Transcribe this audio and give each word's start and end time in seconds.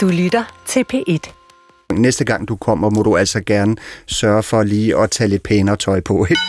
Du 0.00 0.08
lytter 0.08 0.44
til 0.66 0.84
P1. 0.94 1.32
Næste 1.92 2.24
gang 2.24 2.48
du 2.48 2.56
kommer, 2.56 2.90
må 2.90 3.02
du 3.02 3.16
altså 3.16 3.40
gerne 3.40 3.76
sørge 4.06 4.42
for 4.42 4.62
lige 4.62 4.96
at 4.96 5.10
tage 5.10 5.28
lidt 5.28 5.42
pænere 5.42 5.76
tøj 5.76 6.00
på. 6.00 6.26
Ikke? 6.30 6.40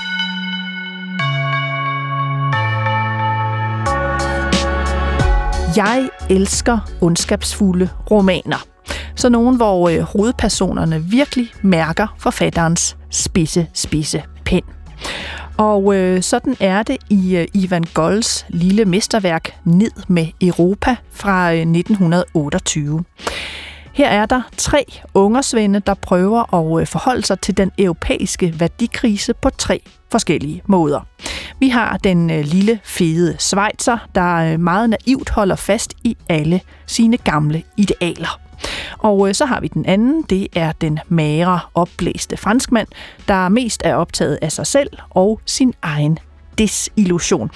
Jeg 5.81 6.09
elsker 6.29 6.79
ondskabsfulde 7.01 7.89
romaner. 8.11 8.65
Så 9.15 9.29
nogen, 9.29 9.55
hvor 9.55 9.89
øh, 9.89 9.99
hovedpersonerne 9.99 11.03
virkelig 11.03 11.51
mærker 11.61 12.15
forfatterens 12.19 12.97
spidse, 13.09 13.67
spidse 13.73 14.23
pen. 14.45 14.63
Og 15.57 15.95
øh, 15.95 16.21
sådan 16.21 16.55
er 16.59 16.83
det 16.83 16.97
i 17.09 17.35
øh, 17.35 17.47
Ivan 17.53 17.83
Golds 17.93 18.45
lille 18.49 18.85
mesterværk 18.85 19.55
Ned 19.63 19.91
med 20.07 20.27
Europa 20.41 20.95
fra 21.11 21.53
øh, 21.53 21.59
1928. 21.59 23.03
Her 23.93 24.07
er 24.07 24.25
der 24.25 24.41
tre 24.57 24.85
ungersvende, 25.13 25.79
der 25.79 25.93
prøver 25.93 26.53
at 26.55 26.81
øh, 26.81 26.87
forholde 26.87 27.25
sig 27.25 27.39
til 27.39 27.57
den 27.57 27.71
europæiske 27.77 28.59
værdikrise 28.59 29.33
på 29.33 29.49
tre 29.49 29.81
forskellige 30.11 30.61
måder. 30.65 31.07
Vi 31.59 31.69
har 31.69 31.97
den 31.97 32.29
øh, 32.29 32.45
lille, 32.45 32.79
fede 32.83 33.35
Schweizer, 33.39 33.97
der 34.15 34.35
øh, 34.35 34.59
meget 34.59 34.89
naivt 34.89 35.29
holder 35.29 35.55
fast 35.55 35.93
i 36.03 36.17
alle 36.29 36.61
sine 36.85 37.17
gamle 37.17 37.63
idealer. 37.77 38.40
Og 38.97 39.27
øh, 39.27 39.35
så 39.35 39.45
har 39.45 39.59
vi 39.59 39.67
den 39.67 39.85
anden, 39.85 40.21
det 40.21 40.47
er 40.53 40.71
den 40.71 40.99
magre, 41.09 41.59
opblæste 41.75 42.37
franskmand, 42.37 42.87
der 43.27 43.49
mest 43.49 43.81
er 43.85 43.95
optaget 43.95 44.39
af 44.41 44.51
sig 44.51 44.67
selv 44.67 44.89
og 45.09 45.41
sin 45.45 45.73
egen 45.81 46.19
desillusion. 46.57 47.51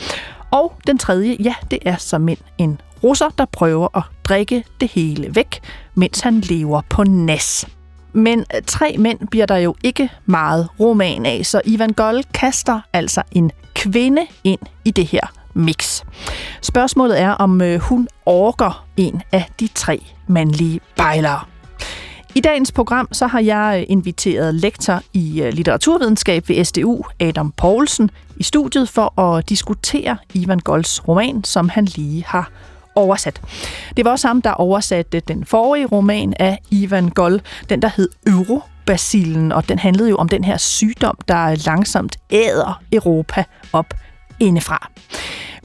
Og 0.52 0.73
den 0.88 0.98
tredje, 0.98 1.38
ja, 1.40 1.54
det 1.72 1.80
er 1.86 1.95
som 1.98 2.30
en 2.58 2.81
russer, 3.04 3.30
der 3.38 3.45
prøver 3.45 3.98
at 3.98 4.04
drikke 4.23 4.64
det 4.81 4.91
hele 4.91 5.36
væk, 5.36 5.59
mens 5.95 6.20
han 6.20 6.40
lever 6.40 6.81
på 6.90 7.04
nas. 7.04 7.67
Men 8.14 8.39
øh, 8.39 8.61
tre 8.67 8.95
mænd 9.00 9.28
bliver 9.28 9.45
der 9.45 9.58
jo 9.58 9.76
ikke 9.83 10.09
meget 10.26 10.67
roman 10.80 11.26
af, 11.26 11.45
så 11.45 11.61
Ivan 11.66 11.89
Gold 11.89 12.23
kaster 12.33 12.81
altså 12.94 13.22
en 13.31 13.52
kvinde 13.73 14.28
ind 14.44 14.59
i 14.86 14.92
det 14.92 15.06
her 15.06 15.31
mix. 15.53 16.03
Spørgsmålet 16.61 17.20
er, 17.22 17.31
om 17.31 17.61
øh, 17.61 17.80
hun 17.80 18.08
orker 18.26 18.86
en 18.98 19.22
af 19.31 19.50
de 19.59 19.67
tre 19.76 20.14
mandlige 20.28 20.80
bejlere. 20.95 21.40
I 22.36 22.40
dagens 22.40 22.72
program 22.72 23.08
så 23.12 23.28
har 23.28 23.40
jeg 23.40 23.78
øh, 23.80 23.86
inviteret 23.90 24.56
lektor 24.56 25.02
i 25.14 25.42
øh, 25.42 25.54
litteraturvidenskab 25.54 26.50
ved 26.50 26.64
SDU, 26.64 27.04
Adam 27.20 27.52
Poulsen, 27.52 28.12
i 28.38 28.44
studiet 28.44 28.90
for 28.90 29.22
at 29.22 29.50
diskutere 29.50 30.17
Ivan 30.34 30.59
Golds 30.59 31.08
roman, 31.08 31.44
som 31.44 31.70
han 31.70 31.86
lige 31.86 32.23
har 32.28 32.52
oversat. 32.95 33.42
Det 33.98 34.06
var 34.06 34.12
også 34.12 34.28
ham, 34.28 34.42
der 34.42 34.52
oversatte 34.52 35.20
den 35.20 35.45
forrige 35.45 35.86
roman 35.86 36.34
af 36.39 36.60
Ivan 36.72 37.10
Gold, 37.10 37.39
den 37.70 37.82
der 37.82 37.89
hed 37.95 38.10
Eurobacillen, 38.28 39.52
og 39.52 39.70
den 39.70 39.80
handlede 39.80 40.10
jo 40.10 40.16
om 40.16 40.30
den 40.30 40.44
her 40.44 40.58
sygdom, 40.58 41.17
der 41.28 41.66
langsomt 41.66 42.17
æder 42.32 42.82
Europa 42.94 43.44
op 43.73 43.94
indefra. 44.39 44.89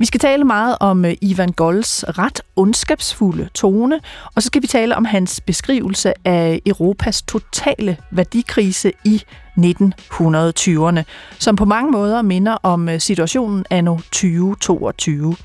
Vi 0.00 0.06
skal 0.06 0.20
tale 0.20 0.44
meget 0.44 0.76
om 0.80 1.04
øh, 1.04 1.14
Ivan 1.22 1.48
Golds 1.48 2.04
ret 2.08 2.40
ondskabsfulde 2.56 3.48
tone, 3.54 4.00
og 4.34 4.42
så 4.42 4.46
skal 4.46 4.62
vi 4.62 4.66
tale 4.66 4.96
om 4.96 5.04
hans 5.04 5.40
beskrivelse 5.40 6.12
af 6.24 6.60
Europas 6.66 7.22
totale 7.22 7.96
værdikrise 8.10 8.92
i 9.04 9.22
1920'erne, 9.58 11.02
som 11.38 11.56
på 11.56 11.64
mange 11.64 11.90
måder 11.90 12.22
minder 12.22 12.56
om 12.62 12.88
øh, 12.88 13.00
situationen 13.00 13.64
anno 13.70 13.96
2022. 13.96 15.36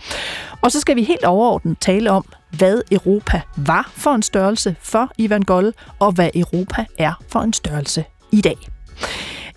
Og 0.62 0.72
så 0.72 0.80
skal 0.80 0.96
vi 0.96 1.04
helt 1.04 1.24
overordnet 1.26 1.78
tale 1.80 2.12
om, 2.12 2.26
hvad 2.52 2.82
Europa 2.92 3.42
var 3.58 3.92
for 3.94 4.12
en 4.12 4.22
størrelse 4.22 4.76
for 4.82 5.12
Ivan 5.18 5.42
Gold, 5.42 5.74
og 6.00 6.12
hvad 6.12 6.30
Europa 6.36 6.86
er 6.98 7.14
for 7.30 7.40
en 7.40 7.54
størrelse 7.54 8.04
i 8.32 8.42
dag. 8.42 8.58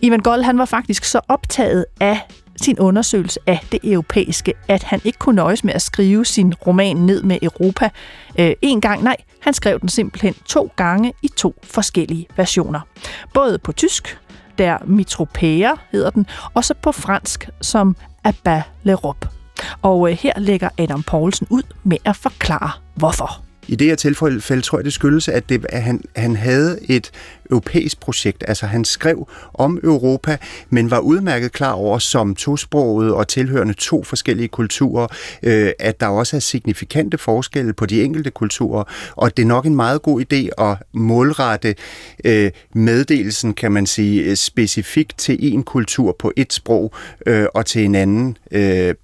Ivan 0.00 0.20
Gold 0.20 0.42
han 0.42 0.58
var 0.58 0.64
faktisk 0.64 1.04
så 1.04 1.20
optaget 1.28 1.84
af 2.00 2.20
sin 2.62 2.78
undersøgelse 2.78 3.40
af 3.46 3.60
det 3.72 3.80
europæiske, 3.84 4.54
at 4.68 4.82
han 4.82 5.00
ikke 5.04 5.18
kunne 5.18 5.36
nøjes 5.36 5.64
med 5.64 5.74
at 5.74 5.82
skrive 5.82 6.24
sin 6.24 6.54
roman 6.54 6.96
ned 6.96 7.22
med 7.22 7.38
Europa 7.42 7.90
øh, 8.38 8.52
en 8.62 8.80
gang. 8.80 9.02
Nej, 9.02 9.16
han 9.40 9.54
skrev 9.54 9.80
den 9.80 9.88
simpelthen 9.88 10.34
to 10.46 10.72
gange 10.76 11.12
i 11.22 11.28
to 11.28 11.54
forskellige 11.62 12.26
versioner. 12.36 12.80
Både 13.34 13.58
på 13.58 13.72
tysk, 13.72 14.18
der 14.58 14.78
Mitropæer 14.86 15.74
hedder 15.92 16.10
den, 16.10 16.26
og 16.54 16.64
så 16.64 16.74
på 16.82 16.92
fransk 16.92 17.48
som 17.60 17.96
Abba 18.24 18.62
l'Europe. 18.86 19.28
Og 19.82 20.10
øh, 20.10 20.16
her 20.20 20.32
lægger 20.36 20.68
Adam 20.78 21.02
Poulsen 21.02 21.46
ud 21.50 21.62
med 21.84 21.96
at 22.04 22.16
forklare, 22.16 22.70
hvorfor. 22.94 23.47
I 23.68 23.76
det 23.76 23.86
her 23.86 23.94
tilfælde 23.94 24.62
tror 24.62 24.78
jeg, 24.78 24.84
det 24.84 24.92
skyldes, 24.92 25.28
at, 25.28 25.48
det, 25.48 25.66
at 25.68 25.82
han, 25.82 26.02
han 26.16 26.36
havde 26.36 26.78
et 26.82 27.10
europæisk 27.50 28.00
projekt. 28.00 28.44
Altså 28.48 28.66
han 28.66 28.84
skrev 28.84 29.28
om 29.54 29.80
Europa, 29.82 30.36
men 30.70 30.90
var 30.90 30.98
udmærket 30.98 31.52
klar 31.52 31.72
over 31.72 31.98
som 31.98 32.34
tosproget 32.34 33.14
og 33.14 33.28
tilhørende 33.28 33.74
to 33.74 34.04
forskellige 34.04 34.48
kulturer, 34.48 35.06
øh, 35.42 35.70
at 35.78 36.00
der 36.00 36.06
også 36.06 36.36
er 36.36 36.40
signifikante 36.40 37.18
forskelle 37.18 37.72
på 37.72 37.86
de 37.86 38.02
enkelte 38.02 38.30
kulturer, 38.30 38.84
og 39.16 39.36
det 39.36 39.42
er 39.42 39.46
nok 39.46 39.66
en 39.66 39.76
meget 39.76 40.02
god 40.02 40.20
idé 40.20 40.64
at 40.64 40.76
målrette 40.92 41.74
øh, 42.24 42.50
meddelelsen, 42.74 43.54
kan 43.54 43.72
man 43.72 43.86
sige, 43.86 44.22
øh, 44.22 44.36
specifikt 44.36 45.18
til 45.18 45.52
en 45.52 45.62
kultur 45.62 46.16
på 46.18 46.32
et 46.36 46.52
sprog 46.52 46.94
øh, 47.26 47.46
og 47.54 47.66
til 47.66 47.84
en 47.84 47.94
anden 47.94 48.36
øh, 48.50 48.94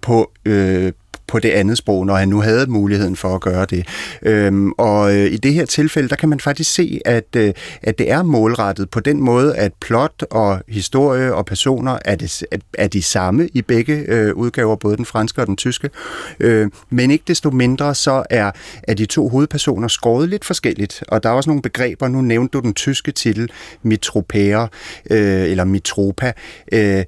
på, 0.00 0.32
øh, 0.44 0.92
på 1.32 1.38
det 1.38 1.50
andet 1.50 1.78
sprog, 1.78 2.06
når 2.06 2.14
han 2.14 2.28
nu 2.28 2.40
havde 2.40 2.66
muligheden 2.66 3.16
for 3.16 3.34
at 3.34 3.40
gøre 3.40 3.64
det. 3.64 3.86
Øhm, 4.22 4.72
og 4.72 5.16
øh, 5.16 5.32
i 5.32 5.36
det 5.36 5.54
her 5.54 5.64
tilfælde, 5.64 6.08
der 6.08 6.16
kan 6.16 6.28
man 6.28 6.40
faktisk 6.40 6.74
se, 6.74 7.00
at, 7.04 7.36
øh, 7.36 7.52
at 7.82 7.98
det 7.98 8.10
er 8.10 8.22
målrettet 8.22 8.90
på 8.90 9.00
den 9.00 9.20
måde, 9.20 9.56
at 9.56 9.72
plot 9.80 10.24
og 10.30 10.62
historie 10.68 11.34
og 11.34 11.46
personer 11.46 11.98
er, 12.04 12.16
det, 12.16 12.42
er 12.78 12.86
de 12.86 13.02
samme 13.02 13.48
i 13.54 13.62
begge 13.62 14.04
øh, 14.08 14.34
udgaver, 14.34 14.76
både 14.76 14.96
den 14.96 15.04
franske 15.04 15.40
og 15.40 15.46
den 15.46 15.56
tyske. 15.56 15.90
Øh, 16.40 16.70
men 16.90 17.10
ikke 17.10 17.24
desto 17.26 17.50
mindre, 17.50 17.94
så 17.94 18.22
er, 18.30 18.50
er 18.82 18.94
de 18.94 19.06
to 19.06 19.28
hovedpersoner 19.28 19.88
skåret 19.88 20.28
lidt 20.28 20.44
forskelligt, 20.44 21.04
og 21.08 21.22
der 21.22 21.28
er 21.28 21.34
også 21.34 21.50
nogle 21.50 21.62
begreber, 21.62 22.08
nu 22.08 22.20
nævnte 22.20 22.58
du 22.58 22.62
den 22.62 22.74
tyske 22.74 23.12
titel, 23.12 23.50
mitropære, 23.82 24.68
øh, 25.10 25.50
eller 25.50 25.64
mitropa, 25.64 26.32
øh, 26.72 27.04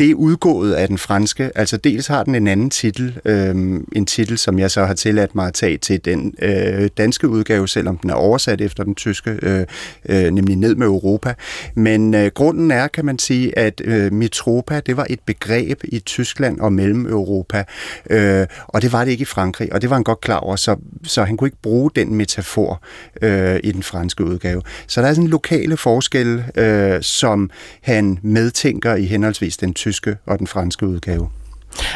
det 0.00 0.10
er 0.10 0.14
udgået 0.14 0.72
af 0.72 0.88
den 0.88 0.98
franske. 0.98 1.50
Altså 1.54 1.76
dels 1.76 2.06
har 2.06 2.24
den 2.24 2.34
en 2.34 2.46
anden 2.46 2.70
titel, 2.70 3.20
øh, 3.24 3.54
en 3.92 4.06
titel, 4.06 4.38
som 4.38 4.58
jeg 4.58 4.70
så 4.70 4.84
har 4.84 4.94
tilladt 4.94 5.34
mig 5.34 5.46
at 5.46 5.54
tage 5.54 5.78
til 5.78 6.04
den 6.04 6.34
øh, 6.42 6.88
danske 6.98 7.28
udgave, 7.28 7.68
selvom 7.68 7.98
den 7.98 8.10
er 8.10 8.14
oversat 8.14 8.60
efter 8.60 8.84
den 8.84 8.94
tyske, 8.94 9.38
øh, 9.42 9.66
øh, 10.08 10.30
nemlig 10.30 10.56
ned 10.56 10.74
med 10.74 10.86
Europa. 10.86 11.34
Men 11.74 12.14
øh, 12.14 12.30
grunden 12.34 12.70
er, 12.70 12.88
kan 12.88 13.04
man 13.04 13.18
sige, 13.18 13.58
at 13.58 13.80
øh, 13.84 14.12
Mitropa, 14.12 14.80
det 14.80 14.96
var 14.96 15.06
et 15.10 15.20
begreb 15.26 15.80
i 15.84 15.98
Tyskland 15.98 16.60
og 16.60 16.72
Mellem-Europa, 16.72 17.64
øh, 18.10 18.46
og 18.66 18.82
det 18.82 18.92
var 18.92 19.04
det 19.04 19.10
ikke 19.10 19.22
i 19.22 19.24
Frankrig, 19.24 19.72
og 19.72 19.82
det 19.82 19.90
var 19.90 19.96
han 19.96 20.04
godt 20.04 20.20
klar 20.20 20.38
over, 20.38 20.56
så, 20.56 20.76
så 21.04 21.24
han 21.24 21.36
kunne 21.36 21.48
ikke 21.48 21.62
bruge 21.62 21.90
den 21.96 22.14
metafor 22.14 22.82
øh, 23.22 23.60
i 23.64 23.72
den 23.72 23.82
franske 23.82 24.24
udgave. 24.24 24.62
Så 24.86 25.00
der 25.00 25.08
er 25.08 25.12
sådan 25.12 25.24
en 25.24 25.30
lokale 25.30 25.76
forskel, 25.76 26.44
øh, 26.56 27.02
som 27.02 27.50
han 27.82 28.18
medtænker 28.22 28.94
i 28.94 29.04
henholdsvis 29.04 29.56
den 29.56 29.74
tyske 29.74 29.89
tyske 29.90 30.16
og 30.26 30.38
den 30.38 30.46
franske 30.46 30.86
udgave. 30.86 31.30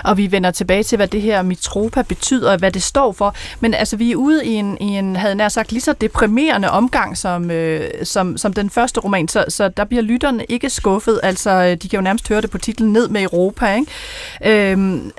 Og 0.04 0.16
vi 0.16 0.32
vender 0.32 0.50
tilbage 0.50 0.82
til, 0.82 0.96
hvad 0.96 1.08
det 1.08 1.22
her 1.22 1.42
Mitropa 1.42 2.02
betyder, 2.02 2.52
og 2.52 2.58
hvad 2.58 2.70
det 2.70 2.82
står 2.82 3.12
for. 3.12 3.34
Men 3.60 3.74
altså, 3.74 3.96
vi 3.96 4.12
er 4.12 4.16
ude 4.16 4.46
i 4.46 4.52
en, 4.52 4.78
i 4.80 4.84
en 4.84 5.16
havde 5.16 5.34
nær 5.34 5.48
sagt, 5.48 5.72
lige 5.72 5.82
så 5.82 5.92
deprimerende 5.92 6.70
omgang 6.70 7.16
som, 7.16 7.50
øh, 7.50 7.90
som, 8.02 8.36
som 8.36 8.52
den 8.52 8.70
første 8.70 9.00
roman, 9.00 9.28
så, 9.28 9.44
så 9.48 9.68
der 9.68 9.84
bliver 9.84 10.02
lytterne 10.02 10.44
ikke 10.44 10.70
skuffet. 10.70 11.20
Altså, 11.22 11.50
øh, 11.50 11.70
de 11.70 11.88
kan 11.88 11.96
jo 11.96 12.00
nærmest 12.00 12.28
høre 12.28 12.40
det 12.40 12.50
på 12.50 12.58
titlen 12.58 12.92
Ned 12.92 13.08
med 13.08 13.22
Europa. 13.22 13.74
Ikke? 13.74 14.72
Øhm, 14.72 15.12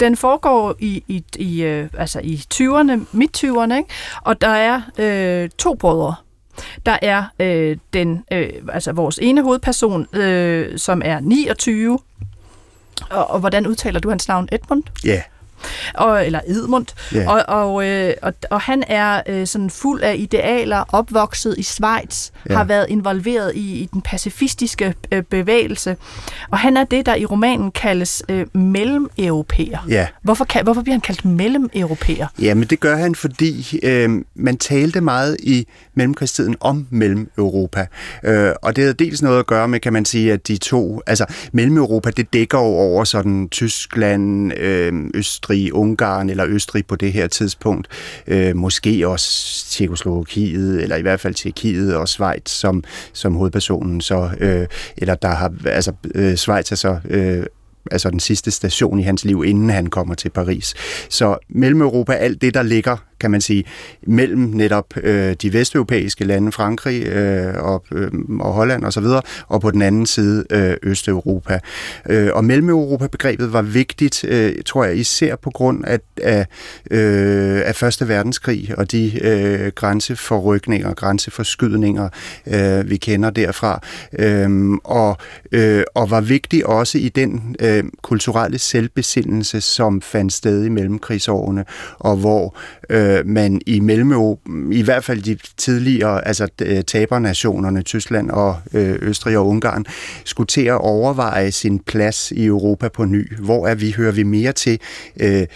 den 0.00 0.16
foregår 0.16 0.74
i, 0.78 1.02
i, 1.08 1.24
i, 1.36 1.62
øh, 1.62 1.88
altså 1.98 2.20
i 2.24 2.42
20'erne, 2.54 3.00
midt-20'erne, 3.12 3.76
ikke? 3.76 3.88
og 4.22 4.40
der 4.40 4.48
er 4.48 4.80
øh, 4.98 5.50
to 5.58 5.74
brødre, 5.74 6.14
der 6.86 6.98
er 7.02 7.24
øh, 7.40 7.76
den, 7.92 8.24
øh, 8.32 8.50
altså 8.72 8.92
vores 8.92 9.18
ene 9.22 9.42
hovedperson, 9.42 10.16
øh, 10.16 10.78
som 10.78 11.02
er 11.04 11.20
29, 11.20 11.98
og, 13.10 13.30
og 13.30 13.40
hvordan 13.40 13.66
udtaler 13.66 14.00
du 14.00 14.08
hans 14.08 14.28
navn? 14.28 14.48
Edmund? 14.52 14.82
Ja. 15.04 15.10
Yeah 15.10 15.22
og, 15.94 16.26
eller 16.26 16.40
Edmund, 16.46 16.86
yeah. 17.16 17.28
og, 17.28 17.42
og, 17.48 17.86
øh, 17.86 18.14
og, 18.22 18.34
og 18.50 18.60
han 18.60 18.84
er 18.86 19.22
øh, 19.28 19.46
sådan 19.46 19.70
fuld 19.70 20.02
af 20.02 20.14
idealer, 20.18 20.84
opvokset 20.88 21.54
i 21.58 21.62
Schweiz, 21.62 22.30
yeah. 22.50 22.58
har 22.58 22.64
været 22.64 22.86
involveret 22.88 23.52
i, 23.54 23.78
i 23.78 23.88
den 23.92 24.02
pacifistiske 24.02 24.94
øh, 25.12 25.22
bevægelse, 25.22 25.96
og 26.50 26.58
han 26.58 26.76
er 26.76 26.84
det, 26.84 27.06
der 27.06 27.14
i 27.14 27.24
romanen 27.24 27.70
kaldes 27.70 28.22
øh, 28.28 28.46
mellem-europæer. 28.52 29.78
Yeah. 29.90 30.06
Hvorfor, 30.22 30.44
kan, 30.44 30.64
hvorfor 30.64 30.82
bliver 30.82 30.94
han 30.94 31.00
kaldt 31.00 31.24
mellem-europæer? 31.24 32.26
Jamen 32.40 32.68
det 32.68 32.80
gør 32.80 32.96
han, 32.96 33.14
fordi 33.14 33.80
øh, 33.82 34.10
man 34.34 34.58
talte 34.58 35.00
meget 35.00 35.36
i 35.40 35.66
mellemkrigstiden 35.94 36.56
om 36.60 36.86
Mellem-Europa, 36.90 37.86
øh, 38.24 38.52
og 38.62 38.76
det 38.76 38.84
havde 38.84 38.94
dels 38.94 39.22
noget 39.22 39.38
at 39.38 39.46
gøre 39.46 39.68
med, 39.68 39.80
kan 39.80 39.92
man 39.92 40.04
sige, 40.04 40.32
at 40.32 40.48
de 40.48 40.56
to, 40.56 41.00
altså 41.06 41.24
Mellem-Europa, 41.52 42.10
det 42.10 42.32
dækker 42.32 42.58
over 42.58 43.04
sådan 43.04 43.48
Tyskland, 43.48 44.52
øh, 44.58 44.92
Øst 45.14 45.42
Østrig, 45.48 45.74
Ungarn 45.74 46.30
eller 46.30 46.46
Østrig 46.46 46.86
på 46.86 46.96
det 46.96 47.12
her 47.12 47.26
tidspunkt. 47.26 47.88
Øh, 48.26 48.56
måske 48.56 49.08
også 49.08 49.64
Tjekoslovakiet, 49.70 50.82
eller 50.82 50.96
i 50.96 51.02
hvert 51.02 51.20
fald 51.20 51.34
Tjekkiet 51.34 51.96
og 51.96 52.08
Schweiz 52.08 52.50
som, 52.50 52.84
som 53.12 53.34
hovedpersonen. 53.34 54.00
Så, 54.00 54.30
øh, 54.40 54.66
eller 54.96 55.14
der 55.14 55.28
har, 55.28 55.52
altså 55.66 55.92
øh, 56.14 56.36
Schweiz 56.36 56.72
er 56.72 56.76
så 56.76 56.98
øh, 57.08 57.46
altså 57.90 58.10
den 58.10 58.20
sidste 58.20 58.50
station 58.50 59.00
i 59.00 59.02
hans 59.02 59.24
liv, 59.24 59.44
inden 59.46 59.70
han 59.70 59.86
kommer 59.86 60.14
til 60.14 60.28
Paris. 60.30 60.74
Så 61.08 61.36
mellem 61.48 61.80
Europa, 61.80 62.12
alt 62.12 62.42
det, 62.42 62.54
der 62.54 62.62
ligger 62.62 62.96
kan 63.20 63.30
man 63.30 63.40
sige, 63.40 63.64
mellem 64.06 64.40
netop 64.40 64.86
øh, 64.96 65.36
de 65.42 65.52
vesteuropæiske 65.52 66.24
lande, 66.24 66.52
Frankrig 66.52 67.06
øh, 67.06 67.54
og, 67.54 67.84
øh, 67.92 68.10
og 68.40 68.52
Holland 68.52 68.84
osv., 68.84 68.86
og, 68.86 68.92
så 68.92 69.00
videre, 69.00 69.22
og 69.48 69.60
på 69.60 69.70
den 69.70 69.82
anden 69.82 70.06
side 70.06 70.44
øh, 70.50 70.76
Østeuropa. 70.82 71.60
Øh, 72.08 72.30
og 72.32 72.44
Mellem-Europa-begrebet 72.44 73.52
var 73.52 73.62
vigtigt, 73.62 74.24
øh, 74.24 74.52
tror 74.66 74.84
jeg, 74.84 74.96
især 74.96 75.36
på 75.36 75.50
grund 75.50 75.84
af, 75.84 75.98
af, 76.22 76.46
øh, 76.90 77.62
af 77.64 77.74
Første 77.74 78.08
Verdenskrig 78.08 78.74
og 78.78 78.92
de 78.92 79.26
øh, 79.26 79.72
grænseforrykninger, 79.74 80.94
grænseforskydninger, 80.94 82.08
øh, 82.46 82.90
vi 82.90 82.96
kender 82.96 83.30
derfra, 83.30 83.82
øh, 84.18 84.70
og, 84.84 85.16
øh, 85.52 85.82
og 85.94 86.10
var 86.10 86.20
vigtig 86.20 86.66
også 86.66 86.98
i 86.98 87.08
den 87.08 87.56
øh, 87.60 87.84
kulturelle 88.02 88.58
selvbesindelse, 88.58 89.60
som 89.60 90.02
fandt 90.02 90.32
sted 90.32 90.64
i 90.64 90.68
mellemkrigsårene, 90.68 91.64
og 91.98 92.16
hvor 92.16 92.56
øh, 92.90 93.07
øh, 93.08 93.26
man 93.26 93.60
i 93.66 93.80
Mellem 93.80 94.12
i 94.72 94.82
hvert 94.82 95.04
fald 95.04 95.22
de 95.22 95.38
tidligere 95.56 96.28
altså 96.28 96.48
øh, 96.62 96.82
tabernationerne, 96.84 97.82
Tyskland 97.82 98.30
og 98.30 98.56
øh, 98.72 98.98
Østrig 99.02 99.38
og 99.38 99.46
Ungarn, 99.46 99.84
skulle 100.24 100.46
til 100.46 100.64
at 100.64 100.78
overveje 100.80 101.52
sin 101.52 101.78
plads 101.78 102.30
i 102.30 102.44
Europa 102.44 102.88
på 102.88 103.04
ny. 103.04 103.36
Hvor 103.36 103.66
er 103.66 103.74
vi, 103.74 103.94
hører 103.96 104.12
vi 104.12 104.22
mere 104.22 104.52
til, 104.52 104.80
øh, 105.20 105.40
øh, 105.40 105.46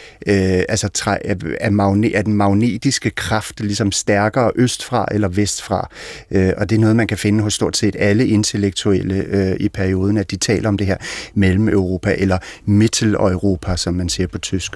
altså 0.69 0.89
træ, 0.89 1.17
øh, 1.25 1.37
er, 1.61 1.71
magne, 1.71 2.13
er 2.15 2.23
den 2.23 2.35
magnetiske 2.35 3.11
kraft 3.11 3.61
ligesom 3.61 3.93
stærkere 3.93 4.53
østfra 4.55 5.07
eller 5.11 5.29
vestfra? 5.29 5.89
Øh, 6.31 6.53
og 6.57 6.71
det 6.71 6.77
er 6.77 6.81
noget, 6.81 6.97
man 6.97 7.07
kan 7.07 7.19
finde 7.19 7.43
hos 7.43 7.55
stort 7.55 7.77
set 7.77 7.97
alle 7.99 8.27
intellektuelle 8.27 9.15
øh, 9.15 9.57
i 9.61 9.69
perioden, 9.69 10.17
at 10.17 10.31
de 10.31 10.37
taler 10.37 10.69
om 10.69 10.79
det 10.79 10.87
her 10.87 10.97
mellem 11.35 11.69
Europa 11.69 12.15
eller 12.19 12.39
Mitteleuropa, 12.65 13.77
som 13.77 13.95
man 13.95 14.09
siger 14.09 14.27
på 14.27 14.39
tysk. 14.39 14.73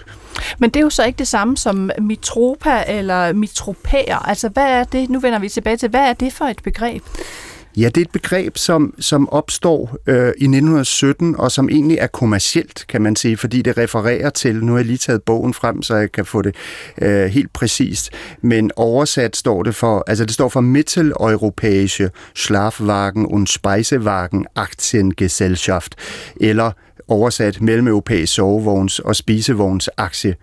Men 0.59 0.71
det 0.71 0.81
er 0.81 0.85
jo 0.85 0.91
så 0.91 1.05
ikke 1.05 1.19
det 1.19 1.29
samme 1.29 1.57
som 1.57 1.91
mitropa 2.01 2.66
eller 2.73 3.33
mitropæer. 3.33 4.29
Altså 4.29 4.49
hvad 4.49 4.67
er 4.67 4.85
det? 4.85 5.11
Nu 5.11 5.21
vender 5.21 5.39
vi 5.39 5.49
tilbage 5.49 5.77
til, 5.77 5.89
hvad 5.89 6.09
er 6.09 6.13
det 6.13 6.33
for 6.33 6.45
et 6.45 6.61
begreb? 6.63 7.03
Ja, 7.77 7.87
det 7.87 7.97
er 7.97 8.01
et 8.01 8.11
begreb, 8.11 8.57
som, 8.57 8.95
som 8.99 9.29
opstår 9.29 9.97
øh, 10.07 10.17
i 10.17 10.45
1917, 10.45 11.37
og 11.39 11.53
som 11.53 11.69
egentlig 11.69 11.99
er 11.99 12.07
kommercielt, 12.07 12.85
kan 12.89 13.03
man 13.03 13.17
sige, 13.17 13.37
fordi 13.37 13.63
det 13.63 13.79
refererer 13.79 14.31
til, 14.31 14.65
nu 14.65 14.73
har 14.73 14.79
jeg 14.79 14.87
lige 14.87 14.99
taget 14.99 15.23
bogen 15.23 15.55
frem, 15.55 15.83
så 15.83 15.97
jeg 15.97 16.13
kan 16.13 16.27
få 16.27 16.43
det 16.43 16.55
øh, 17.03 17.27
helt 17.27 17.53
præcist, 17.53 18.11
men 18.43 18.71
oversat 18.77 19.37
står 19.37 19.63
det 19.63 19.75
for, 19.75 20.05
altså 20.07 20.25
det 20.25 20.35
står 20.35 20.49
for 20.49 20.61
Mitteleuropäische 20.61 22.11
Schlafwagen 22.35 23.27
und 23.27 23.47
Speisewagen 23.47 24.47
Aktiengesellschaft, 24.55 25.95
eller 26.41 26.73
oversat 27.09 27.61
Europæisk 27.61 28.39
sovevogns- 28.39 29.01
og 29.05 29.17
spisevogns 29.17 29.91
aktie, 29.97 30.35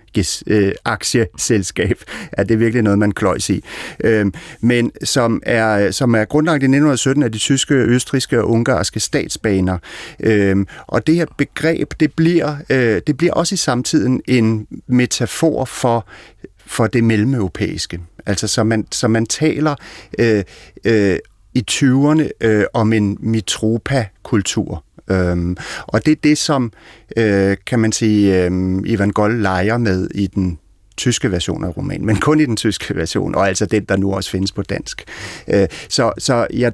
øh, 0.47 0.71
aktieselskab. 0.85 2.03
Ja, 2.37 2.43
det 2.43 2.51
er 2.51 2.57
virkelig 2.57 2.83
noget, 2.83 2.99
man 2.99 3.11
kløjs 3.11 3.49
i. 3.49 3.63
Øh, 4.03 4.25
men 4.61 4.91
som 5.03 5.41
er, 5.45 5.91
som 5.91 6.15
er 6.15 6.25
grundlagt 6.25 6.63
i 6.63 6.65
1917 6.65 7.23
af 7.23 7.31
de 7.31 7.37
tyske, 7.37 7.73
østriske 7.73 8.41
og 8.41 8.49
ungarske 8.49 8.99
statsbaner. 8.99 9.77
Øh, 10.19 10.65
og 10.87 11.07
det 11.07 11.15
her 11.15 11.25
begreb, 11.37 11.93
det 11.99 12.13
bliver, 12.13 12.55
øh, 12.69 13.01
det 13.07 13.17
bliver 13.17 13.33
også 13.33 13.53
i 13.53 13.57
samtiden 13.57 14.21
en 14.27 14.67
metafor 14.87 15.65
for 15.65 16.07
for 16.65 16.87
det 16.87 17.03
mellemeuropæiske. 17.03 17.99
Altså, 18.25 18.47
så 18.47 18.63
man, 18.63 18.87
så 18.91 19.07
man 19.07 19.25
taler 19.25 19.75
øh, 20.19 20.43
øh, 20.85 21.17
i 21.53 21.63
20'erne 21.71 22.29
øh, 22.41 22.65
om 22.73 22.93
en 22.93 23.17
mitropa-kultur. 23.19 24.83
Øhm, 25.11 25.57
og 25.87 26.05
det 26.05 26.11
er 26.11 26.15
det, 26.23 26.37
som, 26.37 26.71
øh, 27.17 27.57
kan 27.65 27.79
man 27.79 27.91
sige, 27.91 28.45
øh, 28.45 28.81
Ivan 28.85 29.09
Gold 29.09 29.41
leger 29.41 29.77
med 29.77 30.07
i 30.15 30.27
den 30.27 30.59
tyske 30.97 31.31
version 31.31 31.63
af 31.63 31.77
romanen, 31.77 32.05
men 32.05 32.15
kun 32.15 32.39
i 32.39 32.45
den 32.45 32.57
tyske 32.57 32.95
version, 32.95 33.35
og 33.35 33.47
altså 33.47 33.65
den, 33.65 33.85
der 33.85 33.97
nu 33.97 34.13
også 34.13 34.29
findes 34.29 34.51
på 34.51 34.61
dansk. 34.61 35.03
Øh, 35.47 35.67
så, 35.89 36.11
så 36.17 36.47
jeg, 36.53 36.73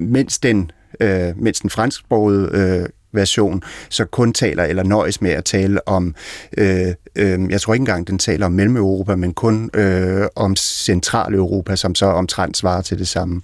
mens 0.00 0.38
den, 0.38 0.70
øh, 1.00 1.32
mens 1.36 1.60
den 1.60 1.70
fransksprogede 1.70 2.50
øh, 2.52 2.88
version, 3.12 3.62
så 3.88 4.04
kun 4.04 4.32
taler 4.32 4.64
eller 4.64 4.82
nøjes 4.82 5.22
med 5.22 5.30
at 5.30 5.44
tale 5.44 5.88
om, 5.88 6.14
øh, 6.58 6.88
øh, 7.16 7.50
jeg 7.50 7.60
tror 7.60 7.74
ikke 7.74 7.82
engang, 7.82 8.06
den 8.06 8.18
taler 8.18 8.46
om 8.46 8.52
Mellem-Europa, 8.52 9.16
men 9.16 9.34
kun 9.34 9.70
øh, 9.74 10.26
om 10.36 10.56
Centraleuropa, 10.56 11.76
som 11.76 11.94
så 11.94 12.06
omtrent 12.06 12.56
svarer 12.56 12.82
til 12.82 12.98
det 12.98 13.08
samme. 13.08 13.42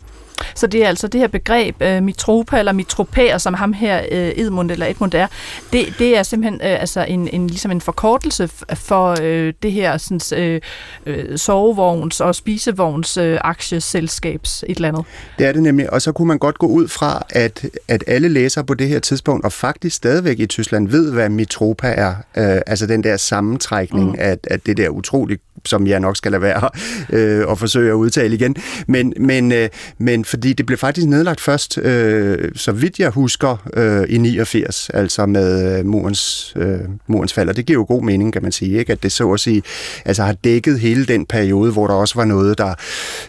Så 0.55 0.67
det 0.67 0.85
er 0.85 0.89
altså 0.89 1.09
det 1.09 1.21
her 1.21 1.29
begreb, 1.29 1.83
øh, 1.83 2.03
mitropa 2.03 2.59
eller 2.59 2.73
mitropæer, 2.73 3.39
som 3.39 3.55
ham 3.55 3.73
her, 3.73 4.03
øh, 4.13 4.33
Edmund 4.37 4.71
eller 4.71 4.87
Edmund 4.87 5.15
er, 5.15 5.27
det, 5.73 5.95
det 5.99 6.19
er 6.19 6.23
simpelthen 6.23 6.61
øh, 6.65 6.81
altså 6.81 7.05
en, 7.05 7.29
en, 7.29 7.47
ligesom 7.47 7.71
en 7.71 7.81
forkortelse 7.81 8.49
for 8.75 9.17
øh, 9.23 9.53
det 9.63 9.73
her 9.73 9.97
sådan, 9.97 10.39
øh, 10.43 10.61
øh, 11.07 11.25
sovevogns- 11.35 12.21
og 12.21 12.35
spisevogns 12.35 13.17
øh, 13.17 13.39
aktieselskabs 13.41 14.65
et 14.69 14.77
eller 14.77 14.89
andet. 14.89 15.05
Det 15.39 15.47
er 15.47 15.53
det 15.53 15.63
nemlig, 15.63 15.93
og 15.93 16.03
så 16.03 16.13
kunne 16.13 16.29
man 16.29 16.39
godt 16.39 16.59
gå 16.59 16.67
ud 16.67 16.89
fra, 16.89 17.27
at, 17.31 17.65
at 17.89 18.05
alle 18.07 18.29
læsere 18.29 18.65
på 18.65 18.75
det 18.75 18.89
her 18.89 18.99
tidspunkt, 18.99 19.45
og 19.45 19.53
faktisk 19.53 19.97
stadigvæk 19.97 20.41
i 20.41 20.47
Tyskland, 20.47 20.89
ved, 20.89 21.13
hvad 21.13 21.29
mitropa 21.29 21.89
er. 21.89 22.15
Øh, 22.37 22.61
altså 22.67 22.87
den 22.87 23.05
der 23.05 23.17
sammentrækning 23.17 24.11
mm. 24.11 24.17
af, 24.19 24.39
af 24.51 24.61
det 24.61 24.77
der 24.77 24.89
utroligt 24.89 25.43
som 25.67 25.87
jeg 25.87 26.01
nok 26.01 26.17
skal 26.17 26.33
lade 26.33 26.43
være 26.43 26.69
øh, 27.19 27.47
og 27.47 27.59
forsøge 27.59 27.91
at 27.91 27.95
udtale 27.95 28.35
igen. 28.35 28.57
Men, 28.89 29.13
men, 29.21 29.53
øh, 29.53 29.69
men 29.99 30.25
fordi 30.25 30.53
det 30.53 30.67
blev 30.67 30.79
faktisk 30.79 31.07
nedlagt 31.07 31.41
først, 31.41 31.79
øh, 31.79 32.53
så 32.55 32.73
vidt 32.73 32.99
jeg 32.99 33.11
husker, 33.11 33.69
øh, 33.75 34.05
i 34.09 34.19
89, 34.19 34.91
altså 34.95 35.27
med 35.27 35.79
øh, 35.79 35.87
murens, 35.87 36.53
øh, 36.57 36.81
murens 37.07 37.33
fald. 37.33 37.49
Og 37.49 37.57
det 37.57 37.67
giver 37.67 37.79
jo 37.79 37.85
god 37.89 38.03
mening, 38.03 38.33
kan 38.33 38.43
man 38.43 38.53
sige, 38.53 38.79
ikke? 38.79 38.93
at 38.93 39.03
det 39.03 39.13
så 39.13 39.33
at 39.33 39.41
sige 39.41 39.63
altså 40.05 40.23
har 40.23 40.33
dækket 40.33 40.81
hele 40.81 41.07
den 41.07 41.27
periode, 41.27 41.73
hvor 41.73 41.87
der 41.87 41.95
også 41.95 42.15
var 42.15 42.25
noget, 42.25 42.59
der 42.59 42.75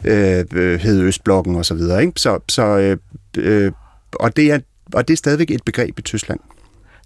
øh, 0.04 0.46
øh 0.54 0.80
hed 0.80 1.02
Østblokken 1.02 1.56
og 1.56 1.66
så 1.66 1.74
videre. 1.74 2.02
Ikke? 2.02 2.14
Så, 2.16 2.40
så 2.50 2.64
øh, 2.64 2.98
øh, 3.38 3.72
og 4.14 4.36
det 4.36 4.52
er 4.52 4.60
og 4.94 5.08
det 5.08 5.14
er 5.14 5.18
stadigvæk 5.18 5.52
et 5.52 5.64
begreb 5.66 6.00
i 6.00 6.02
Tyskland. 6.02 6.40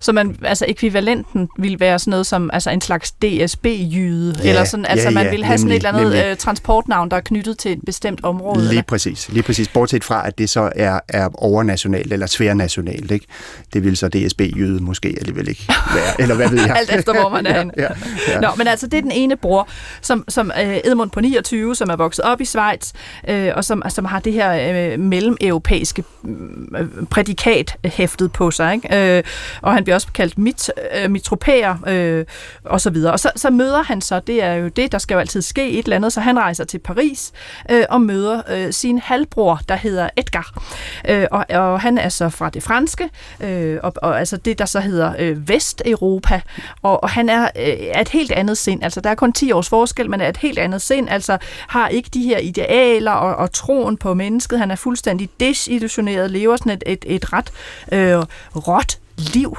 Så 0.01 0.12
man, 0.12 0.36
altså 0.44 0.65
ekvivalenten 0.68 1.50
vil 1.59 1.80
være 1.80 2.00
sådan 2.00 2.12
noget 2.12 2.25
som 2.25 2.50
altså 2.53 2.69
en 2.69 2.81
slags 2.81 3.12
DSB-jyde, 3.12 4.36
ja, 4.44 4.50
eller 4.50 4.63
sådan, 4.63 4.86
altså 4.86 5.07
ja, 5.07 5.13
man 5.13 5.31
vil 5.31 5.44
have 5.45 5.57
nemlig, 5.57 5.59
sådan 5.59 5.71
et 5.71 5.75
eller 5.75 5.89
andet 5.89 6.03
nemlig. 6.03 6.25
Øh, 6.25 6.38
transportnavn, 6.38 7.12
der 7.12 7.18
er 7.18 7.21
knyttet 7.21 7.57
til 7.57 7.71
et 7.71 7.80
bestemt 7.86 8.24
område. 8.24 8.59
Lige 8.59 8.69
eller? 8.69 8.81
præcis, 8.81 9.30
lige 9.30 9.44
præcis. 9.44 9.68
Bortset 9.68 10.04
fra, 10.04 10.28
at 10.28 10.37
det 10.37 10.49
så 10.49 10.71
er, 10.76 10.99
er 11.07 11.30
overnationalt 11.33 12.14
eller 12.14 12.28
tværnationalt, 12.30 13.11
ikke? 13.11 13.26
Det 13.73 13.83
vil 13.83 13.97
så 13.97 14.07
DSB-jyde 14.07 14.83
måske 14.83 15.16
alligevel 15.19 15.47
ikke 15.47 15.66
være, 15.68 16.14
eller 16.21 16.35
hvad 16.35 16.49
ved 16.49 16.61
jeg? 16.61 16.76
Alt 16.78 16.92
efter, 16.92 17.14
hvor 17.14 17.30
man 17.30 17.45
er 17.45 17.57
ja, 17.57 17.64
ja, 17.78 17.87
ja. 18.28 18.40
Nå, 18.40 18.47
men 18.57 18.68
altså, 18.68 18.87
det 18.87 18.97
er 18.97 19.02
den 19.02 19.11
ene 19.11 19.37
bror, 19.37 19.68
som, 20.02 20.26
som 20.28 20.52
uh, 20.56 20.78
Edmund 20.83 21.09
på 21.09 21.21
29, 21.21 21.76
som 21.76 21.90
er 21.90 21.95
vokset 21.95 22.26
op 22.26 22.42
i 22.42 22.45
Schweiz, 22.45 22.92
uh, 23.30 23.35
og 23.56 23.66
som, 23.66 23.83
som 23.90 24.06
har 24.06 24.19
det 24.19 24.33
her 24.33 24.94
uh, 24.94 24.99
mellemeuropæiske 24.99 26.04
uh, 26.23 26.80
prædikat 27.09 27.78
hæftet 27.85 28.31
på 28.31 28.52
sig, 28.52 28.73
ikke? 28.73 29.18
Uh, 29.18 29.31
og 29.61 29.73
han 29.73 29.83
bliver 29.92 29.95
også 29.95 30.07
kaldt 30.14 30.38
mit, 30.38 30.71
øh, 30.95 31.12
mitropæer 31.12 31.76
øh, 31.88 32.26
og 32.66 32.81
så 32.81 32.90
videre. 32.90 33.14
Og 33.14 33.19
så, 33.19 33.31
så 33.36 33.50
møder 33.50 33.83
han 33.83 34.02
så, 34.02 34.19
det 34.19 34.44
er 34.44 34.54
jo 34.54 34.68
det, 34.68 34.92
der 34.92 34.98
skal 34.98 35.16
jo 35.16 35.19
altid 35.19 35.42
ske 35.42 35.69
et 35.69 35.83
eller 35.83 35.95
andet, 35.95 36.14
så 36.14 36.21
han 36.21 36.40
rejser 36.40 36.64
til 36.64 36.80
Paris 36.80 37.31
øh, 37.71 37.83
og 37.90 38.02
møder 38.02 38.42
øh, 38.50 38.74
sin 38.74 39.00
halvbror, 39.00 39.60
der 39.69 39.76
hedder 39.76 40.10
Edgar. 40.18 40.62
Øh, 41.10 41.28
og, 41.31 41.45
og 41.50 41.81
han 41.81 41.98
er 41.98 42.10
så 42.10 42.30
fra 42.30 42.50
det 42.50 42.64
franske, 42.64 43.10
øh, 43.40 43.80
og, 43.83 43.94
og 43.95 44.19
altså 44.19 44.38
det, 44.38 44.60
der 44.60 44.66
så 44.66 44.80
hedder 44.80 45.14
øh, 45.19 45.50
Vesteuropa, 45.50 46.42
og, 46.81 47.04
og 47.04 47.10
han 47.10 47.30
er 47.30 47.50
øh, 47.56 48.02
et 48.02 48.10
helt 48.10 48.31
andet 48.31 48.57
sind. 48.57 48.83
Altså 48.83 49.02
der 49.02 49.10
er 49.10 49.16
kun 49.16 49.33
10 49.33 49.52
års 49.52 49.69
forskel, 49.69 50.10
men 50.10 50.21
er 50.21 50.30
et 50.30 50.38
helt 50.38 50.60
andet 50.60 50.81
sind, 50.81 51.10
altså 51.10 51.38
har 51.68 51.88
ikke 51.88 52.10
de 52.14 52.24
her 52.24 52.38
idealer 52.38 53.12
og, 53.12 53.36
og 53.36 53.52
troen 53.52 53.98
på 53.98 54.14
mennesket. 54.14 54.60
Han 54.60 54.71
er 54.71 54.76
fuldstændig 54.76 55.30
desillusioneret, 55.40 56.31
lever 56.31 56.56
sådan 56.56 56.71
et, 56.71 56.83
et, 56.86 57.06
et 57.07 57.33
ret 57.33 57.52
øh, 57.92 58.24
råt 58.56 59.01
liv. 59.33 59.57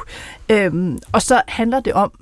Øhm, 0.49 0.99
og 1.13 1.23
så 1.23 1.43
handler 1.49 1.81
det 1.81 1.93
om 1.93 2.13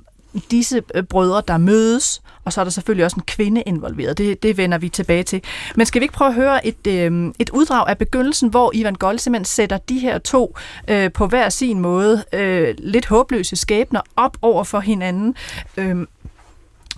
disse 0.51 0.81
øh, 0.95 1.03
brødre, 1.03 1.41
der 1.47 1.57
mødes, 1.57 2.21
og 2.45 2.53
så 2.53 2.61
er 2.61 2.65
der 2.65 2.71
selvfølgelig 2.71 3.05
også 3.05 3.15
en 3.15 3.23
kvinde 3.27 3.61
involveret. 3.61 4.17
Det, 4.17 4.43
det 4.43 4.57
vender 4.57 4.77
vi 4.77 4.89
tilbage 4.89 5.23
til. 5.23 5.43
Men 5.75 5.85
skal 5.85 5.99
vi 5.99 6.03
ikke 6.03 6.13
prøve 6.13 6.27
at 6.29 6.35
høre 6.35 6.67
et, 6.67 6.87
øh, 6.87 7.33
et 7.39 7.49
uddrag 7.49 7.89
af 7.89 7.97
begyndelsen, 7.97 8.49
hvor 8.49 8.71
Ivan 8.73 8.95
Gold 8.95 9.19
simpelthen 9.19 9.45
sætter 9.45 9.77
de 9.77 9.99
her 9.99 10.17
to 10.17 10.55
øh, 10.87 11.11
på 11.11 11.27
hver 11.27 11.49
sin 11.49 11.79
måde 11.79 12.23
øh, 12.33 12.75
lidt 12.77 13.05
håbløse 13.05 13.55
skæbner 13.55 14.01
op 14.15 14.37
over 14.41 14.63
for 14.63 14.79
hinanden. 14.79 15.35
Øh, 15.77 15.95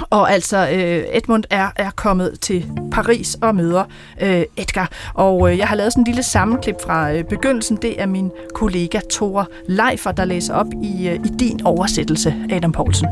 og 0.09 0.31
altså, 0.31 0.57
øh, 0.57 1.17
Edmund 1.17 1.43
er, 1.49 1.69
er 1.75 1.89
kommet 1.91 2.39
til 2.41 2.71
Paris 2.91 3.37
og 3.41 3.55
møder 3.55 3.83
øh, 4.21 4.43
Edgar. 4.57 4.91
Og 5.13 5.51
øh, 5.51 5.57
jeg 5.57 5.67
har 5.67 5.75
lavet 5.75 5.93
sådan 5.93 6.01
en 6.01 6.05
lille 6.05 6.23
sammenklip 6.23 6.75
fra 6.81 7.13
øh, 7.13 7.23
begyndelsen. 7.23 7.77
Det 7.81 8.01
er 8.01 8.05
min 8.05 8.31
kollega 8.53 8.99
Tore 9.09 9.45
Leifer, 9.67 10.11
der 10.11 10.25
læser 10.25 10.53
op 10.53 10.67
i, 10.83 11.07
øh, 11.07 11.15
i 11.15 11.29
din 11.39 11.65
oversættelse, 11.65 12.35
Adam 12.51 12.71
Poulsen. 12.71 13.07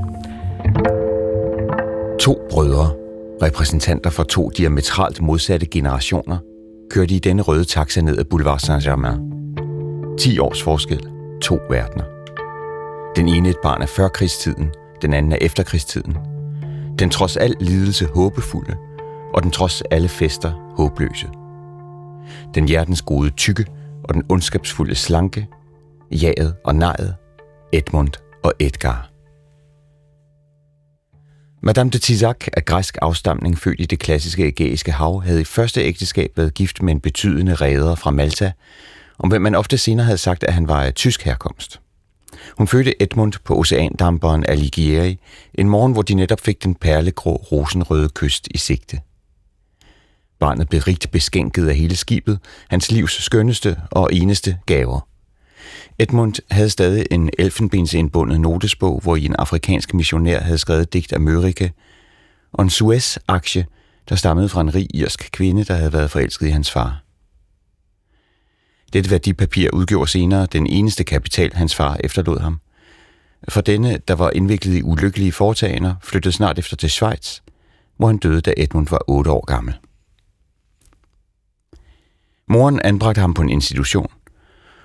To 2.20 2.48
brødre, 2.50 2.92
repræsentanter 3.42 4.10
for 4.10 4.24
to 4.24 4.50
diametralt 4.50 5.22
modsatte 5.22 5.66
generationer, 5.66 6.38
kørte 6.90 7.16
i 7.16 7.20
denne 7.20 7.42
røde 7.42 7.66
taxa 7.66 8.02
ned 8.02 8.18
ad 8.18 8.24
Boulevard 8.24 8.60
Saint-Germain. 8.60 9.20
10 10.20 10.40
års 10.40 10.64
forskel, 10.64 11.08
to 11.42 11.60
verdener. 11.70 12.04
Den 13.16 13.28
ene 13.28 13.50
et 13.50 13.58
barn 13.64 13.82
af 13.82 13.90
førkrigstiden, 13.90 14.70
den 15.02 15.14
anden 15.14 15.32
af 15.32 15.38
efterkrigstiden. 15.42 16.18
Den 17.00 17.10
trods 17.10 17.38
al 17.38 17.56
lidelse 17.60 18.06
håbefulde, 18.06 18.76
og 19.34 19.44
den 19.44 19.52
trods 19.52 19.82
alle 19.82 20.08
fester 20.08 20.74
håbløse. 20.78 21.28
Den 22.54 22.68
hjertens 22.68 23.02
gode 23.02 23.30
tykke 23.30 23.66
og 24.04 24.14
den 24.14 24.24
ondskabsfulde 24.30 24.96
slanke, 24.96 25.48
jaget 26.12 26.56
og 26.66 26.76
nejet, 26.76 27.16
Edmund 27.74 28.14
og 28.44 28.54
Edgar. 28.60 29.12
Madame 31.64 31.90
de 31.90 31.98
Tisac 31.98 32.48
af 32.54 32.66
græsk 32.66 32.98
afstamning, 33.02 33.58
født 33.58 33.80
i 33.80 33.86
det 33.86 34.00
klassiske 34.00 34.44
ægæiske 34.44 34.92
hav, 34.92 35.22
havde 35.24 35.42
i 35.42 35.44
første 35.44 35.82
ægteskab 35.82 36.32
været 36.38 36.54
gift 36.54 36.82
med 36.82 36.94
en 36.94 37.00
betydende 37.00 37.56
reder 37.56 37.96
fra 37.96 38.12
Malta, 38.12 38.52
om 39.20 39.30
hvem 39.30 39.42
man 39.42 39.56
ofte 39.56 39.78
senere 39.78 40.06
havde 40.06 40.18
sagt, 40.18 40.44
at 40.44 40.54
han 40.54 40.68
var 40.68 40.84
af 40.84 40.94
tysk 40.94 41.24
herkomst. 41.24 41.82
Hun 42.58 42.68
fødte 42.68 43.04
Edmund 43.04 43.34
på 43.44 43.56
oceandamperen 43.56 44.46
Alighieri, 44.46 45.20
en 45.54 45.70
morgen, 45.70 45.94
hvor 45.94 46.02
de 46.02 46.14
netop 46.14 46.40
fik 46.40 46.64
den 46.64 46.76
perlegrå 46.76 47.36
rosenrøde 47.36 48.10
kyst 48.10 48.48
i 48.52 48.58
sigte. 48.58 49.00
Barnet 50.40 50.70
blev 50.70 50.82
rigt 50.82 51.12
beskænket 51.12 51.68
af 51.68 51.76
hele 51.76 51.96
skibet, 51.96 52.40
hans 52.70 52.92
livs 52.92 53.24
skønneste 53.24 53.78
og 53.92 54.10
eneste 54.14 54.58
gaver. 54.66 55.08
Edmund 56.00 56.34
havde 56.52 56.70
stadig 56.70 57.06
en 57.12 57.30
elfenbensindbundet 57.40 58.42
notesbog, 58.42 59.00
hvor 59.04 59.16
i 59.16 59.26
en 59.26 59.36
afrikansk 59.36 59.94
missionær 59.94 60.40
havde 60.40 60.58
skrevet 60.58 60.94
digt 60.94 61.14
af 61.14 61.20
Mørike, 61.20 61.74
og 62.54 62.64
en 62.64 62.70
Suez-aktie, 62.70 63.66
der 64.10 64.16
stammede 64.16 64.50
fra 64.50 64.62
en 64.62 64.76
rig 64.76 64.88
irsk 64.94 65.30
kvinde, 65.32 65.64
der 65.64 65.74
havde 65.74 65.94
været 65.94 66.12
forelsket 66.12 66.48
i 66.48 66.50
hans 66.50 66.72
far. 66.72 67.01
Dette 68.94 69.12
værdipapir 69.12 69.70
udgjorde 69.74 70.12
senere 70.12 70.46
den 70.46 70.68
eneste 70.68 71.04
kapital, 71.04 71.54
hans 71.54 71.76
far 71.76 71.98
efterlod 72.04 72.40
ham. 72.40 72.60
For 73.50 73.62
denne, 73.62 73.98
der 74.08 74.14
var 74.14 74.30
indviklet 74.30 74.78
i 74.78 74.84
ulykkelige 74.84 75.32
foretagender, 75.32 75.96
flyttede 76.04 76.34
snart 76.34 76.60
efter 76.60 76.78
til 76.78 76.90
Schweiz, 76.90 77.40
hvor 77.98 78.08
han 78.08 78.18
døde, 78.18 78.42
da 78.42 78.54
Edmund 78.58 78.88
var 78.88 79.02
8 79.08 79.32
år 79.32 79.46
gammel. 79.46 79.76
Moren 82.48 82.80
anbragte 82.84 83.22
ham 83.22 83.34
på 83.34 83.42
en 83.42 83.50
institution, 83.50 84.12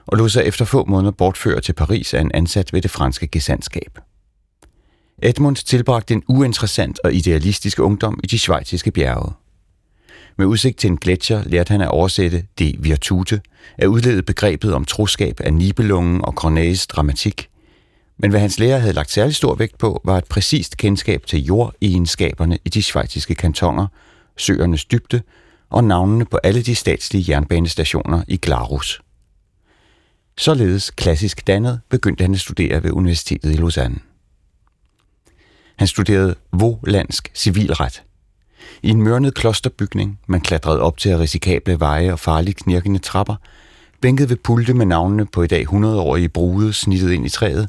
og 0.06 0.18
lod 0.18 0.28
sig 0.28 0.44
efter 0.44 0.64
få 0.64 0.84
måneder 0.84 1.12
bortføre 1.12 1.60
til 1.60 1.72
Paris 1.72 2.14
af 2.14 2.20
en 2.20 2.30
ansat 2.34 2.72
ved 2.72 2.82
det 2.82 2.90
franske 2.90 3.26
gesandskab. 3.26 3.98
Edmund 5.22 5.56
tilbragte 5.56 6.14
en 6.14 6.22
uinteressant 6.28 7.00
og 7.04 7.14
idealistisk 7.14 7.78
ungdom 7.78 8.20
i 8.25 8.26
de 8.26 8.38
schweiziske 8.38 8.90
bjerge. 8.90 9.32
Med 10.38 10.46
udsigt 10.46 10.78
til 10.78 10.90
en 10.90 10.96
gletscher 10.96 11.42
lærte 11.46 11.70
han 11.70 11.80
at 11.80 11.88
oversætte 11.88 12.44
det 12.58 12.76
virtute, 12.78 13.40
at 13.78 13.86
udlede 13.86 14.22
begrebet 14.22 14.74
om 14.74 14.84
troskab 14.84 15.40
af 15.40 15.54
Nibelungen 15.54 16.24
og 16.24 16.32
Corneilles 16.32 16.86
dramatik. 16.86 17.48
Men 18.18 18.30
hvad 18.30 18.40
hans 18.40 18.58
lærer 18.58 18.78
havde 18.78 18.92
lagt 18.92 19.10
særlig 19.10 19.34
stor 19.34 19.54
vægt 19.54 19.78
på, 19.78 20.00
var 20.04 20.18
et 20.18 20.24
præcist 20.24 20.76
kendskab 20.76 21.26
til 21.26 21.44
jordegenskaberne 21.44 22.58
i 22.64 22.68
de 22.68 22.82
schweiziske 22.82 23.34
kantoner, 23.34 23.86
søernes 24.36 24.84
dybde 24.84 25.22
og 25.70 25.84
navnene 25.84 26.24
på 26.24 26.36
alle 26.36 26.62
de 26.62 26.74
statslige 26.74 27.24
jernbanestationer 27.32 28.22
i 28.28 28.36
Glarus. 28.36 29.02
Således 30.38 30.90
klassisk 30.90 31.46
dannet 31.46 31.80
begyndte 31.88 32.22
han 32.22 32.34
at 32.34 32.40
studere 32.40 32.82
ved 32.82 32.90
Universitetet 32.90 33.52
i 33.52 33.56
Lausanne. 33.56 33.98
Han 35.76 35.88
studerede 35.88 36.34
volandsk 36.52 37.30
civilret. 37.34 38.05
I 38.86 38.90
en 38.90 39.02
mørnet 39.02 39.34
klosterbygning, 39.34 40.18
man 40.26 40.40
klatrede 40.40 40.80
op 40.80 40.98
til 40.98 41.18
risikable 41.18 41.80
veje 41.80 42.12
og 42.12 42.18
farligt 42.18 42.56
knirkende 42.56 42.98
trapper, 42.98 43.34
bænket 44.00 44.30
ved 44.30 44.36
pulte 44.36 44.74
med 44.74 44.86
navnene 44.86 45.26
på 45.26 45.42
i 45.42 45.46
dag 45.46 45.66
100-årige 45.68 46.28
brude 46.28 46.72
snittet 46.72 47.12
ind 47.12 47.26
i 47.26 47.28
træet, 47.28 47.68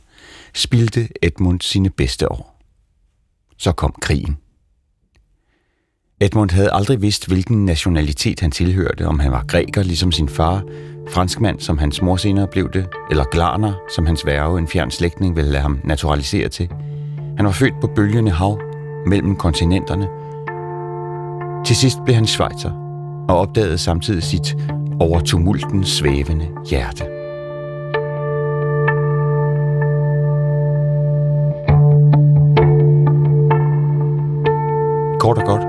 spildte 0.53 1.09
Edmund 1.21 1.61
sine 1.61 1.89
bedste 1.89 2.31
år. 2.31 2.61
Så 3.57 3.71
kom 3.71 3.95
krigen. 4.01 4.37
Edmund 6.21 6.51
havde 6.51 6.73
aldrig 6.73 7.01
vidst, 7.01 7.27
hvilken 7.27 7.65
nationalitet 7.65 8.39
han 8.39 8.51
tilhørte, 8.51 9.07
om 9.07 9.19
han 9.19 9.31
var 9.31 9.45
græker 9.47 9.83
ligesom 9.83 10.11
sin 10.11 10.29
far, 10.29 10.63
franskmand, 11.09 11.59
som 11.59 11.77
hans 11.77 12.01
mor 12.01 12.15
senere 12.15 12.47
blev 12.47 12.71
det, 12.73 12.87
eller 13.09 13.23
glarner, 13.23 13.73
som 13.95 14.05
hans 14.05 14.25
værve, 14.25 14.59
en 14.59 14.67
fjern 14.67 14.91
slægtning, 14.91 15.35
ville 15.35 15.51
lade 15.51 15.61
ham 15.61 15.79
naturalisere 15.83 16.49
til. 16.49 16.69
Han 17.37 17.45
var 17.45 17.51
født 17.51 17.81
på 17.81 17.87
bølgende 17.95 18.31
hav, 18.31 18.61
mellem 19.05 19.35
kontinenterne. 19.35 20.26
Til 21.65 21.75
sidst 21.75 21.97
blev 22.05 22.15
han 22.15 22.27
schweizer, 22.27 22.71
og 23.29 23.37
opdagede 23.37 23.77
samtidig 23.77 24.23
sit 24.23 24.57
over 24.99 25.19
tumulten 25.19 25.85
svævende 25.85 26.47
hjerte. 26.69 27.03
Kort 35.19 35.37
og 35.37 35.45
godt, 35.45 35.61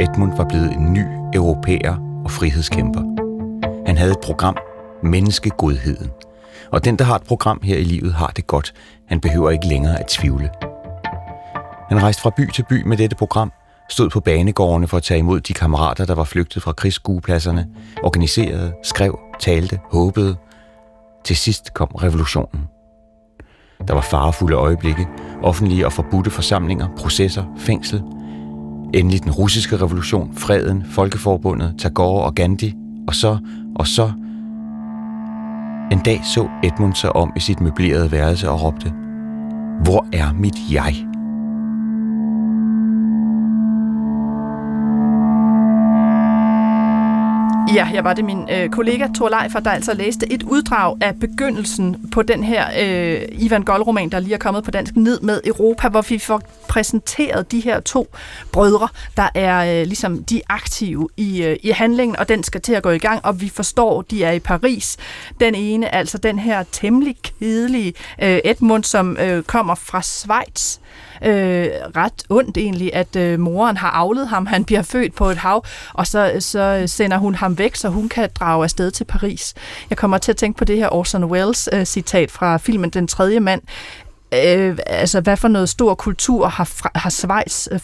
Edmund 0.00 0.36
var 0.36 0.46
blevet 0.48 0.72
en 0.72 0.92
ny 0.92 1.04
europæer 1.34 2.22
og 2.24 2.30
frihedskæmper. 2.30 3.02
Han 3.86 3.96
havde 3.96 4.12
et 4.12 4.20
program, 4.22 4.56
Menneskegodheden. 5.02 6.10
Og 6.70 6.84
den, 6.84 6.98
der 6.98 7.04
har 7.04 7.14
et 7.14 7.24
program 7.28 7.60
her 7.62 7.76
i 7.76 7.84
livet, 7.84 8.12
har 8.12 8.32
det 8.36 8.46
godt. 8.46 8.74
Han 9.08 9.20
behøver 9.20 9.50
ikke 9.50 9.66
længere 9.66 10.00
at 10.00 10.06
tvivle. 10.06 10.50
Han 11.88 12.02
rejste 12.02 12.22
fra 12.22 12.30
by 12.36 12.50
til 12.50 12.64
by 12.68 12.82
med 12.86 12.96
dette 12.96 13.16
program, 13.16 13.52
stod 13.90 14.10
på 14.10 14.20
banegårdene 14.20 14.88
for 14.88 14.96
at 14.96 15.02
tage 15.02 15.18
imod 15.18 15.40
de 15.40 15.54
kammerater, 15.54 16.04
der 16.04 16.14
var 16.14 16.24
flygtet 16.24 16.62
fra 16.62 16.72
krigsskuepladserne, 16.72 17.66
organiserede, 18.02 18.72
skrev, 18.82 19.18
talte, 19.40 19.80
håbede. 19.92 20.36
Til 21.24 21.36
sidst 21.36 21.74
kom 21.74 21.88
revolutionen. 21.88 22.68
Der 23.88 23.94
var 23.94 24.00
farefulde 24.00 24.56
øjeblikke, 24.56 25.08
offentlige 25.42 25.86
og 25.86 25.92
forbudte 25.92 26.30
forsamlinger, 26.30 26.88
processer, 26.96 27.44
fængsel. 27.58 28.02
Endelig 28.94 29.24
den 29.24 29.32
russiske 29.32 29.76
revolution, 29.76 30.34
freden, 30.36 30.84
Folkeforbundet, 30.90 31.74
Tagore 31.78 32.24
og 32.24 32.34
Gandhi, 32.34 32.74
og 33.08 33.14
så, 33.14 33.38
og 33.76 33.86
så... 33.86 34.12
En 35.92 35.98
dag 35.98 36.20
så 36.34 36.48
Edmund 36.62 36.94
sig 36.94 37.16
om 37.16 37.32
i 37.36 37.40
sit 37.40 37.60
møblerede 37.60 38.12
værelse 38.12 38.50
og 38.50 38.62
råbte, 38.62 38.92
Hvor 39.84 40.06
er 40.12 40.32
mit 40.32 40.56
jeg? 40.72 41.13
Ja, 47.74 47.90
jeg 47.94 48.04
var 48.04 48.12
det 48.12 48.24
min 48.24 48.48
øh, 48.50 48.70
kollega 48.70 49.08
Thor 49.14 49.28
Leifer, 49.28 49.60
der 49.60 49.70
altså 49.70 49.94
læste 49.94 50.32
et 50.32 50.42
uddrag 50.42 50.96
af 51.00 51.20
begyndelsen 51.20 52.10
på 52.12 52.22
den 52.22 52.44
her 52.44 52.66
øh, 52.80 53.22
Ivan 53.32 53.62
Gold-roman, 53.62 54.08
der 54.08 54.20
lige 54.20 54.34
er 54.34 54.38
kommet 54.38 54.64
på 54.64 54.70
dansk, 54.70 54.96
ned 54.96 55.20
med 55.20 55.40
Europa, 55.44 55.88
hvor 55.88 56.02
vi 56.08 56.18
får 56.18 56.42
præsenteret 56.68 57.52
de 57.52 57.60
her 57.60 57.80
to 57.80 58.08
brødre, 58.52 58.88
der 59.16 59.28
er 59.34 59.80
øh, 59.80 59.86
ligesom 59.86 60.24
de 60.24 60.42
aktive 60.48 61.08
i, 61.16 61.42
øh, 61.42 61.56
i 61.62 61.70
handlingen, 61.70 62.18
og 62.18 62.28
den 62.28 62.42
skal 62.42 62.60
til 62.60 62.72
at 62.72 62.82
gå 62.82 62.90
i 62.90 62.98
gang, 62.98 63.24
og 63.24 63.40
vi 63.40 63.48
forstår, 63.48 64.02
de 64.02 64.24
er 64.24 64.32
i 64.32 64.40
Paris. 64.40 64.96
Den 65.40 65.54
ene, 65.54 65.94
altså 65.94 66.18
den 66.18 66.38
her 66.38 66.64
temmelig 66.72 67.16
kedelige 67.22 67.94
øh, 68.22 68.38
Edmund, 68.44 68.84
som 68.84 69.16
øh, 69.20 69.42
kommer 69.42 69.74
fra 69.74 70.02
Schweiz, 70.02 70.78
øh, 71.24 71.68
ret 71.96 72.22
ondt 72.28 72.56
egentlig, 72.56 72.94
at 72.94 73.16
øh, 73.16 73.40
moren 73.40 73.76
har 73.76 73.90
aflet 73.90 74.28
ham. 74.28 74.46
Han 74.46 74.64
bliver 74.64 74.82
født 74.82 75.14
på 75.14 75.30
et 75.30 75.36
hav, 75.36 75.64
og 75.92 76.06
så, 76.06 76.36
så 76.40 76.82
sender 76.86 77.18
hun 77.18 77.34
ham 77.34 77.58
væk, 77.58 77.74
så 77.74 77.88
hun 77.88 78.08
kan 78.08 78.28
drage 78.34 78.62
afsted 78.64 78.90
til 78.90 79.04
Paris. 79.04 79.54
Jeg 79.90 79.98
kommer 79.98 80.18
til 80.18 80.32
at 80.32 80.36
tænke 80.36 80.58
på 80.58 80.64
det 80.64 80.76
her 80.76 80.94
Orson 80.94 81.24
Welles 81.24 81.68
øh, 81.72 81.84
citat 81.84 82.30
fra 82.30 82.56
filmen 82.56 82.90
Den 82.90 83.08
tredje 83.08 83.40
mand, 83.40 83.62
øh, 84.34 84.78
altså 84.86 85.20
hvad 85.20 85.36
for 85.36 85.48
noget 85.48 85.68
stor 85.68 85.94
kultur 85.94 86.46
har, 86.46 86.98
har 86.98 87.10
Schweiz 87.10 87.68
øh, 87.72 87.80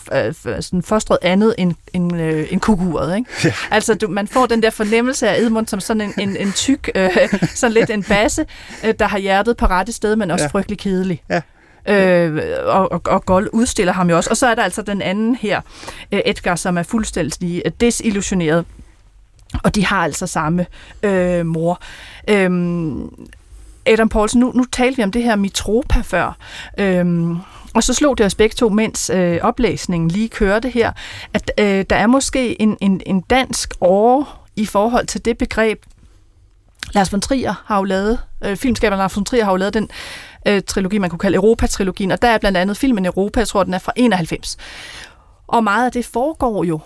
øh, 0.47 0.63
sådan 0.63 0.83
fostret 0.83 1.19
andet 1.23 1.55
end, 1.59 1.75
end, 1.93 2.17
øh, 2.17 2.47
end 2.51 2.61
kukuret, 2.61 3.17
ikke? 3.17 3.31
Ja. 3.45 3.53
Altså 3.71 3.95
du, 3.95 4.09
man 4.09 4.29
får 4.29 4.47
den 4.47 4.63
der 4.63 4.71
fornemmelse 4.71 5.29
af 5.29 5.41
Edmund 5.41 5.67
som 5.67 5.81
sådan 5.81 6.01
en, 6.01 6.15
en, 6.19 6.37
en 6.37 6.53
tyk, 6.53 6.91
øh, 6.95 7.11
sådan 7.55 7.75
lidt 7.75 7.91
en 7.91 8.03
basse, 8.03 8.47
øh, 8.85 8.95
der 8.99 9.07
har 9.07 9.19
hjertet 9.19 9.57
på 9.57 9.67
rette 9.67 9.93
sted, 9.93 10.17
men 10.17 10.31
også 10.31 10.45
ja. 10.45 10.49
frygtelig 10.49 10.79
kedelig. 10.79 11.23
Ja. 11.29 11.41
Øh, 11.89 12.43
og, 12.65 12.93
og, 12.93 13.01
og 13.05 13.25
Gold 13.25 13.49
udstiller 13.53 13.93
ham 13.93 14.11
jo 14.11 14.17
også. 14.17 14.31
Og 14.31 14.37
så 14.37 14.47
er 14.47 14.55
der 14.55 14.63
altså 14.63 14.83
den 14.83 15.03
anden 15.03 15.35
her, 15.35 15.61
øh, 16.13 16.21
Edgar, 16.25 16.57
som 16.57 16.79
er 16.79 16.83
fuldstændig 16.83 17.63
øh, 17.65 17.73
desillusioneret. 17.81 18.65
Og 19.63 19.75
de 19.75 19.87
har 19.87 20.05
altså 20.05 20.27
samme 20.27 20.67
øh, 21.03 21.47
mor. 21.47 21.81
Øhm, 22.29 23.29
Adam 23.87 24.09
Poulsen, 24.09 24.41
nu, 24.41 24.53
nu 24.55 24.65
talte 24.73 24.97
vi 24.97 25.03
om 25.03 25.13
det 25.13 25.23
her 25.23 25.37
Mitropa 25.37 26.01
før. 26.01 26.37
Øhm, 26.79 27.37
og 27.75 27.83
så 27.83 27.95
slog 27.95 28.19
det 28.19 28.27
os 28.27 28.35
begge 28.35 28.55
to, 28.55 28.69
mens 28.69 29.11
øh, 29.15 29.39
oplæsningen 29.43 30.11
lige 30.11 30.29
kørte 30.29 30.69
her, 30.69 30.93
at 31.35 31.51
øh, 31.59 31.85
der 31.91 31.97
er 31.97 32.07
måske 32.07 32.63
en, 32.63 32.77
en, 32.81 33.01
en 33.07 33.21
dansk 33.21 33.75
år 33.81 34.47
i 34.57 34.67
forhold 34.67 35.07
til 35.07 35.25
det 35.25 35.39
begreb. 35.39 35.83
Lars 36.93 37.13
von 37.13 37.21
Trier 37.21 37.55
har 37.67 37.79
jo 37.79 37.85
lavet, 37.85 38.21
øh, 38.45 38.57
filmskaberen 38.57 38.99
Lars 38.99 39.17
von 39.17 39.25
Trier 39.25 39.45
har 39.45 39.51
jo 39.53 39.57
lavet 39.57 39.75
den 39.75 39.91
øh, 40.49 40.63
trilogi, 40.67 40.99
man 40.99 41.11
kunne 41.11 41.19
kalde 41.19 41.37
Europa-trilogien, 41.37 42.11
og 42.11 42.23
der 42.23 42.29
er 42.29 42.39
blandt 42.39 42.59
andet 42.59 42.77
filmen 42.77 43.07
Europa, 43.07 43.41
jeg 43.41 43.49
tror, 43.49 43.65
den 43.65 43.75
er 43.75 43.79
fra 43.79 43.93
91. 43.97 44.57
Og 45.47 45.65
meget 45.65 45.87
af 45.87 45.93
det 45.93 46.05
foregår 46.05 46.65
jo 46.65 46.81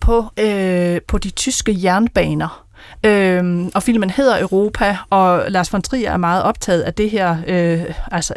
på, 0.00 0.24
øh, 0.40 1.00
på 1.08 1.18
de 1.18 1.30
tyske 1.30 1.78
jernbaner. 1.82 2.64
Øhm, 3.04 3.70
og 3.74 3.82
filmen 3.82 4.10
hedder 4.10 4.40
Europa, 4.40 4.96
og 5.10 5.44
Lars 5.48 5.72
von 5.72 5.82
Trier 5.82 6.10
er 6.10 6.16
meget 6.16 6.42
optaget 6.42 6.82
af 6.82 6.94
det 6.94 7.10
her, 7.10 7.36
øh, 7.46 7.84
altså 8.12 8.34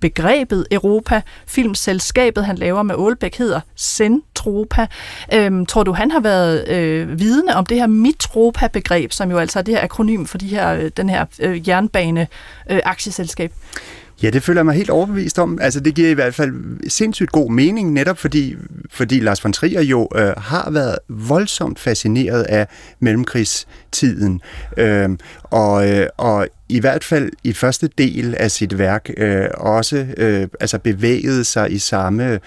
begrebet 0.00 0.66
Europa. 0.70 1.22
Filmselskabet, 1.46 2.44
han 2.44 2.56
laver 2.56 2.82
med 2.82 2.94
Aalbæk, 2.94 3.36
hedder 3.36 3.60
Centropa. 3.76 4.86
Øhm, 5.34 5.66
tror 5.66 5.82
du, 5.82 5.92
han 5.92 6.10
har 6.10 6.20
været 6.20 6.68
øh, 6.68 7.18
vidne 7.18 7.56
om 7.56 7.66
det 7.66 7.76
her 7.76 7.86
Mitropa-begreb, 7.86 9.12
som 9.12 9.30
jo 9.30 9.38
altså 9.38 9.58
er 9.58 9.62
det 9.62 9.74
her 9.74 9.84
akronym 9.84 10.24
for 10.24 10.38
de 10.38 10.48
her, 10.48 10.74
øh, 10.74 10.90
den 10.96 11.08
her 11.08 11.24
øh, 11.40 11.68
jernbane-aktieselskab? 11.68 13.50
Øh, 13.50 13.76
Ja, 14.22 14.30
det 14.30 14.42
føler 14.42 14.58
jeg 14.58 14.66
mig 14.66 14.74
helt 14.74 14.90
overbevist 14.90 15.38
om. 15.38 15.58
Altså, 15.60 15.80
det 15.80 15.94
giver 15.94 16.10
i 16.10 16.14
hvert 16.14 16.34
fald 16.34 16.52
sindssygt 16.88 17.32
god 17.32 17.50
mening, 17.50 17.92
netop 17.92 18.18
fordi, 18.18 18.56
fordi 18.90 19.20
Lars 19.20 19.44
von 19.44 19.52
Trier 19.52 19.82
jo 19.82 20.08
øh, 20.16 20.32
har 20.36 20.70
været 20.70 20.98
voldsomt 21.08 21.78
fascineret 21.78 22.42
af 22.42 22.66
mellemkrigstiden. 23.00 24.40
Øh, 24.76 25.08
og, 25.42 25.90
øh, 25.90 26.06
og 26.16 26.48
i 26.68 26.80
hvert 26.80 27.04
fald 27.04 27.32
i 27.44 27.52
første 27.52 27.90
del 27.98 28.34
af 28.34 28.50
sit 28.50 28.78
værk 28.78 29.10
øh, 29.16 29.48
også 29.54 30.06
øh, 30.16 30.48
altså 30.60 30.78
bevægede 30.78 31.44
sig 31.44 31.72
i 31.72 31.78
samme 31.78 32.40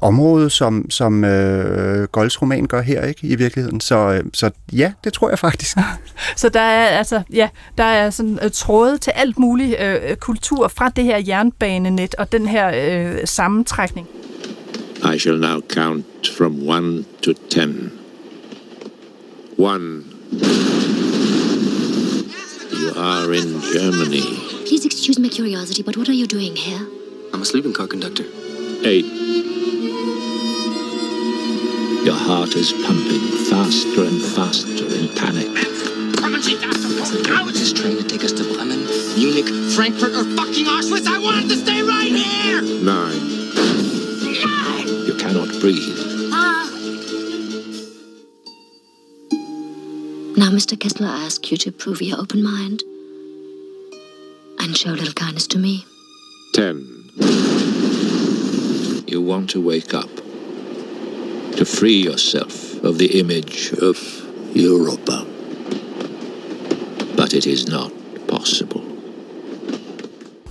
område, 0.00 0.50
som, 0.50 0.90
som 0.90 1.24
øh, 1.24 2.08
Golds 2.08 2.42
roman 2.42 2.66
gør 2.66 2.80
her, 2.80 3.06
ikke 3.06 3.26
i 3.26 3.34
virkeligheden. 3.34 3.80
Så, 3.80 3.96
øh, 3.96 4.24
så 4.34 4.50
ja, 4.72 4.92
det 5.04 5.12
tror 5.12 5.28
jeg 5.28 5.38
faktisk. 5.38 5.76
så 6.36 6.48
der 6.48 6.60
er 6.60 6.86
altså, 6.86 7.22
ja, 7.32 7.48
der 7.78 7.84
er 7.84 8.10
sådan 8.10 8.38
uh, 8.44 8.50
tråde 8.50 8.98
til 8.98 9.10
alt 9.10 9.38
muligt 9.38 9.76
uh, 9.80 10.16
kultur 10.16 10.68
fra 10.68 10.88
det 10.88 11.04
her 11.04 11.22
jernbanenet 11.26 12.14
og 12.14 12.32
den 12.32 12.46
her 12.46 12.68
uh, 13.10 13.18
sammentrækning. 13.24 14.06
I 15.14 15.18
shall 15.18 15.38
now 15.40 15.60
count 15.60 16.28
from 16.36 16.68
1 16.68 17.04
to 17.22 17.32
10. 17.50 17.90
1. 19.58 20.04
You 22.72 22.92
are 22.96 23.32
in 23.32 23.60
Germany. 23.72 24.22
Please 24.66 24.84
excuse 24.84 25.18
my 25.18 25.28
curiosity, 25.28 25.82
but 25.82 25.96
what 25.96 26.08
are 26.08 26.14
you 26.14 26.26
doing 26.26 26.56
here? 26.56 26.86
I'm 27.32 27.42
a 27.42 27.44
sleeping 27.44 27.72
car 27.72 27.86
conductor. 27.86 28.24
8. 28.84 29.04
Your 32.04 32.16
heart 32.16 32.56
is 32.56 32.72
pumping 32.72 33.20
faster 33.50 34.04
and 34.04 34.22
faster 34.22 34.86
in 34.86 35.08
panic. 35.14 35.48
Is 37.50 37.58
this 37.60 37.72
train 37.74 37.96
to 37.98 38.04
take 38.04 38.24
us 38.24 38.32
to 38.32 38.44
Bremen, 38.44 38.86
Munich, 39.16 39.46
Frankfurt, 39.74 40.12
or 40.14 40.24
fucking 40.36 40.64
Auschwitz? 40.64 41.06
I 41.06 41.18
wanted 41.18 41.48
to 41.50 41.56
stay 41.56 41.82
right 41.82 42.10
here! 42.10 42.62
Nine. 42.62 43.20
You 45.06 45.14
cannot 45.18 45.48
breathe. 45.60 45.98
Ah. 46.32 46.70
Now, 50.38 50.50
Mr. 50.50 50.80
Kessler, 50.80 51.06
I 51.06 51.24
ask 51.26 51.50
you 51.50 51.58
to 51.58 51.70
prove 51.70 52.00
your 52.00 52.18
open 52.18 52.42
mind 52.42 52.82
and 54.58 54.74
show 54.74 54.90
a 54.90 54.96
little 54.96 55.12
kindness 55.12 55.46
to 55.48 55.58
me. 55.58 55.84
Ten. 56.54 57.10
You 59.06 59.20
want 59.20 59.50
to 59.50 59.60
wake 59.60 59.92
up. 59.92 60.19
To 61.56 61.64
free 61.64 62.04
yourself 62.06 62.84
of 62.84 62.94
the 62.98 63.06
image 63.06 63.72
of 63.82 63.96
Europa. 64.56 65.12
But 67.16 67.32
it 67.32 67.46
is 67.46 67.68
not 67.68 67.90
possible. 68.28 68.80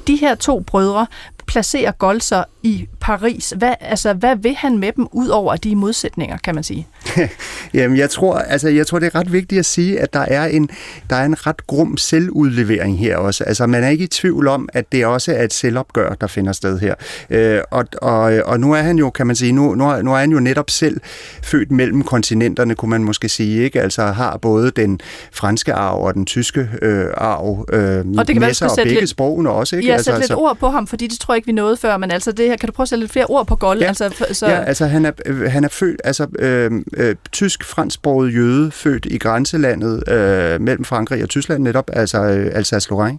De 0.08 0.16
her 0.16 0.36
to 0.36 0.60
brødre 0.60 1.08
placerer 1.48 1.92
Golser 1.92 2.44
i 2.64 2.88
Paris. 3.00 3.54
Hvad, 3.58 3.74
altså, 3.80 4.14
hvad 4.14 4.36
vil 4.36 4.56
han 4.56 4.78
med 4.78 4.92
dem, 4.92 5.08
ud 5.12 5.28
over 5.28 5.56
de 5.56 5.76
modsætninger, 5.76 6.38
kan 6.38 6.56
man 6.56 6.64
sige? 6.64 6.88
Jamen, 7.74 7.98
jeg 7.98 8.10
tror, 8.10 8.38
altså, 8.38 8.70
jeg 8.70 8.88
tror, 8.88 9.00
det 9.00 9.06
er 9.06 9.16
ret 9.16 9.34
vigtigt 9.34 9.60
at 9.60 9.66
sige, 9.66 10.00
at 10.00 10.14
der 10.14 10.20
er 10.20 10.46
en, 10.46 10.70
der 11.10 11.16
er 11.16 11.26
en 11.26 11.48
ret 11.48 11.68
grum 11.68 11.98
selvudlevering 11.98 13.00
her 13.00 13.18
også. 13.18 13.44
Altså, 13.44 13.68
man 13.68 13.84
er 13.84 13.90
ikke 13.90 14.04
i 14.04 14.08
tvivl 14.08 14.48
om, 14.48 14.70
at 14.74 14.92
det 14.92 15.06
også 15.06 15.34
er 15.34 15.44
et 15.44 15.54
selvopgør, 15.54 16.14
der 16.14 16.28
finder 16.28 16.52
sted 16.52 16.80
her. 16.80 16.96
Øh, 17.30 17.62
og, 17.72 17.86
og, 18.02 18.42
og 18.46 18.60
nu 18.60 18.74
er 18.74 18.82
han 18.82 18.98
jo, 18.98 19.10
kan 19.10 19.28
man 19.28 19.36
sige, 19.36 19.52
nu, 19.52 19.76
nu, 19.76 20.02
nu 20.02 20.14
er 20.14 20.18
han 20.18 20.32
jo 20.32 20.40
netop 20.40 20.70
selv 20.70 21.02
født 21.44 21.72
mellem 21.72 22.04
kontinenterne, 22.04 22.76
kunne 22.76 22.90
man 22.90 23.04
måske 23.04 23.30
sige, 23.30 23.64
ikke? 23.64 23.82
Altså 23.82 24.02
har 24.02 24.38
både 24.38 24.72
den 24.72 25.00
franske 25.32 25.74
arv 25.74 26.04
og 26.04 26.14
den 26.14 26.26
tyske 26.26 26.70
øh, 26.82 27.06
arv 27.18 27.66
øh, 27.74 28.06
og 28.18 28.28
det 28.28 28.36
kan 28.36 28.42
med 28.42 28.54
sig, 28.54 28.70
og 28.70 28.78
begge 28.84 29.00
lidt, 29.00 29.10
sprogene 29.10 29.50
også, 29.50 29.76
ikke? 29.76 29.88
Ja, 29.88 29.94
altså, 29.94 30.06
sætte 30.06 30.20
lidt 30.20 30.32
altså, 30.32 30.44
ord 30.44 30.58
på 30.58 30.70
ham, 30.70 30.88
fordi 30.88 31.08
det 31.08 31.20
tror 31.20 31.34
jeg 31.34 31.38
ikke, 31.38 31.46
vi 31.46 31.52
nåede 31.52 31.78
før, 31.78 31.98
men 31.98 32.12
altså 32.12 32.32
det 32.32 32.48
her, 32.48 32.58
kan 32.58 32.68
du 32.68 32.74
prøve 32.74 32.84
at 32.84 32.90
sætte 32.90 33.02
lidt 33.02 33.12
flere 33.12 33.26
ord 33.26 33.48
på 33.48 33.56
Gold? 33.56 33.80
Ja, 33.80 33.88
altså, 33.88 34.26
så... 34.32 34.48
ja 34.48 34.64
altså 34.64 34.86
han 34.86 35.06
er, 35.06 35.12
øh, 35.26 35.52
han 35.52 35.64
er 35.64 35.68
født, 35.68 36.02
altså 36.04 36.28
øh, 36.40 36.72
øh, 37.00 37.16
tysk 37.32 37.64
fransksproget 37.64 38.36
jøde, 38.36 38.72
født 38.72 39.06
i 39.06 39.18
grænselandet 39.18 40.10
øh, 40.10 40.62
mellem 40.62 40.86
Frankrig 40.86 41.24
og 41.24 41.30
Tyskland 41.30 41.64
netop, 41.64 41.90
altså 41.94 42.18
øh, 42.18 42.52
Alsace-Lorraine, 42.56 43.18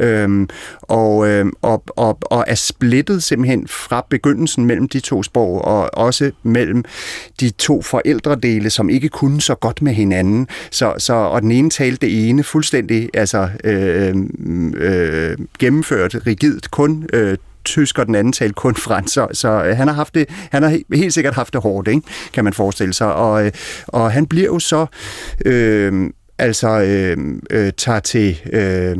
øh, 0.00 0.46
og, 0.82 1.28
øh, 1.28 1.46
og, 1.62 1.84
og, 1.96 2.18
og 2.22 2.44
er 2.46 2.54
splittet 2.54 3.22
simpelthen 3.22 3.68
fra 3.68 4.06
begyndelsen 4.10 4.66
mellem 4.66 4.88
de 4.88 5.00
to 5.00 5.22
sprog, 5.22 5.64
og 5.64 5.98
også 5.98 6.30
mellem 6.42 6.84
de 7.40 7.50
to 7.50 7.82
forældredele, 7.82 8.70
som 8.70 8.90
ikke 8.90 9.08
kunne 9.08 9.40
så 9.40 9.54
godt 9.54 9.82
med 9.82 9.92
hinanden, 9.92 10.48
så, 10.70 10.94
så 10.98 11.14
og 11.14 11.42
den 11.42 11.52
ene 11.52 11.70
talte 11.70 12.06
det 12.06 12.28
ene 12.28 12.42
fuldstændig 12.42 13.08
altså 13.14 13.48
øh, 13.64 14.16
øh, 14.76 15.38
gennemført 15.58 16.16
rigidt, 16.26 16.70
kun 16.70 17.06
øh, 17.12 17.36
tysk, 17.64 17.98
og 17.98 18.06
den 18.06 18.14
anden 18.14 18.32
talte 18.32 18.54
kun 18.54 18.74
fransk, 18.74 19.14
så, 19.14 19.28
så 19.32 19.48
øh, 19.48 19.76
han 19.76 19.88
har 19.88 19.94
haft 19.94 20.14
det, 20.14 20.28
han 20.50 20.62
har 20.62 20.78
helt 20.94 21.14
sikkert 21.14 21.34
haft 21.34 21.52
det 21.52 21.62
hårdt, 21.62 21.88
ikke? 21.88 22.02
kan 22.32 22.44
man 22.44 22.52
forestille 22.52 22.94
sig, 22.94 23.14
og, 23.14 23.46
øh, 23.46 23.52
og 23.86 24.12
han 24.12 24.26
bliver 24.26 24.46
jo 24.46 24.58
så 24.58 24.86
øh, 25.44 26.10
altså 26.38 26.68
øh, 26.68 27.16
øh, 27.50 27.72
tager 27.76 28.00
til, 28.00 28.40
øh, 28.52 28.96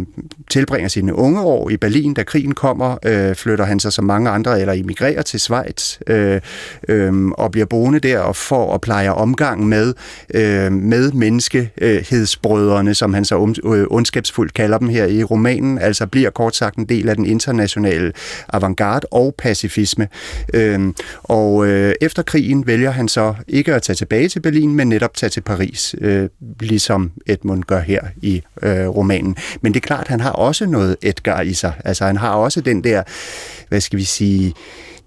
tilbringer 0.51 0.89
sine 0.89 1.15
unge 1.15 1.41
år 1.41 1.71
i 1.71 1.77
Berlin, 1.77 2.15
da 2.15 2.23
krigen 2.23 2.55
kommer, 2.55 2.97
øh, 3.05 3.35
flytter 3.35 3.65
han 3.65 3.81
sig 3.81 3.93
som 3.93 4.05
mange 4.05 4.31
andre, 4.31 4.61
eller 4.61 4.73
emigrerer 4.73 5.23
til 5.23 5.41
Schweiz, 5.41 5.99
øh, 6.07 6.41
øh, 6.89 7.29
og 7.29 7.51
bliver 7.51 7.67
boende 7.67 8.01
der 8.01 8.19
og 8.19 8.37
får 8.37 8.67
og 8.73 8.81
plejer 8.81 9.11
omgang 9.11 9.69
med, 9.69 9.95
øh, 10.35 10.73
med 10.73 11.13
menneskehedsbrødrene, 11.13 12.95
som 12.95 13.15
han 13.15 13.25
så 13.25 13.55
øh, 13.65 13.87
ondskabsfuldt 13.91 14.55
kalder 14.55 14.79
dem 14.79 14.89
her 14.89 15.07
i 15.07 15.25
romanen, 15.25 15.79
altså 15.79 16.07
bliver 16.07 16.31
kort 16.31 16.57
sagt 16.57 16.77
en 16.77 16.85
del 16.85 17.09
af 17.09 17.17
den 17.17 17.27
internationale 17.27 18.13
avantgarde 18.49 19.07
og 19.11 19.35
pacifisme. 19.39 20.09
Øh, 20.55 20.81
og 21.23 21.67
øh, 21.67 21.95
efter 22.01 22.23
krigen 22.23 22.67
vælger 22.67 22.91
han 22.91 23.09
så 23.09 23.35
ikke 23.49 23.75
at 23.75 23.83
tage 23.83 23.97
tilbage 23.97 24.29
til 24.29 24.41
Berlin, 24.41 24.75
men 24.75 24.89
netop 24.89 25.15
tage 25.15 25.31
til 25.31 25.41
Paris, 25.41 25.95
øh, 26.01 26.29
ligesom 26.61 27.13
Edmund 27.27 27.65
gør 27.65 27.81
her 27.81 28.01
i 28.23 28.43
øh, 28.63 28.89
romanen. 28.89 29.37
Men 29.61 29.75
det 29.75 29.83
er 29.83 29.87
klart, 29.87 30.09
han 30.09 30.21
har 30.21 30.31
også 30.31 30.67
noget 30.67 30.97
Edgar 31.03 31.41
i 31.41 31.55
sig. 31.55 31.73
Altså 31.85 32.05
han 32.05 32.17
har 32.17 32.31
også 32.31 32.61
den 32.61 32.85
der, 32.85 33.03
hvad 33.69 33.81
skal 33.81 33.99
vi 33.99 34.05
sige, 34.05 34.55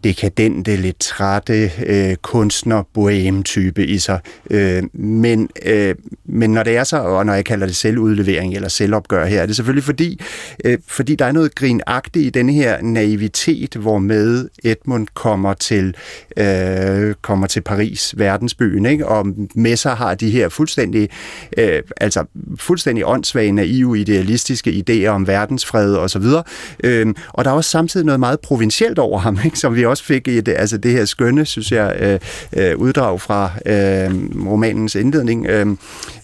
dekadente, 0.06 0.76
lidt 0.76 1.00
trætte 1.00 1.72
øh, 1.86 2.16
kunstner 2.16 2.84
bohem 2.94 3.44
type 3.44 3.86
i 3.86 3.98
sig. 3.98 4.20
Øh, 4.50 4.84
men, 4.94 5.50
øh, 5.66 5.96
men 6.26 6.50
når 6.50 6.64
det 6.64 6.78
er 6.78 6.84
så, 6.84 6.98
og 6.98 7.26
når 7.26 7.34
jeg 7.34 7.46
kalder 7.46 7.66
det 7.68 7.76
selvudlevering 7.76 8.56
eller 8.56 8.68
selvopgør 8.70 9.26
her, 9.26 9.42
er 9.42 9.46
det 9.46 9.56
selvfølgelig 9.56 9.84
fordi, 9.84 10.22
øh, 10.66 10.78
fordi 10.88 11.16
der 11.16 11.26
er 11.26 11.32
noget 11.32 11.56
grinagtigt 11.56 12.26
i 12.26 12.30
denne 12.30 12.54
her 12.54 12.82
naivitet, 12.82 13.76
hvor 13.76 13.98
med 13.98 14.50
Edmund 14.64 15.08
kommer 15.14 15.54
til, 15.54 15.96
øh, 16.38 17.14
kommer 17.22 17.48
til 17.48 17.62
Paris, 17.62 18.14
verdensbyen, 18.18 18.86
ikke? 18.86 19.08
og 19.08 19.28
med 19.56 19.76
sig 19.76 19.96
har 19.96 20.16
de 20.16 20.30
her 20.30 20.50
fuldstændig, 20.50 21.10
øh, 21.58 21.82
altså 21.98 22.26
fuldstændig 22.60 23.06
åndssvage, 23.06 23.52
naive, 23.52 24.00
idealistiske 24.00 24.84
idéer 24.90 25.08
om 25.08 25.28
verdensfred 25.28 25.96
og 25.96 26.10
så 26.10 26.20
videre. 26.20 26.44
Øh, 26.84 27.08
og 27.30 27.46
der 27.46 27.52
er 27.52 27.56
også 27.56 27.70
samtidig 27.70 28.06
noget 28.06 28.20
meget 28.20 28.40
provincielt 28.40 29.00
over 29.00 29.20
ham, 29.20 29.40
ikke? 29.46 29.60
som 29.60 29.76
vi 29.76 29.86
også 29.86 29.95
fik 30.04 30.28
i 30.28 30.42
det, 30.42 30.56
altså 30.58 30.78
det 30.78 30.92
her 30.92 31.06
skønne, 31.06 31.46
synes 31.46 31.72
jeg, 31.72 31.96
øh, 32.00 32.20
øh, 32.54 32.78
uddrag 32.78 33.22
fra 33.22 33.52
øh, 33.66 34.12
romanens 34.52 34.96
indledning, 34.96 35.46
øh, 35.48 35.68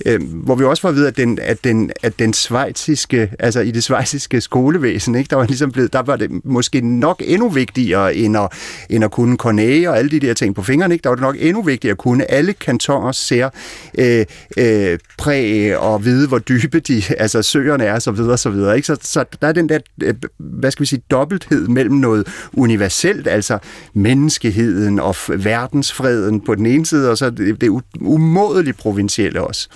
øh, 0.05 0.21
hvor 0.33 0.55
vi 0.55 0.63
også 0.63 0.81
får 0.81 0.89
at 0.89 0.95
vide, 0.95 1.07
at 1.07 1.17
den, 1.17 1.39
at 1.41 1.63
den, 1.63 1.91
at 2.03 2.19
den 2.19 2.33
svejtiske, 2.33 3.31
altså 3.39 3.59
i 3.59 3.71
det 3.71 3.83
svejtiske 3.83 4.41
skolevæsen, 4.41 5.15
ikke, 5.15 5.29
der 5.29 5.35
var 5.35 5.45
ligesom 5.45 5.71
blevet, 5.71 5.93
der 5.93 6.01
var 6.01 6.15
det 6.15 6.45
måske 6.45 6.81
nok 6.81 7.21
endnu 7.25 7.49
vigtigere 7.49 8.15
end 8.15 8.37
at, 8.37 8.49
end 8.89 9.03
at 9.03 9.11
kunne 9.11 9.37
Corneille 9.37 9.89
og 9.89 9.97
alle 9.97 10.11
de 10.11 10.19
der 10.19 10.33
ting 10.33 10.55
på 10.55 10.63
fingrene, 10.63 10.93
ikke? 10.93 11.03
der 11.03 11.09
var 11.09 11.15
det 11.15 11.23
nok 11.23 11.35
endnu 11.39 11.61
vigtigere 11.61 11.91
at 11.91 11.97
kunne 11.97 12.31
alle 12.31 12.53
kantoner 12.53 13.11
ser 13.11 13.49
øh, 13.97 14.25
øh, 14.57 14.99
præg 15.21 15.77
og 15.77 16.05
vide, 16.05 16.27
hvor 16.27 16.39
dybe 16.39 16.79
de, 16.79 17.03
altså 17.23 17.41
søerne 17.41 17.83
er, 17.83 17.99
så 17.99 18.11
videre, 18.11 18.37
så 18.37 18.49
videre. 18.49 18.75
Ikke? 18.75 18.85
Så, 18.85 18.97
så 19.01 19.25
der 19.41 19.47
er 19.47 19.51
den 19.51 19.69
der, 19.69 19.79
øh, 20.03 20.13
hvad 20.37 20.71
skal 20.71 20.81
vi 20.81 20.87
sige, 20.87 21.01
dobbelthed 21.11 21.67
mellem 21.67 21.95
noget 21.95 22.27
universelt, 22.53 23.27
altså 23.27 23.59
menneskeheden 23.93 24.99
og 24.99 25.15
verdensfreden 25.27 26.41
på 26.41 26.55
den 26.55 26.65
ene 26.65 26.85
side, 26.85 27.11
og 27.11 27.17
så 27.17 27.29
det, 27.29 27.61
det 27.61 27.81
umådeligt 28.01 28.77
provincielle 28.77 29.41
også. 29.41 29.69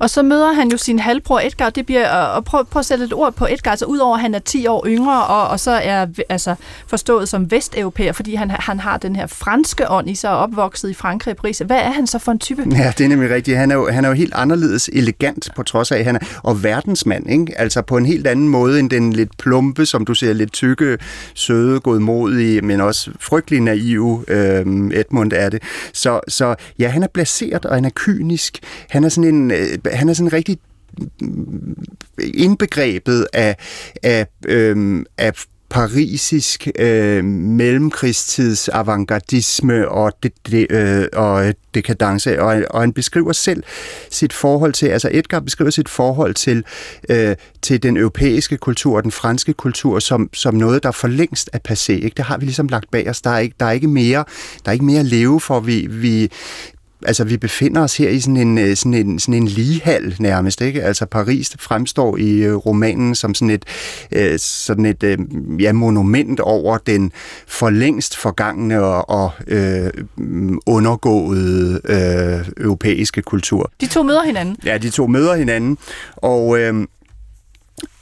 Og 0.00 0.10
så 0.10 0.22
møder 0.22 0.52
han 0.52 0.70
jo 0.70 0.76
sin 0.76 0.98
halvbror 0.98 1.40
Edgar, 1.40 1.70
det 1.70 1.86
bliver, 1.86 2.08
og 2.08 2.44
prøv, 2.44 2.64
prøv 2.64 2.80
at 2.80 2.86
sætte 2.86 3.04
et 3.04 3.12
ord 3.12 3.32
på 3.32 3.46
Edgar, 3.50 3.70
altså 3.70 3.86
udover 3.86 4.16
at 4.16 4.20
han 4.20 4.34
er 4.34 4.38
10 4.38 4.66
år 4.66 4.86
yngre, 4.86 5.26
og, 5.26 5.48
og 5.48 5.60
så 5.60 5.70
er 5.70 6.06
altså, 6.28 6.54
forstået 6.86 7.28
som 7.28 7.50
vesteuropæer, 7.50 8.12
fordi 8.12 8.34
han, 8.34 8.50
han 8.50 8.80
har 8.80 8.96
den 8.96 9.16
her 9.16 9.26
franske 9.26 9.90
ånd 9.90 10.10
i 10.10 10.14
sig, 10.14 10.30
og 10.30 10.38
opvokset 10.38 10.90
i 10.90 10.94
Frankrig 10.94 11.32
og 11.32 11.36
Paris. 11.36 11.62
Hvad 11.66 11.78
er 11.78 11.90
han 11.90 12.06
så 12.06 12.18
for 12.18 12.32
en 12.32 12.38
type? 12.38 12.66
Ja, 12.70 12.92
det 12.98 13.04
er 13.04 13.08
nemlig 13.08 13.30
rigtigt. 13.30 13.56
Han 13.56 13.70
er 13.70 13.74
jo, 13.74 13.90
han 13.90 14.04
er 14.04 14.08
jo 14.08 14.14
helt 14.14 14.34
anderledes 14.34 14.90
elegant, 14.92 15.48
på 15.56 15.62
trods 15.62 15.92
af, 15.92 15.98
at 15.98 16.04
han 16.04 16.16
er 16.16 16.20
og 16.42 16.62
verdensmand, 16.62 17.30
ikke? 17.30 17.60
altså 17.60 17.82
på 17.82 17.96
en 17.96 18.06
helt 18.06 18.26
anden 18.26 18.48
måde 18.48 18.78
end 18.78 18.90
den 18.90 19.12
lidt 19.12 19.38
plumpe, 19.38 19.86
som 19.86 20.04
du 20.04 20.14
ser, 20.14 20.32
lidt 20.32 20.52
tykke, 20.52 20.98
søde, 21.34 21.80
godmodige, 21.80 22.60
men 22.60 22.80
også 22.80 23.10
frygtelig 23.20 23.60
naive 23.60 24.24
øh, 24.28 24.66
Edmund 24.94 25.32
er 25.32 25.48
det. 25.48 25.62
Så, 25.92 26.20
så 26.28 26.54
ja, 26.78 26.88
han 26.88 27.02
er 27.02 27.06
blaseret, 27.14 27.66
og 27.66 27.74
han 27.74 27.84
er 27.84 27.90
kynisk. 27.94 28.58
Han 28.90 29.04
er 29.04 29.08
sådan 29.08 29.34
en, 29.34 29.50
øh, 29.50 29.71
Øh, 29.72 29.92
han 29.92 30.08
er 30.08 30.12
sådan 30.12 30.32
rigtig 30.32 30.58
mm, 31.20 31.76
indbegrebet 32.34 33.26
af, 33.32 33.56
af, 34.02 34.26
øhm, 34.46 35.06
af 35.18 35.32
parisisk 35.72 36.68
øh, 36.78 37.24
mellemkrigstids 37.24 38.68
avantgardisme 38.68 39.88
og, 39.88 40.12
det, 40.22 40.32
det, 40.50 40.66
øh, 40.70 41.06
og 41.12 41.54
dekadence, 41.74 42.42
og, 42.42 42.62
og 42.70 42.80
han 42.80 42.92
beskriver 42.92 43.32
selv 43.32 43.62
sit 44.10 44.32
forhold 44.32 44.72
til, 44.72 44.86
altså 44.86 45.08
Edgar 45.12 45.40
beskriver 45.40 45.70
sit 45.70 45.88
forhold 45.88 46.34
til, 46.34 46.64
øh, 47.08 47.36
til 47.62 47.82
den 47.82 47.96
europæiske 47.96 48.56
kultur 48.56 48.96
og 48.96 49.02
den 49.02 49.12
franske 49.12 49.52
kultur 49.52 49.98
som, 49.98 50.30
som 50.32 50.54
noget, 50.54 50.82
der 50.82 50.90
for 50.90 51.08
længst 51.08 51.50
er 51.52 51.58
passé. 51.68 51.92
Ikke? 51.92 52.14
Det 52.16 52.24
har 52.24 52.38
vi 52.38 52.44
ligesom 52.44 52.68
lagt 52.68 52.90
bag 52.90 53.10
os. 53.10 53.22
Der 53.22 53.30
er 53.30 53.38
ikke, 53.38 53.56
der 53.60 53.66
er 53.66 53.72
ikke 53.72 53.88
mere, 53.88 54.24
der 54.64 54.68
er 54.68 54.72
ikke 54.72 54.84
mere 54.84 55.00
at 55.00 55.06
leve 55.06 55.40
for. 55.40 55.60
Vi, 55.60 55.86
vi, 55.90 56.30
altså 57.06 57.24
vi 57.24 57.36
befinder 57.36 57.82
os 57.82 57.96
her 57.96 58.08
i 58.08 58.20
sådan 58.20 58.36
en, 58.36 58.58
øh, 58.58 58.76
sådan 58.76 58.94
en, 58.94 59.18
sådan 59.18 59.34
en 59.34 59.48
ligehal 59.48 60.16
nærmest, 60.18 60.60
ikke? 60.60 60.82
Altså 60.82 61.06
Paris 61.06 61.56
fremstår 61.60 62.16
i 62.16 62.30
øh, 62.30 62.54
romanen 62.54 63.14
som 63.14 63.34
sådan 63.34 63.50
et, 63.50 63.64
øh, 64.12 64.38
sådan 64.38 64.86
et 64.86 65.18
ja, 65.60 65.72
monument 65.72 66.40
over 66.40 66.78
den 66.78 67.12
for 67.46 67.70
længst 67.70 68.16
forgangne 68.16 68.82
og, 68.82 69.10
og 69.10 69.32
øh, 69.46 69.90
undergåede 70.66 71.80
øh, 71.84 72.64
europæiske 72.64 73.22
kultur. 73.22 73.72
De 73.80 73.86
to 73.86 74.02
møder 74.02 74.22
hinanden. 74.22 74.56
Ja, 74.64 74.78
de 74.78 74.90
to 74.90 75.06
møder 75.06 75.34
hinanden, 75.34 75.78
og... 76.16 76.58
Øh, 76.58 76.86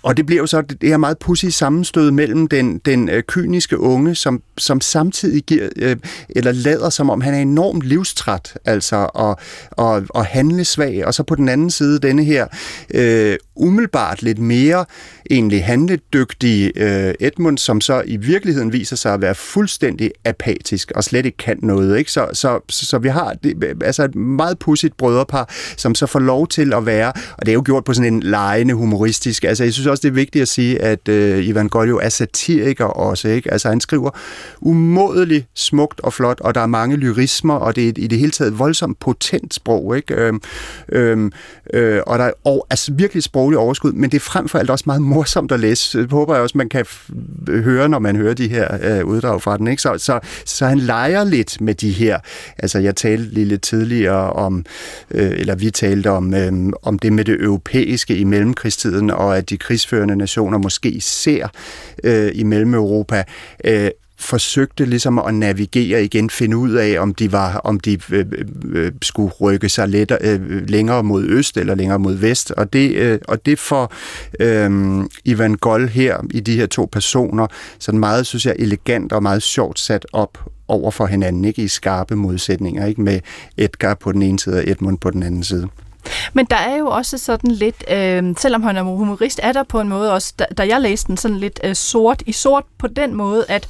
og 0.02 0.16
det 0.16 0.26
bliver 0.26 0.42
jo 0.42 0.46
så 0.46 0.62
det 0.62 0.88
her 0.88 0.96
meget 0.96 1.18
pudsige 1.18 1.52
sammenstød 1.52 2.10
mellem 2.10 2.48
den, 2.48 2.78
den 2.78 3.10
kyniske 3.28 3.78
unge, 3.78 4.14
som, 4.14 4.42
som 4.60 4.80
samtidig 4.80 5.42
giver, 5.42 5.68
øh, 5.76 5.96
eller 6.28 6.52
lader 6.52 6.90
som 6.90 7.10
om 7.10 7.20
han 7.20 7.34
er 7.34 7.38
enormt 7.38 7.82
livstræt, 7.82 8.54
altså 8.64 9.10
og, 9.14 9.38
og, 9.70 10.02
og 10.08 10.26
handlesvag, 10.26 11.06
og 11.06 11.14
så 11.14 11.22
på 11.22 11.34
den 11.34 11.48
anden 11.48 11.70
side 11.70 11.98
denne 11.98 12.24
her 12.24 12.46
øh, 12.94 13.36
umiddelbart 13.56 14.22
lidt 14.22 14.38
mere 14.38 14.84
egentlig 15.30 15.64
handledygtige 15.64 16.72
øh, 16.76 17.14
Edmund, 17.20 17.58
som 17.58 17.80
så 17.80 18.02
i 18.06 18.16
virkeligheden 18.16 18.72
viser 18.72 18.96
sig 18.96 19.14
at 19.14 19.20
være 19.20 19.34
fuldstændig 19.34 20.10
apatisk 20.24 20.92
og 20.94 21.04
slet 21.04 21.26
ikke 21.26 21.36
kan 21.36 21.58
noget. 21.62 21.98
Ikke? 21.98 22.12
Så, 22.12 22.28
så, 22.32 22.60
så, 22.68 22.86
så 22.86 22.98
vi 22.98 23.08
har 23.08 23.34
det, 23.44 23.82
altså 23.84 24.04
et 24.04 24.14
meget 24.14 24.58
pudsigt 24.58 24.96
brødrepar, 24.96 25.50
som 25.76 25.94
så 25.94 26.06
får 26.06 26.18
lov 26.18 26.48
til 26.48 26.74
at 26.74 26.86
være, 26.86 27.12
og 27.38 27.46
det 27.46 27.48
er 27.48 27.54
jo 27.54 27.62
gjort 27.64 27.84
på 27.84 27.94
sådan 27.94 28.14
en 28.14 28.22
lejende 28.22 28.74
humoristisk, 28.74 29.44
altså 29.44 29.64
jeg 29.64 29.72
synes 29.72 29.86
også, 29.86 30.02
det 30.02 30.08
er 30.08 30.12
vigtigt 30.12 30.42
at 30.42 30.48
sige, 30.48 30.82
at 30.82 31.08
øh, 31.08 31.46
Ivan 31.46 31.68
Goljo 31.68 31.98
er 31.98 32.08
satiriker 32.08 32.84
også. 32.84 33.28
Ikke? 33.28 33.52
Altså 33.52 33.68
han 33.68 33.80
skriver 33.80 34.10
umådeligt 34.60 35.46
smukt 35.54 36.00
og 36.00 36.12
flot, 36.12 36.40
og 36.40 36.54
der 36.54 36.60
er 36.60 36.66
mange 36.66 36.96
lyrismer, 36.96 37.54
og 37.54 37.76
det 37.76 37.88
er 37.88 37.92
i 37.96 38.06
det 38.06 38.18
hele 38.18 38.32
taget 38.32 38.58
voldsomt 38.58 38.98
potent 38.98 39.54
sprog. 39.54 39.96
Ikke? 39.96 40.14
Øhm, 40.14 40.42
øhm, 40.88 41.32
øh, 41.72 42.00
og 42.06 42.18
der 42.18 42.24
er 42.24 42.32
og, 42.44 42.66
altså 42.70 42.92
virkelig 42.92 43.22
sproglig 43.22 43.58
overskud, 43.58 43.92
men 43.92 44.10
det 44.10 44.16
er 44.16 44.20
frem 44.20 44.48
for 44.48 44.58
alt 44.58 44.70
også 44.70 44.84
meget 44.86 45.02
morsomt 45.02 45.52
at 45.52 45.60
læse. 45.60 45.98
Det 45.98 46.10
håber 46.10 46.34
jeg 46.34 46.42
også, 46.42 46.58
man 46.58 46.68
kan 46.68 46.86
øh, 47.48 47.64
høre, 47.64 47.88
når 47.88 47.98
man 47.98 48.16
hører 48.16 48.34
de 48.34 48.48
her 48.48 48.98
øh, 48.98 49.04
uddrag 49.04 49.42
fra 49.42 49.56
den. 49.56 49.68
Ikke? 49.68 49.82
Så, 49.82 49.94
så, 49.98 50.20
så 50.44 50.66
han 50.66 50.78
leger 50.78 51.24
lidt 51.24 51.60
med 51.60 51.74
de 51.74 51.90
her, 51.90 52.18
altså 52.58 52.78
jeg 52.78 52.96
talte 52.96 53.34
lige 53.34 53.46
lidt 53.46 53.62
tidligere 53.62 54.32
om, 54.32 54.64
øh, 55.10 55.30
eller 55.30 55.54
vi 55.54 55.70
talte 55.70 56.10
om, 56.10 56.34
øh, 56.34 56.52
om 56.82 56.98
det 56.98 57.12
med 57.12 57.24
det 57.24 57.40
europæiske 57.40 58.16
i 58.16 58.24
mellemkrigstiden, 58.24 59.10
og 59.10 59.36
at 59.36 59.50
de 59.50 59.58
krigsførende 59.58 60.16
nationer 60.16 60.58
måske 60.58 61.00
ser 61.00 61.48
øh, 62.04 62.30
i 62.34 62.42
Mellem-Europa, 62.42 63.24
øh, 63.64 63.90
forsøgte 64.20 64.84
ligesom 64.84 65.18
at 65.18 65.34
navigere 65.34 66.04
igen, 66.04 66.30
finde 66.30 66.56
ud 66.56 66.70
af, 66.70 67.00
om 67.00 67.14
de 67.14 67.32
var, 67.32 67.56
om 67.56 67.80
de 67.80 67.98
øh, 68.10 68.26
øh, 68.32 68.44
øh, 68.64 68.92
skulle 69.02 69.32
rykke 69.40 69.68
sig 69.68 69.88
let, 69.88 70.12
øh, 70.20 70.68
længere 70.68 71.02
mod 71.02 71.24
øst 71.24 71.56
eller 71.56 71.74
længere 71.74 71.98
mod 71.98 72.14
vest. 72.14 72.50
Og 72.50 72.72
det, 72.72 72.92
øh, 72.92 73.18
og 73.28 73.46
det 73.46 73.58
får 73.58 73.92
øh, 74.40 75.04
Ivan 75.24 75.54
Gold 75.54 75.88
her 75.88 76.16
i 76.30 76.40
de 76.40 76.56
her 76.56 76.66
to 76.66 76.88
personer 76.92 77.46
sådan 77.78 78.00
meget, 78.00 78.26
synes 78.26 78.46
jeg, 78.46 78.54
elegant 78.58 79.12
og 79.12 79.22
meget 79.22 79.42
sjovt 79.42 79.78
sat 79.78 80.06
op 80.12 80.38
over 80.68 80.90
for 80.90 81.06
hinanden, 81.06 81.44
ikke 81.44 81.62
i 81.62 81.68
skarpe 81.68 82.16
modsætninger, 82.16 82.86
ikke 82.86 83.00
med 83.00 83.20
Edgar 83.56 83.94
på 83.94 84.12
den 84.12 84.22
ene 84.22 84.38
side 84.38 84.56
og 84.56 84.68
Edmund 84.70 84.98
på 84.98 85.10
den 85.10 85.22
anden 85.22 85.44
side. 85.44 85.68
Men 86.32 86.46
der 86.50 86.56
er 86.56 86.76
jo 86.76 86.86
også 86.86 87.18
sådan 87.18 87.50
lidt, 87.50 87.84
øh, 87.90 88.34
selvom 88.38 88.62
han 88.62 88.76
er 88.76 88.82
humorist, 88.82 89.40
er 89.42 89.52
der 89.52 89.62
på 89.62 89.80
en 89.80 89.88
måde 89.88 90.12
også, 90.12 90.34
da, 90.38 90.44
da 90.58 90.66
jeg 90.66 90.80
læste 90.80 91.08
den, 91.08 91.16
sådan 91.16 91.36
lidt 91.36 91.60
øh, 91.64 91.74
sort 91.74 92.22
i 92.26 92.32
sort 92.32 92.64
på 92.78 92.86
den 92.86 93.14
måde, 93.14 93.44
at 93.48 93.68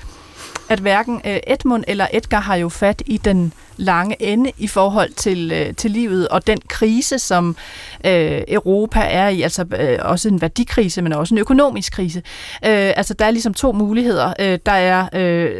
at 0.70 0.78
hverken 0.80 1.20
øh, 1.24 1.38
Edmund 1.46 1.84
eller 1.88 2.06
Edgar 2.12 2.40
har 2.40 2.54
jo 2.54 2.68
fat 2.68 3.02
i 3.06 3.16
den 3.16 3.52
lange 3.80 4.22
ende 4.22 4.52
i 4.58 4.66
forhold 4.66 5.10
til, 5.12 5.52
øh, 5.52 5.74
til 5.74 5.90
livet 5.90 6.28
og 6.28 6.46
den 6.46 6.58
krise, 6.68 7.18
som 7.18 7.56
øh, 8.06 8.42
Europa 8.48 9.00
er 9.00 9.28
i, 9.28 9.42
altså 9.42 9.64
øh, 9.78 9.98
også 10.02 10.28
en 10.28 10.40
værdikrise, 10.40 11.02
men 11.02 11.12
også 11.12 11.34
en 11.34 11.38
økonomisk 11.38 11.92
krise. 11.92 12.18
Øh, 12.64 12.92
altså 12.96 13.14
der 13.14 13.24
er 13.24 13.30
ligesom 13.30 13.54
to 13.54 13.72
muligheder. 13.72 14.32
Øh, 14.40 14.58
der 14.66 14.72
er 14.72 15.08
øh, 15.12 15.50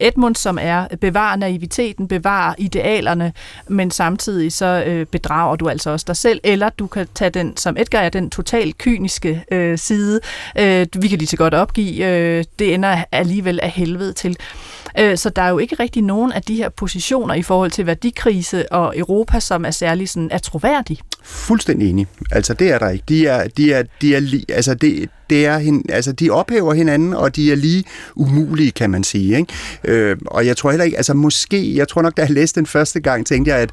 Edmund, 0.00 0.36
som 0.36 0.58
er 0.60 0.86
bevarer 1.00 1.36
naiviteten, 1.36 2.08
bevarer 2.08 2.54
idealerne, 2.58 3.32
men 3.68 3.90
samtidig 3.90 4.52
så 4.52 4.84
øh, 4.86 5.06
bedrager 5.06 5.56
du 5.56 5.68
altså 5.68 5.90
også 5.90 6.04
dig 6.06 6.16
selv, 6.16 6.40
eller 6.44 6.68
du 6.68 6.86
kan 6.86 7.08
tage 7.14 7.30
den, 7.30 7.56
som 7.56 7.76
Edgar 7.78 8.00
er, 8.00 8.08
den 8.08 8.30
totalt 8.30 8.78
kyniske 8.78 9.44
øh, 9.50 9.78
side. 9.78 10.20
Øh, 10.58 10.86
vi 10.98 11.08
kan 11.08 11.18
lige 11.18 11.26
så 11.26 11.36
godt 11.36 11.54
opgive. 11.54 12.04
Øh, 12.06 12.44
det 12.58 12.74
ender 12.74 13.04
alligevel 13.12 13.60
af 13.62 13.70
helvede 13.70 14.12
til. 14.12 14.36
Øh, 14.98 15.16
så 15.18 15.30
der 15.30 15.42
er 15.42 15.48
jo 15.48 15.58
ikke 15.58 15.76
rigtig 15.80 16.02
nogen 16.02 16.32
af 16.32 16.42
de 16.42 16.56
her 16.56 16.68
positioner 16.68 17.34
i 17.34 17.42
forhold 17.42 17.70
til 17.70 17.86
værdikrise 17.86 18.72
og 18.72 18.98
Europa, 18.98 19.40
som 19.40 19.64
er 19.64 19.70
særlig 19.70 20.08
sådan, 20.08 20.28
er 20.32 20.38
troværdige. 20.38 20.98
Fuldstændig 21.22 21.90
enig. 21.90 22.06
Altså 22.30 22.54
det 22.54 22.70
er 22.70 22.78
der 22.78 22.88
ikke. 22.88 23.04
De 23.08 23.26
er, 23.26 23.48
de 23.48 23.72
er, 23.72 23.82
de 24.00 24.14
er, 24.14 24.44
altså 24.48 24.74
det, 24.74 25.10
det 25.30 25.46
er, 25.46 25.58
hin, 25.58 25.84
altså 25.88 26.12
de 26.12 26.30
ophæver 26.30 26.74
hinanden, 26.74 27.14
og 27.14 27.36
de 27.36 27.52
er 27.52 27.56
lige 27.56 27.84
umulige, 28.16 28.70
kan 28.70 28.90
man 28.90 29.04
sige. 29.04 29.36
Ikke? 29.36 29.52
Øh, 29.84 30.16
og 30.26 30.46
jeg 30.46 30.56
tror 30.56 30.70
heller 30.70 30.84
ikke, 30.84 30.96
altså 30.96 31.14
måske, 31.14 31.76
jeg 31.76 31.88
tror 31.88 32.02
nok, 32.02 32.16
da 32.16 32.22
jeg 32.22 32.30
læste 32.30 32.60
den 32.60 32.66
første 32.66 33.00
gang, 33.00 33.26
tænkte 33.26 33.50
jeg, 33.50 33.58
at 33.60 33.70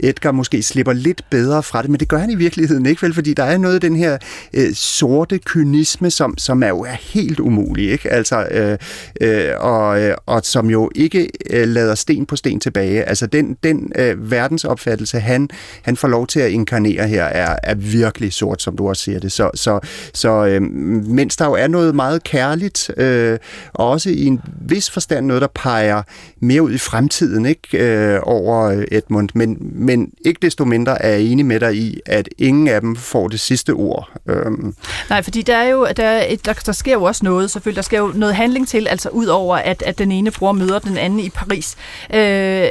Edgar 0.00 0.32
måske 0.32 0.62
slipper 0.62 0.92
lidt 0.92 1.22
bedre 1.30 1.62
fra 1.62 1.82
det, 1.82 1.90
men 1.90 2.00
det 2.00 2.08
gør 2.08 2.18
han 2.18 2.30
i 2.30 2.34
virkeligheden 2.34 2.86
ikke, 2.86 3.02
vel? 3.02 3.14
Fordi 3.14 3.34
der 3.34 3.44
er 3.44 3.58
noget 3.58 3.74
af 3.74 3.80
den 3.80 3.96
her 3.96 4.18
øh, 4.54 4.74
sorte 4.74 5.38
kynisme, 5.38 6.10
som, 6.10 6.38
som 6.38 6.62
er 6.62 6.68
jo 6.68 6.80
er 6.80 6.96
helt 7.00 7.40
umulig, 7.40 7.90
ikke? 7.90 8.12
Altså, 8.12 8.46
øh, 8.50 8.78
øh, 9.20 9.50
og, 9.58 10.02
øh, 10.02 10.14
og 10.26 10.40
som 10.44 10.70
jo 10.70 10.90
ikke 10.94 11.28
øh, 11.50 11.68
lader 11.68 11.94
sten 11.94 12.26
på 12.26 12.36
sten 12.36 12.60
tilbage. 12.60 13.04
Altså 13.04 13.26
den, 13.26 13.56
den 13.62 13.92
øh, 13.98 14.30
verdensopfattelse, 14.30 15.20
han, 15.20 15.48
han 15.82 15.96
får 15.96 16.08
lov 16.08 16.26
til 16.26 16.40
at 16.40 16.50
inkarnere 16.50 17.08
her, 17.08 17.24
er, 17.24 17.56
er 17.62 17.74
virkelig 17.74 18.32
sort, 18.32 18.62
som 18.62 18.76
du 18.76 18.88
også 18.88 19.02
siger 19.02 19.20
det. 19.20 19.32
Så, 19.32 19.50
så, 19.54 19.80
så 20.14 20.46
øh, 20.46 20.62
mens 20.92 21.36
der 21.36 21.46
jo 21.46 21.52
er 21.52 21.66
noget 21.66 21.94
meget 21.94 22.24
kærligt, 22.24 22.90
øh, 22.96 23.38
og 23.72 23.90
også 23.90 24.10
i 24.10 24.24
en 24.26 24.40
vis 24.60 24.90
forstand 24.90 25.26
noget, 25.26 25.42
der 25.42 25.48
peger 25.54 26.02
mere 26.40 26.62
ud 26.62 26.72
i 26.72 26.78
fremtiden 26.78 27.46
ikke 27.46 27.78
øh, 27.78 28.20
over 28.22 28.84
Edmund, 28.92 29.28
men, 29.34 29.56
men 29.60 30.10
ikke 30.24 30.38
desto 30.42 30.64
mindre 30.64 31.02
er 31.02 31.08
jeg 31.08 31.20
enig 31.20 31.46
med 31.46 31.60
dig 31.60 31.76
i, 31.76 32.00
at 32.06 32.28
ingen 32.38 32.68
af 32.68 32.80
dem 32.80 32.96
får 32.96 33.28
det 33.28 33.40
sidste 33.40 33.70
ord. 33.70 34.08
Øhm. 34.28 34.74
Nej, 35.10 35.22
fordi 35.22 35.42
der 35.42 35.56
er 35.56 35.68
jo 35.68 35.86
der, 35.96 36.04
er 36.04 36.26
et, 36.28 36.46
der, 36.46 36.52
der 36.52 36.72
sker 36.72 36.92
jo 36.92 37.02
også 37.02 37.24
noget, 37.24 37.50
selvfølgelig. 37.50 37.76
Der 37.76 37.82
sker 37.82 37.98
jo 37.98 38.12
noget 38.14 38.34
handling 38.34 38.68
til, 38.68 38.88
altså 38.88 39.08
ud 39.08 39.26
over, 39.26 39.56
at, 39.56 39.82
at 39.86 39.98
den 39.98 40.12
ene 40.12 40.30
bror 40.30 40.52
møder 40.52 40.78
den 40.78 40.96
anden 40.96 41.20
i 41.20 41.30
Paris. 41.30 41.76
Øh, 42.14 42.20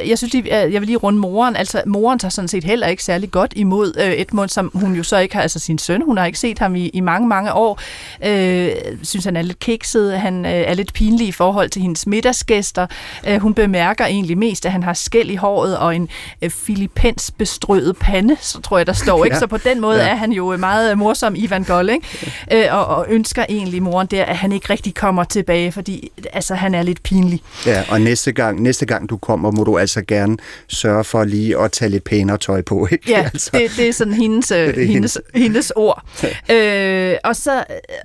jeg 0.10 0.18
synes 0.18 0.34
lige, 0.34 0.56
jeg 0.56 0.82
vil 0.82 0.86
lige 0.86 0.98
runde 0.98 1.20
moren. 1.20 1.56
Altså, 1.56 1.82
moren 1.88 2.20
tager 2.20 2.30
sådan 2.30 2.48
set 2.48 2.64
heller 2.64 2.88
ikke 2.88 3.04
særlig 3.04 3.32
godt 3.32 3.54
imod 3.56 3.94
øh, 4.00 4.14
Edmund, 4.14 4.50
som 4.50 4.72
hun 4.74 4.96
jo 4.96 5.04
så 5.04 5.18
ikke 5.18 5.36
har, 5.36 5.42
altså 5.42 5.60
sin 5.60 5.78
søn, 5.78 6.02
hun 6.02 6.18
har 6.18 6.26
ikke 6.26 6.40
set 6.40 6.60
ham 6.60 6.76
i, 6.76 6.88
i 6.88 7.00
mange, 7.00 7.28
mange 7.28 7.54
år 7.54 7.80
øh, 8.26 8.72
synes, 9.04 9.26
han 9.26 9.36
er 9.36 9.42
lidt 9.42 9.60
kikset, 9.60 10.20
han 10.20 10.46
øh, 10.46 10.52
er 10.52 10.74
lidt 10.74 10.94
pinlig 10.94 11.28
i 11.28 11.32
forhold 11.32 11.70
til 11.70 11.82
hendes 11.82 12.08
middagsgæster. 12.08 12.88
Øh, 13.28 13.38
hun 13.38 13.54
bemærker 13.54 14.06
egentlig 14.06 14.38
mest, 14.38 14.66
at 14.66 14.72
han 14.72 14.84
har 14.84 14.94
skæld 14.94 15.30
i 15.30 15.36
håret 15.36 15.78
og 15.78 15.96
en 15.96 16.10
øh, 16.42 16.50
filipens 16.50 17.32
bestrøget 17.38 17.98
pande, 17.98 18.38
så 18.42 18.62
tror 18.62 18.78
jeg, 18.78 18.88
der 18.88 18.94
står. 18.94 19.26
Ikke? 19.26 19.38
Så 19.42 19.48
på 19.48 19.58
den 19.58 19.82
måde 19.82 20.04
ja. 20.04 20.10
er 20.10 20.16
han 20.16 20.32
jo 20.32 20.58
meget 20.58 20.98
morsom, 20.98 21.36
Ivan 21.38 21.64
Gold, 21.64 21.90
ikke? 21.90 22.36
Øh, 22.52 22.66
og, 22.76 22.86
og 22.86 23.06
ønsker 23.10 23.46
egentlig 23.50 23.84
moren 23.84 24.08
der, 24.08 24.26
at 24.26 24.38
han 24.38 24.52
ikke 24.52 24.70
rigtig 24.70 24.94
kommer 24.94 25.24
tilbage, 25.24 25.72
fordi 25.72 26.12
altså, 26.34 26.56
han 26.56 26.76
er 26.76 26.84
lidt 26.84 27.04
pinlig. 27.04 27.42
Ja, 27.66 27.84
og 27.90 28.02
næste 28.02 28.32
gang, 28.32 28.62
næste 28.62 28.86
gang 28.86 29.10
du 29.10 29.18
kommer, 29.18 29.52
må 29.52 29.64
du 29.64 29.78
altså 29.78 30.02
gerne 30.08 30.38
sørge 30.68 31.04
for 31.04 31.24
lige 31.24 31.60
at 31.60 31.72
tage 31.72 31.90
lidt 31.90 32.04
pænere 32.04 32.38
tøj 32.38 32.62
på. 32.62 32.88
Ikke? 32.92 33.10
Ja, 33.10 33.24
altså. 33.34 33.50
det, 33.54 33.72
det 33.78 33.90
er 33.90 33.94
sådan 33.94 34.14
hendes, 34.14 34.52
øh, 34.52 34.76
det 34.76 34.84
er 34.84 34.88
hendes, 34.88 35.18
hendes 35.36 35.72
ord. 35.76 36.04
Øh, 36.52 37.16
og 37.24 37.36
så, 37.36 37.64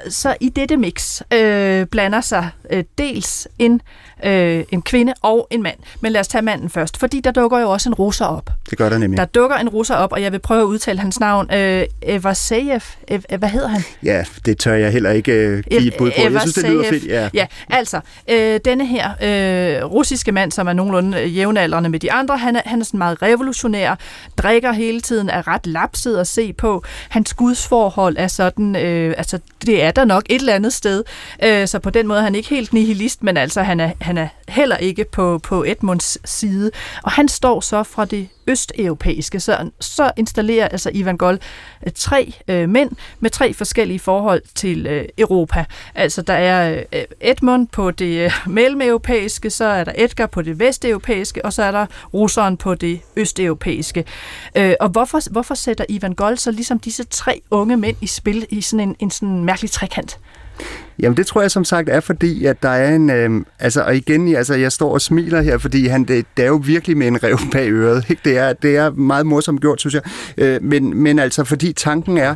så 0.09 0.37
i 0.41 0.49
dette 0.49 0.77
mix 0.77 1.23
øh, 1.33 1.87
blander 1.87 2.21
sig 2.21 2.51
øh, 2.71 2.85
dels 2.99 3.49
en, 3.59 3.81
øh, 4.25 4.65
en 4.73 4.83
kvinde 4.83 5.15
og 5.23 5.47
en 5.51 5.63
mand. 5.63 5.77
Men 6.01 6.13
lad 6.13 6.21
os 6.21 6.29
tage 6.29 6.43
manden 6.43 6.71
først, 6.71 6.97
fordi 6.97 7.21
der 7.21 7.31
dukker 7.31 7.59
jo 7.59 7.71
også 7.71 7.89
en 7.89 7.95
russer 7.95 8.25
op. 8.25 8.51
Det 8.71 8.79
gør 8.79 8.89
der 8.89 8.99
nemlig. 8.99 9.19
Der 9.19 9.25
dukker 9.25 9.57
en 9.57 9.69
russer 9.69 9.95
op, 9.95 10.13
og 10.13 10.23
jeg 10.23 10.33
vil 10.33 10.39
prøve 10.39 10.61
at 10.61 10.65
udtale 10.65 11.01
hans 11.01 11.21
navn. 11.21 11.55
Øh, 11.55 11.85
Evaseyev, 12.03 12.81
Ev, 13.09 13.21
hvad 13.39 13.49
hedder 13.49 13.69
han? 13.69 13.83
Ja, 14.03 14.25
det 14.47 14.59
tør 14.59 14.75
jeg 14.75 14.93
heller 14.93 15.11
ikke 15.11 15.33
øh, 15.33 15.65
give 15.71 15.87
et 15.87 15.95
bud 15.99 16.11
på. 16.11 16.23
Jeg 16.23 16.41
synes, 16.41 16.55
det 16.55 16.65
lyder 16.71 16.85
fedt. 16.89 17.07
Ja. 17.07 17.29
ja 17.35 17.47
altså, 17.71 18.01
øh, 18.31 18.61
denne 18.65 18.87
her 18.87 19.11
øh, 19.11 19.85
russiske 19.85 20.33
mand, 20.33 20.53
som 20.53 20.69
er 20.69 20.73
nogenlunde 20.73 21.23
øh, 21.23 21.37
jævnaldrende 21.37 21.91
med 21.91 22.01
de 22.01 22.13
andre, 22.13 22.39
han 22.39 22.57
er, 22.57 22.61
han 22.65 22.81
er 22.81 22.85
sådan 22.85 22.99
meget 22.99 23.23
revolutionær, 23.23 23.95
drikker 24.37 24.73
hele 24.73 25.01
tiden, 25.01 25.31
er 25.31 25.49
ret 25.49 25.67
lapset 25.67 26.17
at 26.17 26.27
se 26.27 26.53
på. 26.53 26.85
Hans 27.09 27.35
gudsforhold 27.35 28.17
er 28.19 28.29
sådan, 28.29 28.77
øh, 28.77 29.15
altså 29.19 29.39
det 29.67 29.83
er 29.83 29.91
der 29.91 30.05
nok 30.05 30.23
et 30.31 30.41
eller 30.41 30.55
andet 30.55 30.73
sted, 30.73 31.05
øh, 31.45 31.69
så 31.69 31.79
på 31.79 31.91
den 31.91 32.07
måde 32.07 32.19
er 32.19 32.25
han 32.25 32.35
ikke 32.35 32.49
helt 32.49 32.73
nihilist, 32.73 33.23
men 33.23 33.37
altså 33.37 33.63
han 33.63 33.81
er, 33.81 33.91
han 34.07 34.19
er 34.19 34.29
heller 34.49 34.77
ikke 34.77 35.05
på, 35.13 35.39
på 35.39 35.65
Edmunds 35.65 36.19
side. 36.31 36.71
Og 37.03 37.13
han 37.13 37.29
står 37.29 37.61
så 37.61 37.83
fra 37.83 38.05
det 38.05 38.29
østeuropæiske, 38.47 39.41
så, 39.41 39.71
så 39.81 40.11
installerer 40.17 40.69
altså 40.69 40.91
Ivan 40.95 41.17
Gold 41.17 41.39
øh, 41.87 41.93
tre 41.95 42.35
øh, 42.49 42.69
mænd 42.69 42.91
med 43.21 43.31
tre 43.31 43.55
forskellige 43.55 43.99
forhold 43.99 44.43
til 44.55 44.87
øh, 44.87 45.05
Europa. 45.19 45.65
Altså 45.95 46.23
der 46.23 46.35
er 46.35 46.85
øh, 46.93 47.05
Edmund 47.21 47.69
på 47.69 47.91
det 47.91 48.25
øh, 48.25 48.33
mellemeuropæiske, 48.47 49.51
så 49.51 49.65
er 49.65 49.85
der 49.85 49.93
Edgar 49.97 50.27
på 50.27 50.43
det 50.43 50.59
vesteuropæiske, 50.59 51.45
og 51.45 51.53
så 51.53 51.63
er 51.63 51.71
der 51.71 51.87
russeren 52.15 52.57
på 52.57 52.75
det 52.75 53.01
østeuropæiske. 53.17 54.05
Øh, 54.55 54.75
og 54.81 54.89
hvorfor, 54.89 55.31
hvorfor 55.31 55.55
sætter 55.55 55.85
Ivan 55.89 56.15
Gold 56.15 56.37
så 56.37 56.51
ligesom 56.51 56.79
disse 56.79 57.05
tre 57.05 57.41
unge 57.51 57.77
mænd 57.77 57.97
i 58.01 58.07
spil 58.07 58.47
i 58.51 58.61
sådan 58.61 58.89
en, 58.89 58.97
en 58.99 59.11
sådan 59.11 59.45
mærkelig 59.45 59.71
trekant? 59.71 60.19
Jamen 60.99 61.17
det 61.17 61.27
tror 61.27 61.41
jeg 61.41 61.51
som 61.51 61.65
sagt 61.65 61.89
er 61.89 62.01
fordi, 62.01 62.45
at 62.45 62.63
der 62.63 62.69
er 62.69 62.95
en... 62.95 63.11
Øh, 63.11 63.31
altså, 63.59 63.83
og 63.83 63.97
igen, 63.97 64.37
altså, 64.37 64.55
jeg 64.55 64.73
står 64.73 64.93
og 64.93 65.01
smiler 65.01 65.41
her, 65.41 65.59
fordi 65.59 65.87
han, 65.87 66.05
det, 66.05 66.27
det 66.37 66.43
er 66.43 66.49
jo 66.49 66.61
virkelig 66.65 66.97
med 66.97 67.07
en 67.07 67.23
rev 67.23 67.39
bag 67.53 67.71
øret. 67.71 68.05
Ikke? 68.11 68.23
Det, 68.25 68.39
er, 68.39 68.53
det 68.53 68.77
er 68.77 68.91
meget 68.91 69.27
morsomt 69.27 69.61
gjort, 69.61 69.81
synes 69.81 69.95
jeg. 69.95 70.03
Øh, 70.39 70.63
men, 70.63 70.97
men 70.97 71.19
altså, 71.19 71.45
fordi 71.45 71.73
tanken 71.73 72.19
er, 72.19 72.35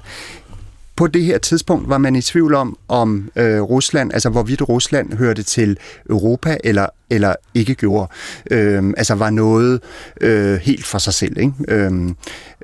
på 1.01 1.07
det 1.07 1.23
her 1.23 1.39
tidspunkt 1.39 1.89
var 1.89 1.99
man 1.99 2.17
i 2.17 2.23
tvivl 2.23 2.55
om, 2.55 2.79
om 2.89 3.31
øh, 3.37 3.61
Rusland, 3.61 4.13
altså 4.13 4.29
hvorvidt 4.31 4.69
Rusland 4.69 5.13
hørte 5.13 5.43
til 5.43 5.79
Europa 6.11 6.57
eller, 6.65 6.87
eller 7.11 7.35
ikke 7.55 7.75
gjorde. 7.75 8.13
Øh, 8.51 8.85
altså 8.97 9.15
var 9.15 9.31
noget 9.31 9.81
øh, 10.21 10.55
helt 10.55 10.85
for 10.87 10.99
sig 10.99 11.15
selv. 11.15 11.39
Ikke? 11.39 11.53
Øh, 11.69 11.93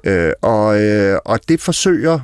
øh, 0.05 0.33
og, 0.43 0.83
øh, 0.83 1.19
og 1.25 1.41
det 1.49 1.61
forsøger 1.61 2.21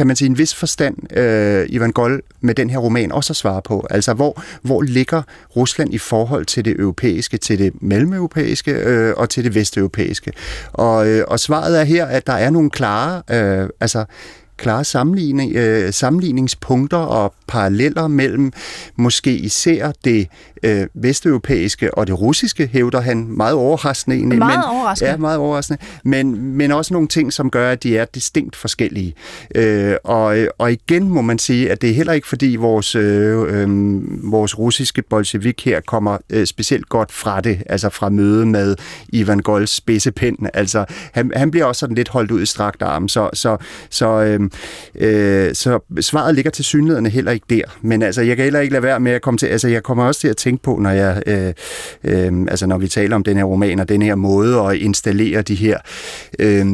kan 0.00 0.06
man 0.06 0.16
sige, 0.16 0.28
en 0.28 0.38
vis 0.38 0.54
forstand, 0.54 1.16
øh, 1.16 1.66
Ivan 1.68 1.90
Gold 1.90 2.22
med 2.40 2.54
den 2.54 2.70
her 2.70 2.78
roman 2.78 3.12
også 3.12 3.32
at 3.32 3.36
svare 3.36 3.62
på. 3.62 3.86
Altså, 3.90 4.14
hvor, 4.14 4.42
hvor 4.62 4.82
ligger 4.82 5.22
Rusland 5.56 5.94
i 5.94 5.98
forhold 5.98 6.46
til 6.46 6.64
det 6.64 6.80
europæiske, 6.80 7.36
til 7.36 7.58
det 7.58 7.72
mellemeuropæiske 7.82 8.72
øh, 8.72 9.14
og 9.16 9.30
til 9.30 9.44
det 9.44 9.54
vesteuropæiske? 9.54 10.32
Og, 10.72 11.08
øh, 11.08 11.24
og 11.28 11.40
svaret 11.40 11.80
er 11.80 11.84
her, 11.84 12.06
at 12.06 12.26
der 12.26 12.32
er 12.32 12.50
nogle 12.50 12.70
klare, 12.70 13.22
øh, 13.30 13.68
altså, 13.80 14.04
klare 14.60 14.84
sammenligning, 14.84 15.56
øh, 15.56 15.92
sammenligningspunkter 15.92 16.96
og 16.98 17.34
paralleller 17.48 18.08
mellem 18.08 18.52
måske 18.96 19.32
især 19.34 19.92
det 20.04 20.28
øh, 20.62 20.86
vesteuropæiske 20.94 21.94
og 21.94 22.06
det 22.06 22.20
russiske, 22.20 22.66
hævder 22.72 23.00
han 23.00 23.26
meget 23.28 23.54
overraskende 23.54 24.16
egentlig. 24.16 24.38
Meget 24.38 24.58
men, 24.58 24.76
overraskende. 24.76 25.10
Ja, 25.10 25.16
meget 25.16 25.38
overraskende. 25.38 25.82
Men, 26.04 26.36
men 26.56 26.72
også 26.72 26.94
nogle 26.94 27.08
ting, 27.08 27.32
som 27.32 27.50
gør, 27.50 27.70
at 27.70 27.82
de 27.82 27.98
er 27.98 28.04
distinkt 28.04 28.56
forskellige. 28.56 29.14
Øh, 29.54 29.94
og, 30.04 30.36
og 30.58 30.72
igen 30.72 31.08
må 31.08 31.20
man 31.20 31.38
sige, 31.38 31.70
at 31.70 31.82
det 31.82 31.90
er 31.90 31.94
heller 31.94 32.12
ikke 32.12 32.28
fordi 32.28 32.56
vores, 32.56 32.94
øh, 32.94 33.62
øh, 33.62 33.68
vores 34.32 34.58
russiske 34.58 35.02
bolshevik 35.02 35.64
her 35.64 35.80
kommer 35.80 36.18
øh, 36.30 36.46
specielt 36.46 36.88
godt 36.88 37.12
fra 37.12 37.40
det, 37.40 37.62
altså 37.66 37.88
fra 37.88 38.08
møde 38.08 38.46
med 38.46 38.76
Ivan 39.08 39.38
Gols 39.38 39.70
spidsepind. 39.70 40.38
Altså, 40.54 40.84
han, 41.12 41.30
han 41.36 41.50
bliver 41.50 41.64
også 41.64 41.80
sådan 41.80 41.96
lidt 41.96 42.08
holdt 42.08 42.30
ud 42.30 42.42
i 42.42 42.46
strakt 42.46 42.82
arm, 42.82 43.08
så, 43.08 43.30
så, 43.32 43.56
så, 43.90 44.06
øh, 44.06 44.49
øh, 44.94 45.54
så 45.54 45.78
svaret 46.00 46.34
ligger 46.34 46.50
til 46.50 46.64
synligheden 46.64 47.06
heller 47.06 47.32
ikke 47.32 47.46
der. 47.50 47.62
Men 47.82 48.02
altså, 48.02 48.22
jeg 48.22 48.36
kan 48.36 48.44
heller 48.44 48.60
ikke 48.60 48.72
lade 48.72 48.82
være 48.82 49.00
med 49.00 49.12
at 49.12 49.22
komme 49.22 49.38
til, 49.38 49.46
altså 49.46 49.68
jeg 49.68 49.82
kommer 49.82 50.04
også 50.04 50.20
til 50.20 50.28
at 50.28 50.36
tænke 50.36 50.62
på, 50.62 50.76
når 50.76 50.90
jeg, 50.90 51.22
øh, 51.26 51.52
øh, 52.04 52.32
altså 52.48 52.66
når 52.66 52.78
vi 52.78 52.88
taler 52.88 53.16
om 53.16 53.22
den 53.22 53.36
her 53.36 53.44
roman 53.44 53.78
og 53.78 53.88
den 53.88 54.02
her 54.02 54.14
måde 54.14 54.60
at 54.60 54.76
installere 54.76 55.42
de 55.42 55.54
her 55.54 55.78
øh, 56.38 56.66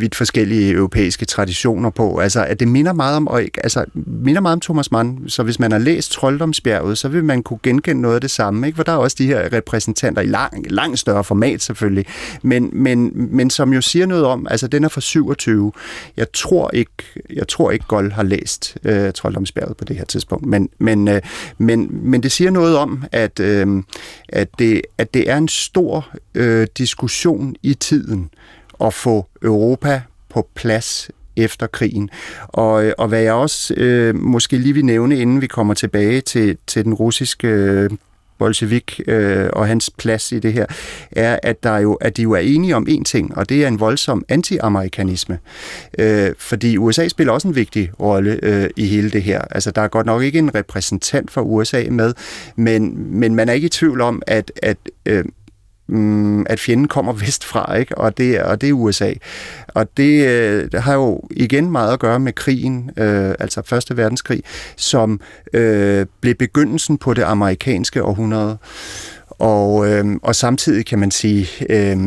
vidt 0.00 0.14
forskellige 0.14 0.72
europæiske 0.72 1.24
traditioner 1.24 1.90
på, 1.90 2.18
altså 2.18 2.44
at 2.44 2.60
det 2.60 2.68
minder 2.68 2.92
meget 2.92 3.16
om, 3.16 3.28
og, 3.28 3.42
altså, 3.64 3.84
minder 3.94 4.40
meget 4.40 4.52
om 4.52 4.60
Thomas 4.60 4.92
Mann, 4.92 5.28
så 5.28 5.42
hvis 5.42 5.58
man 5.58 5.72
har 5.72 5.78
læst 5.78 6.12
Trolddomsbjerget, 6.12 6.98
så 6.98 7.08
vil 7.08 7.24
man 7.24 7.42
kunne 7.42 7.58
genkende 7.62 8.02
noget 8.02 8.14
af 8.14 8.20
det 8.20 8.30
samme, 8.30 8.66
ikke? 8.66 8.76
for 8.76 8.82
der 8.82 8.92
er 8.92 8.96
også 8.96 9.16
de 9.18 9.26
her 9.26 9.52
repræsentanter 9.52 10.22
i 10.22 10.26
lang, 10.26 10.70
langt 10.70 10.98
større 10.98 11.24
format 11.24 11.62
selvfølgelig, 11.62 12.06
men, 12.42 12.70
men, 12.72 13.12
men 13.14 13.50
som 13.50 13.72
jo 13.72 13.80
siger 13.80 14.06
noget 14.06 14.24
om, 14.24 14.46
altså 14.50 14.66
den 14.66 14.84
er 14.84 14.88
fra 14.88 15.00
27, 15.00 15.72
jeg 16.16 16.26
tror 16.32 16.70
ikke, 16.74 16.92
jeg 17.30 17.48
tror 17.48 17.70
ikke 17.70 17.84
Gold 17.88 18.12
har 18.12 18.22
læst 18.22 18.76
øh, 18.84 19.12
Trolddomsbjerget 19.12 19.76
på 19.76 19.84
det 19.84 19.96
her 19.96 20.04
tidspunkt, 20.04 20.46
men, 20.46 20.68
men, 20.78 21.08
øh, 21.08 21.20
men, 21.58 21.88
men 22.10 22.22
det 22.22 22.32
siger 22.32 22.50
noget 22.50 22.76
om, 22.76 23.04
at, 23.12 23.40
øh, 23.40 23.82
at, 24.28 24.48
det, 24.58 24.82
at 24.98 25.14
det 25.14 25.30
er 25.30 25.36
en 25.36 25.48
stor 25.48 26.08
øh, 26.34 26.66
diskussion 26.78 27.56
i 27.62 27.74
tiden 27.74 28.30
at 28.84 28.94
få 28.94 29.26
Europa 29.42 30.02
på 30.28 30.48
plads 30.54 31.10
efter 31.36 31.66
krigen. 31.66 32.10
Og, 32.48 32.84
øh, 32.84 32.92
og 32.98 33.08
hvad 33.08 33.20
jeg 33.20 33.32
også 33.32 33.74
øh, 33.74 34.14
måske 34.14 34.58
lige 34.58 34.74
vil 34.74 34.84
nævne, 34.84 35.18
inden 35.18 35.40
vi 35.40 35.46
kommer 35.46 35.74
tilbage 35.74 36.20
til, 36.20 36.56
til 36.66 36.84
den 36.84 36.94
russiske 36.94 37.48
øh, 37.48 37.90
bolshevik 38.42 39.00
øh, 39.06 39.50
og 39.52 39.66
hans 39.66 39.90
plads 39.90 40.32
i 40.32 40.38
det 40.38 40.52
her, 40.52 40.66
er, 41.12 41.38
at, 41.42 41.62
der 41.62 41.78
jo, 41.78 41.94
at 41.94 42.16
de 42.16 42.22
jo 42.22 42.32
er 42.32 42.38
enige 42.38 42.76
om 42.76 42.86
én 42.90 43.02
ting, 43.02 43.36
og 43.36 43.48
det 43.48 43.64
er 43.64 43.68
en 43.68 43.80
voldsom 43.80 44.24
anti-amerikanisme. 44.28 45.38
Øh, 45.98 46.30
fordi 46.38 46.76
USA 46.76 47.08
spiller 47.08 47.32
også 47.32 47.48
en 47.48 47.54
vigtig 47.54 47.90
rolle 48.00 48.38
øh, 48.42 48.70
i 48.76 48.86
hele 48.86 49.10
det 49.10 49.22
her. 49.22 49.40
Altså, 49.50 49.70
der 49.70 49.82
er 49.82 49.88
godt 49.88 50.06
nok 50.06 50.22
ikke 50.22 50.38
en 50.38 50.54
repræsentant 50.54 51.30
for 51.30 51.40
USA 51.40 51.84
med, 51.90 52.14
men, 52.56 52.94
men 53.20 53.34
man 53.34 53.48
er 53.48 53.52
ikke 53.52 53.66
i 53.66 53.68
tvivl 53.68 54.00
om, 54.00 54.22
at, 54.26 54.52
at 54.62 54.76
øh, 55.06 55.24
mm, 55.88 56.46
at 56.48 56.60
fjenden 56.60 56.88
kommer 56.88 57.12
vestfra, 57.12 57.74
ikke? 57.74 57.98
Og, 57.98 58.18
det, 58.18 58.42
og 58.42 58.60
det 58.60 58.68
er 58.68 58.72
USA. 58.72 59.12
Og 59.68 59.96
det, 59.96 60.26
øh, 60.26 60.68
det 60.72 60.82
har 60.82 60.94
jo 60.94 61.20
igen 61.30 61.70
meget 61.70 61.92
at 61.92 62.00
gøre 62.00 62.20
med 62.20 62.32
krigen, 62.32 62.90
øh, 62.96 63.34
altså 63.38 63.62
Første 63.66 63.96
Verdenskrig, 63.96 64.42
som 64.76 65.20
øh, 65.52 66.06
blev 66.20 66.34
begyndelsen 66.34 66.98
på 66.98 67.14
det 67.14 67.22
amerikanske 67.22 68.02
århundrede. 68.02 68.58
Og, 69.28 69.90
øh, 69.90 70.06
og 70.22 70.34
samtidig 70.34 70.86
kan 70.86 70.98
man 70.98 71.10
sige, 71.10 71.48
øh, 71.70 71.98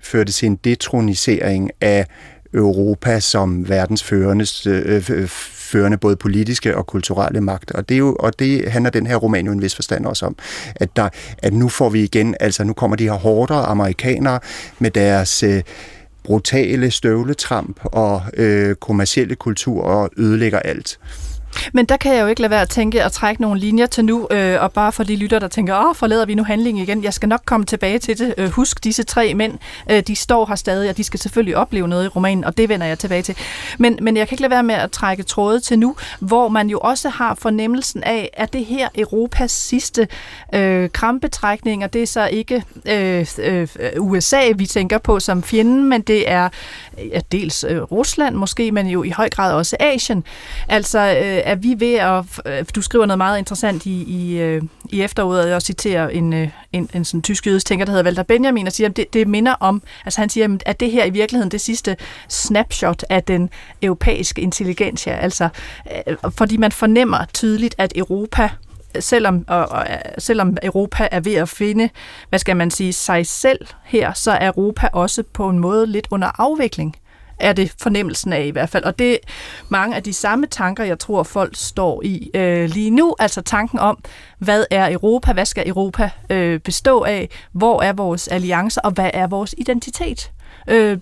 førte 0.00 0.32
til 0.32 0.46
en 0.46 0.56
detronisering 0.56 1.70
af 1.80 2.06
Europa 2.54 3.20
som 3.20 3.68
verdens 3.68 4.02
førende, 4.04 4.46
øh, 4.66 5.28
førende 5.66 5.96
både 5.96 6.16
politiske 6.16 6.76
og 6.76 6.86
kulturelle 6.86 7.40
magt. 7.40 7.70
Og 7.70 7.88
det, 7.88 7.94
er 7.94 7.98
jo, 7.98 8.16
og 8.20 8.38
det 8.38 8.70
handler 8.70 8.90
den 8.90 9.06
her 9.06 9.16
roman 9.16 9.46
jo 9.46 9.52
en 9.52 9.62
vis 9.62 9.74
forstand 9.74 10.06
også 10.06 10.26
om, 10.26 10.36
at, 10.74 10.96
der, 10.96 11.08
at 11.38 11.52
nu 11.52 11.68
får 11.68 11.88
vi 11.88 12.02
igen, 12.02 12.34
altså 12.40 12.64
nu 12.64 12.72
kommer 12.72 12.96
de 12.96 13.04
her 13.04 13.12
hårdere 13.12 13.66
amerikanere 13.66 14.40
med 14.78 14.90
deres 14.90 15.42
øh, 15.42 15.62
brutale 16.24 16.90
støvletramp 16.90 17.80
og 17.82 18.22
øh, 18.34 18.74
kommercielle 18.74 19.34
kultur 19.34 19.82
og 19.82 20.10
ødelægger 20.16 20.58
alt. 20.58 20.98
Men 21.72 21.84
der 21.84 21.96
kan 21.96 22.14
jeg 22.14 22.22
jo 22.22 22.26
ikke 22.26 22.40
lade 22.40 22.50
være 22.50 22.62
at 22.62 22.68
tænke 22.68 23.02
at 23.02 23.12
trække 23.12 23.42
nogle 23.42 23.60
linjer 23.60 23.86
til 23.86 24.04
nu, 24.04 24.28
øh, 24.30 24.62
og 24.62 24.72
bare 24.72 24.92
for 24.92 25.04
de 25.04 25.16
lytter, 25.16 25.38
der 25.38 25.48
tænker, 25.48 25.88
åh, 25.88 25.94
forlader 25.94 26.26
vi 26.26 26.34
nu 26.34 26.44
handling 26.44 26.80
igen. 26.80 27.04
Jeg 27.04 27.14
skal 27.14 27.28
nok 27.28 27.40
komme 27.44 27.66
tilbage 27.66 27.98
til 27.98 28.18
det. 28.18 28.34
Øh, 28.38 28.48
husk, 28.48 28.84
disse 28.84 29.02
tre 29.02 29.34
mænd, 29.34 29.58
øh, 29.90 30.02
de 30.06 30.16
står 30.16 30.46
her 30.46 30.54
stadig, 30.54 30.90
og 30.90 30.96
de 30.96 31.04
skal 31.04 31.20
selvfølgelig 31.20 31.56
opleve 31.56 31.88
noget 31.88 32.04
i 32.04 32.08
romanen, 32.08 32.44
og 32.44 32.56
det 32.56 32.68
vender 32.68 32.86
jeg 32.86 32.98
tilbage 32.98 33.22
til. 33.22 33.36
Men, 33.78 33.98
men 34.02 34.16
jeg 34.16 34.28
kan 34.28 34.34
ikke 34.34 34.42
lade 34.42 34.50
være 34.50 34.62
med 34.62 34.74
at 34.74 34.90
trække 34.90 35.22
tråde 35.22 35.60
til 35.60 35.78
nu, 35.78 35.96
hvor 36.20 36.48
man 36.48 36.68
jo 36.68 36.78
også 36.78 37.08
har 37.08 37.34
fornemmelsen 37.34 38.02
af, 38.02 38.30
at 38.32 38.52
det 38.52 38.64
her 38.64 38.88
Europas 38.94 39.52
sidste 39.52 40.08
øh, 40.54 40.90
krampetrækning, 40.90 41.84
og 41.84 41.92
det 41.92 42.02
er 42.02 42.06
så 42.06 42.26
ikke 42.26 42.62
øh, 42.88 43.26
øh, 43.38 43.68
USA, 43.98 44.40
vi 44.56 44.66
tænker 44.66 44.98
på 44.98 45.20
som 45.20 45.42
fjenden, 45.42 45.88
men 45.88 46.02
det 46.02 46.30
er 46.30 46.48
ja, 47.12 47.20
dels 47.32 47.64
øh, 47.68 47.82
Rusland 47.82 48.36
måske, 48.36 48.72
men 48.72 48.86
jo 48.86 49.02
i 49.02 49.10
høj 49.10 49.28
grad 49.28 49.52
også 49.52 49.76
Asien. 49.80 50.24
Altså, 50.68 50.98
øh, 50.98 51.45
er 51.46 51.54
vi 51.54 51.74
ved 51.78 51.94
at... 51.94 52.24
Øh, 52.46 52.64
du 52.74 52.82
skriver 52.82 53.06
noget 53.06 53.18
meget 53.18 53.38
interessant 53.38 53.86
i, 53.86 54.02
i, 54.02 54.38
øh, 54.38 54.62
i 54.90 55.02
efteråret, 55.02 55.54
og 55.54 55.62
citerer 55.62 56.08
en, 56.08 56.32
øh, 56.32 56.48
en, 56.72 56.90
en 56.94 57.04
sådan 57.04 57.22
tysk 57.22 57.46
jødisk 57.46 57.66
tænker, 57.66 57.84
der 57.84 57.92
hedder 57.92 58.04
Walter 58.04 58.22
Benjamin, 58.22 58.66
og 58.66 58.72
siger, 58.72 58.88
at 58.88 58.96
det, 58.96 59.12
det 59.12 59.28
minder 59.28 59.54
om... 59.60 59.82
Altså, 60.04 60.20
han 60.20 60.28
siger, 60.28 60.58
at 60.66 60.80
det 60.80 60.90
her 60.90 61.04
i 61.04 61.10
virkeligheden 61.10 61.50
det 61.50 61.60
sidste 61.60 61.96
snapshot 62.28 63.04
af 63.10 63.22
den 63.22 63.50
europæiske 63.82 64.42
intelligensia. 64.42 65.16
Altså, 65.16 65.48
fordi 66.30 66.56
man 66.56 66.72
fornemmer 66.72 67.24
tydeligt, 67.34 67.74
at 67.78 67.92
Europa 67.96 68.50
selvom, 69.00 69.44
og, 69.48 69.68
og, 69.68 69.86
selvom 70.18 70.56
Europa 70.62 71.08
er 71.10 71.20
ved 71.20 71.34
at 71.34 71.48
finde, 71.48 71.88
hvad 72.28 72.38
skal 72.38 72.56
man 72.56 72.70
sige, 72.70 72.92
sig 72.92 73.26
selv 73.26 73.66
her, 73.84 74.12
så 74.12 74.30
er 74.30 74.48
Europa 74.48 74.88
også 74.92 75.22
på 75.32 75.48
en 75.48 75.58
måde 75.58 75.86
lidt 75.86 76.06
under 76.10 76.40
afvikling 76.40 76.96
er 77.38 77.52
det 77.52 77.74
fornemmelsen 77.82 78.32
af 78.32 78.44
i 78.44 78.50
hvert 78.50 78.68
fald. 78.68 78.84
Og 78.84 78.98
det 78.98 79.12
er 79.12 79.18
mange 79.68 79.96
af 79.96 80.02
de 80.02 80.12
samme 80.12 80.46
tanker, 80.46 80.84
jeg 80.84 80.98
tror, 80.98 81.22
folk 81.22 81.52
står 81.56 82.02
i 82.04 82.30
øh, 82.34 82.70
lige 82.70 82.90
nu. 82.90 83.14
Altså 83.18 83.40
tanken 83.40 83.78
om, 83.78 83.98
hvad 84.38 84.64
er 84.70 84.92
Europa, 84.92 85.32
hvad 85.32 85.46
skal 85.46 85.68
Europa 85.68 86.10
øh, 86.30 86.60
bestå 86.60 87.02
af, 87.02 87.28
hvor 87.52 87.82
er 87.82 87.92
vores 87.92 88.28
alliancer, 88.28 88.80
og 88.80 88.90
hvad 88.90 89.10
er 89.14 89.26
vores 89.26 89.54
identitet? 89.58 90.30
Øh, 90.68 90.98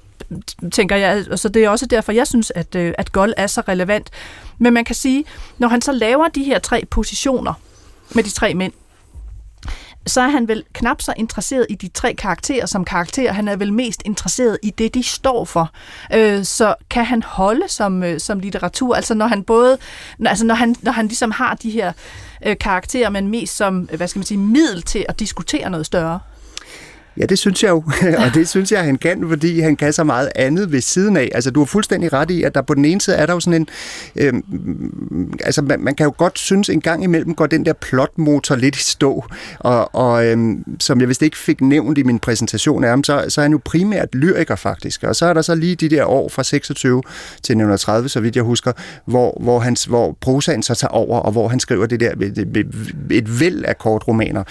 tænker 0.72 0.96
jeg. 0.96 1.24
Og 1.30 1.38
Så 1.38 1.48
det 1.48 1.64
er 1.64 1.68
også 1.68 1.86
derfor, 1.86 2.12
jeg 2.12 2.26
synes, 2.26 2.52
at, 2.54 2.74
øh, 2.74 2.94
at 2.98 3.12
Gold 3.12 3.34
er 3.36 3.46
så 3.46 3.62
relevant. 3.68 4.10
Men 4.58 4.72
man 4.72 4.84
kan 4.84 4.94
sige, 4.94 5.24
når 5.58 5.68
han 5.68 5.82
så 5.82 5.92
laver 5.92 6.28
de 6.28 6.44
her 6.44 6.58
tre 6.58 6.84
positioner 6.90 7.54
med 8.14 8.22
de 8.22 8.30
tre 8.30 8.54
mænd, 8.54 8.72
så 10.06 10.20
er 10.20 10.28
han 10.28 10.48
vel 10.48 10.64
knap 10.72 11.02
så 11.02 11.14
interesseret 11.16 11.66
i 11.70 11.74
de 11.74 11.88
tre 11.88 12.14
karakterer 12.14 12.66
som 12.66 12.84
karakterer. 12.84 13.32
Han 13.32 13.48
er 13.48 13.56
vel 13.56 13.72
mest 13.72 14.02
interesseret 14.04 14.58
i 14.62 14.70
det, 14.70 14.94
de 14.94 15.02
står 15.02 15.44
for. 15.44 15.70
Øh, 16.14 16.44
så 16.44 16.74
kan 16.90 17.04
han 17.04 17.22
holde 17.22 17.68
som, 17.68 18.02
øh, 18.02 18.20
som 18.20 18.40
litteratur, 18.40 18.94
altså 18.94 19.14
når 19.14 19.26
han 19.26 19.42
både, 19.42 19.78
altså 20.26 20.44
når 20.44 20.54
han, 20.54 20.76
når 20.82 20.92
han 20.92 21.06
ligesom 21.06 21.30
har 21.30 21.54
de 21.54 21.70
her 21.70 21.92
øh, 22.46 22.56
karakterer, 22.60 23.10
men 23.10 23.28
mest 23.28 23.56
som, 23.56 23.88
øh, 23.92 23.96
hvad 23.96 24.08
skal 24.08 24.18
man 24.18 24.26
sige, 24.26 24.38
middel 24.38 24.82
til 24.82 25.06
at 25.08 25.20
diskutere 25.20 25.70
noget 25.70 25.86
større? 25.86 26.20
Ja, 27.18 27.26
det 27.26 27.38
synes 27.38 27.62
jeg 27.62 27.70
jo, 27.70 27.76
og 28.24 28.34
det 28.34 28.48
synes 28.48 28.72
jeg, 28.72 28.84
han 28.84 28.96
kan, 28.96 29.28
fordi 29.28 29.60
han 29.60 29.76
kan 29.76 29.92
så 29.92 30.04
meget 30.04 30.28
andet 30.34 30.72
ved 30.72 30.80
siden 30.80 31.16
af. 31.16 31.30
Altså, 31.34 31.50
du 31.50 31.60
har 31.60 31.66
fuldstændig 31.66 32.12
ret 32.12 32.30
i, 32.30 32.42
at 32.42 32.54
der 32.54 32.62
på 32.62 32.74
den 32.74 32.84
ene 32.84 33.00
side 33.00 33.16
er 33.16 33.26
der 33.26 33.32
jo 33.32 33.40
sådan 33.40 33.60
en... 33.60 33.68
Øh, 34.16 34.32
altså, 35.40 35.62
man, 35.62 35.80
man 35.80 35.94
kan 35.94 36.04
jo 36.04 36.14
godt 36.16 36.38
synes, 36.38 36.68
en 36.68 36.80
gang 36.80 37.04
imellem 37.04 37.34
går 37.34 37.46
den 37.46 37.66
der 37.66 37.72
plotmotor 37.72 38.56
lidt 38.56 38.76
i 38.76 38.82
stå, 38.82 39.24
og, 39.58 39.94
og 39.94 40.26
øh, 40.26 40.38
som 40.80 41.00
jeg 41.00 41.08
vist 41.08 41.22
ikke 41.22 41.36
fik 41.36 41.60
nævnt 41.60 41.98
i 41.98 42.02
min 42.02 42.18
præsentation 42.18 42.84
af 42.84 42.90
ham, 42.90 43.04
så, 43.04 43.24
så 43.28 43.40
er 43.40 43.42
han 43.42 43.52
jo 43.52 43.60
primært 43.64 44.14
lyriker 44.14 44.56
faktisk, 44.56 45.02
og 45.02 45.16
så 45.16 45.26
er 45.26 45.32
der 45.32 45.42
så 45.42 45.54
lige 45.54 45.76
de 45.76 45.88
der 45.88 46.04
år 46.04 46.28
fra 46.28 46.42
26 46.42 47.02
til 47.02 47.38
1930, 47.38 48.08
så 48.08 48.20
vidt 48.20 48.36
jeg 48.36 48.44
husker, 48.44 48.72
hvor, 49.06 49.38
hvor, 49.40 49.58
hans, 49.58 49.84
hvor 49.84 50.16
prosaen 50.20 50.62
så 50.62 50.74
tager 50.74 50.90
over, 50.90 51.20
og 51.20 51.32
hvor 51.32 51.48
han 51.48 51.60
skriver 51.60 51.86
det 51.86 52.00
der, 52.00 52.12
et, 53.10 53.40
væld 53.40 53.64
af 53.64 53.78
kortromaner. 53.78 54.44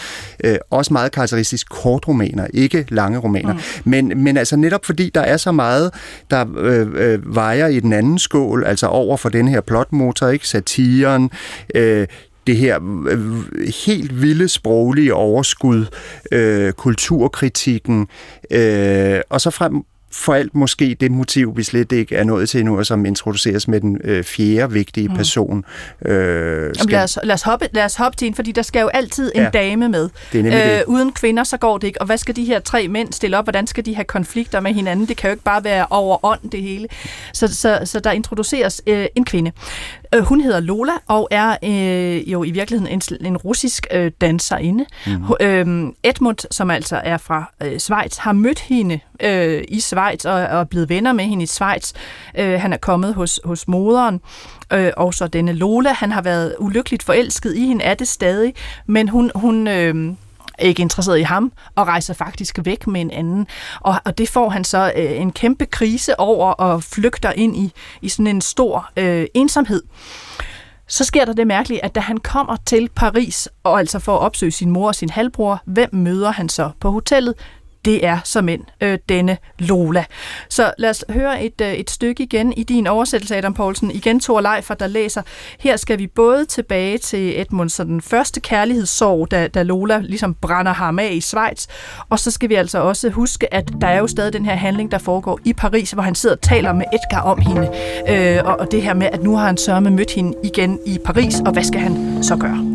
Øh, 0.44 0.56
også 0.70 0.94
meget 0.94 1.12
karakteristisk 1.12 1.70
kortromaner, 1.70 2.48
ikke 2.54 2.86
lange 2.90 3.20
romaner. 3.20 3.54
Mm. 3.54 3.60
Men, 3.84 4.24
men 4.24 4.38
altså 4.38 4.56
netop 4.56 4.86
fordi 4.86 5.12
der 5.16 5.22
er 5.22 5.38
så 5.38 5.52
meget, 5.52 5.92
der 6.32 6.46
øh, 6.58 6.88
øh, 6.96 7.36
vejer 7.36 7.68
i 7.68 7.80
den 7.80 7.94
anden 7.94 8.20
skål, 8.20 8.64
altså 8.64 8.88
over 8.88 9.18
for 9.18 9.30
den 9.30 9.48
her 9.48 9.62
plotmotor, 9.62 10.28
ikke? 10.28 10.48
satiren, 10.48 11.32
øh, 11.76 12.08
det 12.48 12.58
her 12.58 12.80
øh, 13.10 13.44
helt 13.86 14.22
vilde 14.22 14.48
sproglige 14.48 15.14
overskud, 15.14 15.86
øh, 16.32 16.74
kulturkritikken, 16.74 18.08
øh, 18.52 19.20
og 19.30 19.42
så 19.42 19.50
frem 19.50 19.84
for 20.14 20.34
alt 20.34 20.56
måske 20.56 20.98
det 21.00 21.12
motiv, 21.12 21.58
vi 21.58 21.64
slet 21.64 21.92
ikke 21.92 22.16
er 22.16 22.24
nået 22.24 22.50
til 22.50 22.60
endnu, 22.60 22.78
og 22.78 22.86
som 22.86 23.06
introduceres 23.06 23.68
med 23.68 23.82
den 23.82 23.98
øh, 24.04 24.24
fjerde 24.24 24.74
vigtige 24.74 25.08
mm. 25.08 25.16
person. 25.16 25.66
Mm. 26.02 26.12
Øh, 26.12 26.76
skal... 26.76 26.90
lad, 26.90 27.04
os, 27.04 27.20
lad, 27.24 27.34
os 27.34 27.42
hoppe, 27.42 27.68
lad 27.74 27.86
os 27.86 27.96
hoppe 27.96 28.16
til 28.16 28.28
en, 28.28 28.36
fordi 28.36 28.52
der 28.52 28.62
skal 28.62 28.82
jo 28.82 28.88
altid 28.88 29.32
en 29.36 29.42
ja, 29.42 29.50
dame 29.50 29.90
med. 29.90 30.10
Det 30.34 30.46
er 30.46 30.64
øh, 30.64 30.78
det. 30.78 30.84
Uden 30.88 31.12
kvinder, 31.12 31.44
så 31.44 31.58
går 31.58 31.78
det 31.78 31.88
ikke. 31.88 32.02
Og 32.02 32.06
hvad 32.06 32.18
skal 32.18 32.36
de 32.36 32.46
her 32.46 32.60
tre 32.60 32.88
mænd 32.88 33.14
stille 33.14 33.38
op? 33.38 33.46
Hvordan 33.46 33.68
skal 33.68 33.86
de 33.86 33.96
have 33.96 34.06
konflikter 34.06 34.60
med 34.60 34.74
hinanden? 34.74 35.08
Det 35.08 35.18
kan 35.18 35.30
jo 35.30 35.32
ikke 35.32 35.44
bare 35.44 35.64
være 35.64 35.86
over 35.90 36.26
ånd, 36.26 36.52
det 36.52 36.62
hele. 36.62 36.88
Så, 37.34 37.48
så, 37.48 37.80
så 37.86 38.00
der 38.00 38.12
introduceres 38.12 38.82
øh, 38.88 39.06
en 39.16 39.26
kvinde. 39.26 39.52
Øh, 40.14 40.24
hun 40.24 40.42
hedder 40.42 40.60
Lola 40.60 40.92
og 41.08 41.28
er 41.32 41.58
øh, 41.64 42.32
jo 42.32 42.44
i 42.44 42.52
virkeligheden 42.52 42.94
en, 42.94 43.26
en 43.26 43.38
russisk 43.38 43.88
øh, 43.92 44.12
danserinde. 44.22 44.86
Mm. 45.08 45.24
Øh, 45.42 45.94
Edmund, 46.04 46.38
som 46.52 46.72
altså 46.72 47.02
er 47.04 47.18
fra 47.18 47.52
øh, 47.64 47.80
Schweiz, 47.80 48.18
har 48.18 48.34
mødt 48.34 48.60
hende 48.60 49.00
øh, 49.24 49.64
i 49.68 49.80
Schweiz 49.80 50.26
og, 50.26 50.34
og 50.34 50.40
er 50.42 50.64
blevet 50.64 50.90
venner 50.90 51.14
med 51.14 51.26
hende 51.26 51.44
i 51.44 51.48
Schweiz. 51.48 51.94
Øh, 52.38 52.62
han 52.62 52.74
er 52.74 52.78
kommet 52.78 53.14
hos, 53.14 53.40
hos 53.46 53.68
moderen, 53.68 54.22
øh, 54.74 54.92
og 54.98 55.14
så 55.14 55.28
denne 55.28 55.54
Lola. 55.54 55.94
Han 55.94 56.12
har 56.12 56.22
været 56.22 56.56
ulykkeligt 56.60 57.04
forelsket 57.04 57.56
i 57.56 57.68
hende, 57.68 57.84
er 57.84 57.94
det 57.94 58.08
stadig, 58.08 58.54
men 58.88 59.10
hun... 59.10 59.32
hun 59.36 59.68
øh, 59.68 60.14
ikke 60.60 60.82
interesseret 60.82 61.20
i 61.20 61.22
ham, 61.22 61.52
og 61.76 61.88
rejser 61.88 62.14
faktisk 62.14 62.60
væk 62.64 62.88
med 62.88 63.02
en 63.02 63.12
anden. 63.12 63.48
Og, 63.80 63.96
og 64.06 64.18
det 64.18 64.30
får 64.30 64.50
han 64.50 64.64
så 64.64 64.94
øh, 64.96 65.22
en 65.22 65.32
kæmpe 65.32 65.66
krise 65.66 66.20
over, 66.20 66.52
og 66.52 66.84
flygter 66.84 67.32
ind 67.32 67.58
i, 67.58 67.72
i 68.02 68.10
sådan 68.10 68.28
en 68.28 68.42
stor 68.42 68.90
øh, 68.98 69.26
ensomhed. 69.34 69.84
Så 70.88 71.04
sker 71.04 71.26
der 71.26 71.34
det 71.34 71.48
mærkelige, 71.48 71.86
at 71.86 71.96
da 71.96 72.00
han 72.00 72.18
kommer 72.18 72.56
til 72.66 72.90
Paris, 72.96 73.50
og 73.64 73.80
altså 73.80 74.00
for 74.00 74.16
at 74.16 74.22
opsøge 74.22 74.52
sin 74.52 74.70
mor 74.70 74.88
og 74.88 74.96
sin 74.96 75.10
halvbror, 75.10 75.62
hvem 75.66 75.90
møder 75.94 76.32
han 76.32 76.50
så 76.50 76.70
på 76.80 76.92
hotellet? 76.92 77.36
Det 77.86 78.06
er 78.06 78.20
som 78.24 78.50
end 78.50 78.62
øh, 78.82 78.98
denne 79.10 79.38
Lola. 79.60 80.06
Så 80.50 80.74
lad 80.78 80.90
os 80.90 81.06
høre 81.10 81.44
et, 81.44 81.62
øh, 81.62 81.74
et 81.74 81.90
stykke 81.90 82.24
igen 82.24 82.54
i 82.54 82.64
din 82.64 82.88
oversættelse, 82.88 83.36
Adam 83.36 83.54
Poulsen. 83.54 83.92
Igen 83.92 84.20
Thor 84.20 84.42
Leifer, 84.42 84.74
der 84.74 84.88
læser. 84.88 85.22
Her 85.60 85.78
skal 85.78 86.00
vi 86.00 86.08
både 86.08 86.46
tilbage 86.46 86.98
til 86.98 87.42
Edmunds 87.42 87.76
den 87.76 88.02
første 88.02 88.40
kærlighedssorg, 88.40 89.32
da, 89.32 89.48
da 89.48 89.64
Lola 89.64 90.00
ligesom 90.00 90.34
brænder 90.34 90.74
ham 90.74 91.00
af 91.00 91.10
i 91.12 91.22
Schweiz, 91.22 91.68
og 92.10 92.20
så 92.20 92.32
skal 92.32 92.50
vi 92.50 92.56
altså 92.56 92.80
også 92.80 93.10
huske, 93.10 93.54
at 93.54 93.72
der 93.82 93.88
er 93.88 94.00
jo 94.00 94.08
stadig 94.08 94.34
den 94.34 94.46
her 94.46 94.56
handling, 94.56 94.92
der 94.92 94.98
foregår 94.98 95.40
i 95.46 95.54
Paris, 95.54 95.92
hvor 95.92 96.04
han 96.04 96.16
sidder 96.16 96.36
og 96.36 96.42
taler 96.42 96.74
med 96.74 96.86
Edgar 96.94 97.22
om 97.22 97.40
hende, 97.40 97.70
øh, 98.10 98.44
og, 98.46 98.60
og 98.60 98.72
det 98.72 98.82
her 98.82 98.94
med, 98.94 99.08
at 99.12 99.24
nu 99.24 99.36
har 99.36 99.46
han 99.46 99.58
sørme 99.58 99.90
mødt 99.90 100.12
hende 100.12 100.38
igen 100.44 100.80
i 100.86 100.98
Paris, 101.06 101.40
og 101.46 101.52
hvad 101.52 101.64
skal 101.64 101.82
han 101.82 102.24
så 102.24 102.36
gøre? 102.36 102.73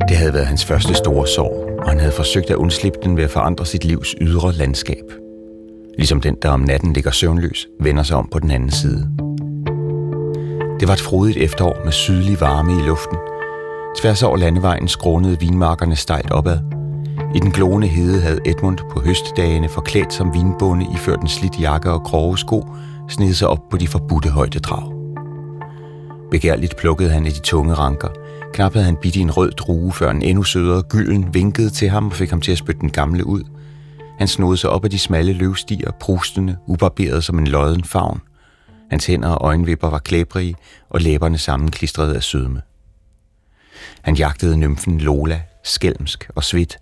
Det 0.00 0.16
havde 0.16 0.34
været 0.34 0.46
hans 0.46 0.64
første 0.64 0.94
store 0.94 1.26
sorg, 1.26 1.78
og 1.78 1.88
han 1.88 1.98
havde 1.98 2.12
forsøgt 2.12 2.50
at 2.50 2.56
undslippe 2.56 2.98
den 3.02 3.16
ved 3.16 3.24
at 3.24 3.30
forandre 3.30 3.66
sit 3.66 3.84
livs 3.84 4.14
ydre 4.20 4.52
landskab. 4.52 5.04
Ligesom 5.98 6.20
den, 6.20 6.36
der 6.42 6.50
om 6.50 6.60
natten 6.60 6.92
ligger 6.92 7.10
søvnløs, 7.10 7.68
vender 7.80 8.02
sig 8.02 8.16
om 8.16 8.28
på 8.32 8.38
den 8.38 8.50
anden 8.50 8.70
side. 8.70 9.10
Det 10.80 10.88
var 10.88 10.94
et 10.94 11.00
frodigt 11.00 11.36
efterår 11.36 11.84
med 11.84 11.92
sydlig 11.92 12.40
varme 12.40 12.72
i 12.72 12.86
luften. 12.86 13.16
Tværs 13.98 14.22
over 14.22 14.36
landevejen 14.36 14.88
skrånede 14.88 15.40
vinmarkerne 15.40 15.96
stejlt 15.96 16.30
opad. 16.30 16.58
I 17.34 17.38
den 17.38 17.50
glående 17.50 17.86
hede 17.88 18.20
havde 18.20 18.40
Edmund 18.44 18.78
på 18.90 19.00
høstdagene 19.00 19.68
forklædt 19.68 20.12
som 20.12 20.34
vinbonde 20.34 20.86
iført 20.94 21.20
en 21.20 21.28
slidt 21.28 21.60
jakke 21.60 21.90
og 21.90 22.02
grove 22.02 22.38
sko, 22.38 22.66
sned 23.08 23.34
sig 23.34 23.48
op 23.48 23.68
på 23.70 23.76
de 23.76 23.88
forbudte 23.88 24.28
højdedrag. 24.28 24.92
Begærligt 26.30 26.76
plukkede 26.76 27.10
han 27.10 27.26
i 27.26 27.30
de 27.30 27.40
tunge 27.40 27.74
ranker– 27.74 28.08
Knap 28.52 28.72
havde 28.72 28.86
han 28.86 28.96
bidt 28.96 29.16
i 29.16 29.20
en 29.20 29.30
rød 29.30 29.50
drue, 29.50 29.92
før 29.92 30.10
en 30.10 30.22
endnu 30.22 30.42
sødere 30.42 30.82
gylden 30.82 31.34
vinkede 31.34 31.70
til 31.70 31.88
ham 31.88 32.06
og 32.06 32.12
fik 32.12 32.30
ham 32.30 32.40
til 32.40 32.52
at 32.52 32.58
spytte 32.58 32.80
den 32.80 32.90
gamle 32.90 33.26
ud. 33.26 33.42
Han 34.18 34.28
snodede 34.28 34.56
sig 34.56 34.70
op 34.70 34.84
af 34.84 34.90
de 34.90 34.98
smalle 34.98 35.32
løvstier, 35.32 35.90
prustende, 36.00 36.56
ubarberet 36.66 37.24
som 37.24 37.38
en 37.38 37.46
lodden 37.46 37.84
favn. 37.84 38.20
Hans 38.90 39.06
hænder 39.06 39.28
og 39.28 39.46
øjenvipper 39.46 39.90
var 39.90 39.98
klæbrige, 39.98 40.54
og 40.90 41.00
læberne 41.00 41.38
sammenklistrede 41.38 42.16
af 42.16 42.22
sødme. 42.22 42.62
Han 44.02 44.16
jagtede 44.16 44.56
nymfen 44.56 45.00
Lola, 45.00 45.42
skælmsk 45.64 46.30
og 46.34 46.44
svidt. 46.44 46.78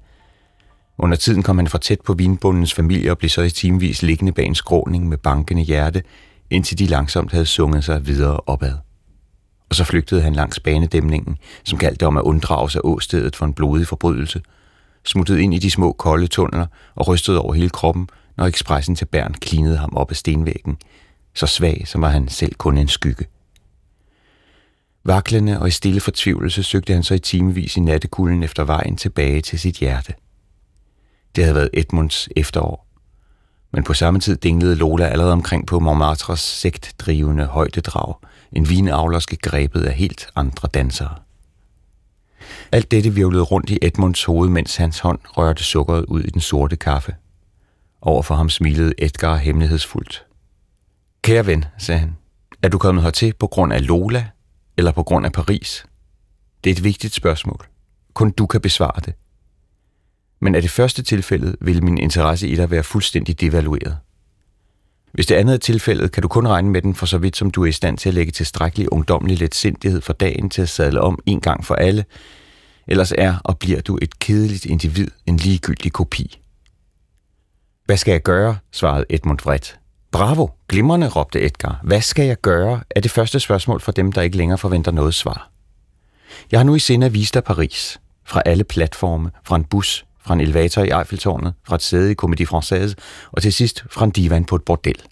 Under 0.98 1.16
tiden 1.16 1.42
kom 1.42 1.59
han 1.59 1.68
for 1.68 1.79
tæt 1.79 2.00
på 2.00 2.14
vinbundens 2.14 2.74
familie 2.74 3.11
og 3.11 3.18
blev 3.18 3.29
så 3.29 3.42
i 3.42 3.50
timevis 3.50 4.03
liggende 4.03 4.33
bag 4.33 4.46
en 4.46 4.55
skråning 4.55 5.09
med 5.09 5.18
bankende 5.18 5.62
hjerte, 5.62 6.03
indtil 6.50 6.79
de 6.79 6.87
langsomt 6.87 7.33
havde 7.33 7.46
sunget 7.46 7.85
sig 7.85 8.07
videre 8.07 8.40
opad 8.46 8.84
og 9.68 9.74
så 9.74 9.85
flygtede 9.85 10.22
han 10.22 10.33
langs 10.33 10.61
banedæmningen, 10.61 11.38
som 11.64 11.79
galt 11.79 12.03
om 12.03 12.16
at 12.16 12.22
unddrage 12.22 12.70
sig 12.70 12.81
åstedet 12.85 13.37
for 13.37 13.46
en 13.46 13.55
blodig 13.55 13.87
forbrydelse, 13.87 14.42
smuttede 15.05 15.42
ind 15.42 15.55
i 15.55 15.59
de 15.59 15.70
små 15.70 15.92
kolde 15.92 16.27
tunneler 16.27 16.66
og 16.94 17.09
rystede 17.09 17.40
over 17.40 17.55
hele 17.55 17.70
kroppen, 17.70 18.09
når 18.37 18.44
ekspressen 18.44 18.96
til 18.96 19.05
Bern 19.05 19.35
klinede 19.35 19.77
ham 19.77 19.96
op 19.96 20.11
ad 20.11 20.14
stenvæggen, 20.14 20.77
så 21.35 21.46
svag 21.46 21.83
som 21.87 22.03
var 22.03 22.09
han 22.09 22.29
selv 22.29 22.55
kun 22.55 22.79
en 22.79 22.88
skygge. 22.88 23.27
Vaklende 25.05 25.61
og 25.61 25.68
i 25.68 25.70
stille 25.70 26.00
fortvivlelse 26.00 26.62
søgte 26.62 26.92
han 26.92 27.03
så 27.03 27.14
i 27.14 27.18
timevis 27.18 27.77
i 27.77 27.81
nattekulden 27.81 28.42
efter 28.42 28.64
vejen 28.64 28.96
tilbage 28.96 29.40
til 29.40 29.59
sit 29.61 29.77
hjerte. 29.77 30.14
Det 31.37 31.44
havde 31.44 31.55
været 31.55 31.70
Edmunds 31.72 32.29
efterår. 32.37 32.87
Men 33.72 33.85
på 33.85 33.94
samme 33.94 34.20
tid 34.20 34.37
dinglede 34.37 34.74
Lola 34.74 35.07
allerede 35.07 35.33
omkring 35.33 35.66
på 35.66 35.81
Montmartres 35.81 36.40
sektdrivende 36.40 37.46
højdedrag– 37.46 38.14
en 38.57 38.69
vinavlerske 38.69 39.37
grebet 39.37 39.83
af 39.83 39.95
helt 39.95 40.29
andre 40.37 40.69
dansere. 40.75 41.14
Alt 42.73 42.90
dette 42.90 43.11
virvlede 43.11 43.43
rundt 43.43 43.71
i 43.71 43.79
Edmunds 43.83 44.25
hoved, 44.25 44.49
mens 44.49 44.76
hans 44.76 44.99
hånd 44.99 45.18
rørte 45.24 45.64
sukkeret 45.64 46.05
ud 46.05 46.22
i 46.22 46.31
den 46.31 46.41
sorte 46.41 46.76
kaffe. 46.76 47.14
Overfor 48.01 48.35
ham 48.35 48.51
smilede 48.51 48.95
Edgar 48.99 49.37
hemmelighedsfuldt. 49.37 50.26
Kære 51.22 51.47
ven, 51.47 51.64
sagde 51.78 51.99
han, 51.99 52.16
er 52.62 52.68
du 52.68 52.78
kommet 52.78 53.05
hertil 53.05 53.35
på 53.35 53.47
grund 53.47 53.72
af 53.72 53.87
Lola 53.87 54.28
eller 54.76 54.93
på 54.93 55.03
grund 55.03 55.26
af 55.26 55.33
Paris? 55.33 55.87
Det 56.64 56.70
er 56.70 56.74
et 56.74 56.85
vigtigt 56.85 57.14
spørgsmål. 57.14 57.66
Kun 58.14 58.31
du 58.31 58.47
kan 58.47 58.61
besvare 58.61 59.01
det. 59.05 59.14
Men 60.41 60.55
er 60.55 60.61
det 60.61 60.70
første 60.70 61.03
tilfælde, 61.03 61.57
vil 61.61 61.85
min 61.85 61.99
interesse 61.99 62.49
i 62.49 62.57
dig 62.57 62.70
være 62.70 62.83
fuldstændig 62.83 63.41
devalueret. 63.41 63.99
Hvis 65.15 65.27
det 65.27 65.35
andet 65.35 65.55
er 65.55 65.59
tilfældet, 65.59 66.12
kan 66.12 66.23
du 66.23 66.29
kun 66.29 66.49
regne 66.49 66.71
med 66.71 66.83
den 66.83 66.95
for 66.95 67.07
så 67.07 67.19
vidt, 67.19 67.37
som 67.37 67.51
du 67.51 67.62
er 67.62 67.67
i 67.67 67.73
stand 67.73 67.99
til 67.99 68.09
at 68.09 68.15
lægge 68.15 68.33
tilstrækkelig 68.33 68.93
ungdommelig 68.93 69.39
letsindighed 69.39 70.01
for 70.01 70.12
dagen 70.12 70.51
til 70.51 70.62
at 70.62 70.69
sadle 70.69 71.01
om 71.01 71.19
en 71.27 71.41
gang 71.41 71.65
for 71.65 71.75
alle, 71.75 72.05
ellers 72.87 73.12
er 73.19 73.37
og 73.45 73.59
bliver 73.59 73.81
du 73.81 73.99
et 74.03 74.19
kedeligt 74.19 74.65
individ, 74.65 75.09
en 75.27 75.37
ligegyldig 75.37 75.93
kopi. 75.93 76.39
Hvad 77.85 77.97
skal 77.97 78.12
jeg 78.12 78.23
gøre, 78.23 78.57
svarede 78.73 79.05
Edmund 79.11 79.39
vredt. 79.45 79.79
Bravo, 80.12 80.49
glimrende, 80.69 81.09
råbte 81.09 81.45
Edgar. 81.45 81.81
Hvad 81.83 82.01
skal 82.01 82.27
jeg 82.27 82.41
gøre? 82.41 82.81
er 82.91 83.01
det 83.01 83.11
første 83.11 83.41
spørgsmål 83.41 83.81
fra 83.81 83.93
dem, 83.93 84.12
der 84.12 84.23
ikke 84.23 84.37
længere 84.37 84.59
forventer 84.59 84.93
noget 84.93 85.15
svar. 85.15 85.51
Jeg 86.53 86.61
har 86.61 86.65
nu 86.65 86.75
i 86.75 86.79
sinde 86.79 87.07
at 87.07 87.15
vise 87.15 87.33
dig 87.35 87.45
Paris. 87.45 88.01
Fra 88.27 88.43
alle 88.47 88.65
platforme, 88.65 89.31
fra 89.45 89.57
en 89.57 89.65
bus, 89.65 90.05
fra 90.27 90.35
en 90.35 90.41
elevator 90.41 90.83
i 90.83 90.91
Eiffeltårnet, 90.99 91.55
fra 91.66 91.75
et 91.75 91.83
sæde 91.83 92.12
i 92.12 92.14
Comédie 92.22 92.45
Française, 92.45 92.95
og 93.33 93.43
til 93.43 93.53
sidst 93.53 93.85
fra 93.91 94.05
en 94.05 94.11
divan 94.11 94.45
på 94.45 94.57
et 94.57 94.62
bordel. 94.62 95.03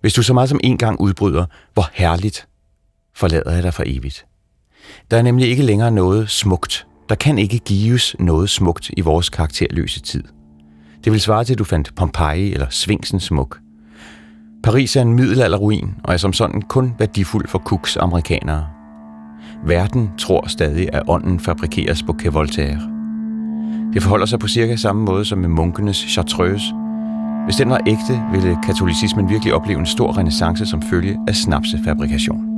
Hvis 0.00 0.14
du 0.14 0.22
så 0.22 0.34
meget 0.34 0.48
som 0.48 0.60
en 0.64 0.78
gang 0.78 1.00
udbryder, 1.00 1.46
hvor 1.74 1.90
herligt, 1.92 2.48
forlader 3.14 3.54
jeg 3.54 3.62
dig 3.62 3.74
for 3.74 3.82
evigt. 3.86 4.26
Der 5.10 5.16
er 5.16 5.22
nemlig 5.22 5.48
ikke 5.48 5.62
længere 5.62 5.90
noget 5.90 6.30
smukt. 6.30 6.86
Der 7.08 7.14
kan 7.14 7.38
ikke 7.38 7.58
gives 7.58 8.16
noget 8.18 8.50
smukt 8.50 8.90
i 8.96 9.00
vores 9.00 9.28
karakterløse 9.28 10.00
tid. 10.00 10.24
Det 11.04 11.12
vil 11.12 11.20
svare 11.20 11.44
til, 11.44 11.52
at 11.52 11.58
du 11.58 11.64
fandt 11.64 11.94
Pompeji 11.94 12.52
eller 12.52 12.66
Svingsen 12.70 13.20
smuk. 13.20 13.58
Paris 14.62 14.96
er 14.96 15.02
en 15.02 15.12
middelalderruin, 15.12 15.94
og 16.04 16.12
er 16.12 16.16
som 16.16 16.32
sådan 16.32 16.62
kun 16.62 16.94
værdifuld 16.98 17.48
for 17.48 17.58
Cooks 17.58 17.96
amerikanere. 17.96 18.68
Verden 19.64 20.10
tror 20.18 20.48
stadig, 20.48 20.88
at 20.92 21.02
ånden 21.08 21.40
fabrikeres 21.40 22.02
på 22.02 22.12
Kevoltaire. 22.12 22.68
Voltaire. 22.68 22.97
Det 23.94 24.02
forholder 24.02 24.26
sig 24.26 24.38
på 24.38 24.48
cirka 24.48 24.76
samme 24.76 25.04
måde 25.04 25.24
som 25.24 25.38
med 25.38 25.48
munkenes 25.48 25.96
chartreuse. 25.96 26.74
Hvis 27.44 27.56
den 27.56 27.70
var 27.70 27.80
ægte, 27.86 28.22
ville 28.32 28.58
katolicismen 28.66 29.28
virkelig 29.28 29.54
opleve 29.54 29.78
en 29.78 29.86
stor 29.86 30.18
renaissance 30.18 30.66
som 30.66 30.82
følge 30.82 31.18
af 31.28 31.34
snapsefabrikation. 31.34 32.57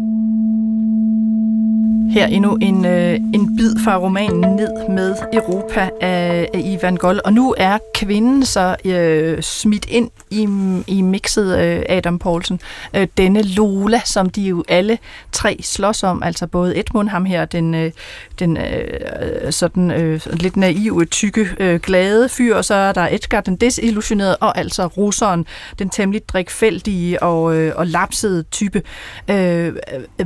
Her 2.10 2.26
endnu 2.26 2.58
en, 2.60 2.84
øh, 2.84 3.14
en 3.14 3.56
bid 3.56 3.74
fra 3.84 3.96
romanen 3.98 4.40
Ned 4.40 4.88
med 4.88 5.14
Europa 5.32 5.90
af, 6.00 6.48
af 6.54 6.62
Ivan 6.64 6.96
Gold. 6.96 7.20
Og 7.24 7.32
nu 7.32 7.54
er 7.58 7.78
kvinden 7.94 8.44
så 8.44 8.76
øh, 8.84 9.42
smidt 9.42 9.86
ind 9.88 10.10
i, 10.30 10.48
i 10.86 11.02
mixet 11.02 11.58
øh, 11.58 11.82
Adam 11.88 12.18
Poulsen. 12.18 12.60
Øh, 12.96 13.06
denne 13.16 13.42
Lola, 13.42 14.00
som 14.04 14.30
de 14.30 14.42
jo 14.42 14.64
alle 14.68 14.98
tre 15.32 15.56
slås 15.62 16.02
om, 16.02 16.22
altså 16.22 16.46
både 16.46 16.78
Edmund, 16.78 17.08
ham 17.08 17.24
her, 17.24 17.44
den, 17.44 17.74
øh, 17.74 17.92
den 18.38 18.56
øh, 18.56 19.52
sådan 19.52 19.90
øh, 19.90 20.20
lidt 20.32 20.56
naive, 20.56 21.04
tykke, 21.04 21.48
øh, 21.60 21.80
glade 21.80 22.28
fyr, 22.28 22.56
og 22.56 22.64
så 22.64 22.74
er 22.74 22.92
der 22.92 23.08
Edgar, 23.10 23.40
den 23.40 23.56
desillusionerede, 23.56 24.36
og 24.36 24.58
altså 24.58 24.86
russeren, 24.86 25.46
den 25.78 25.90
temmelig 25.90 26.28
drikfældige 26.28 27.22
og, 27.22 27.56
øh, 27.56 27.72
og 27.76 27.86
lapsede 27.86 28.42
type. 28.42 28.82
Øh, 29.28 29.72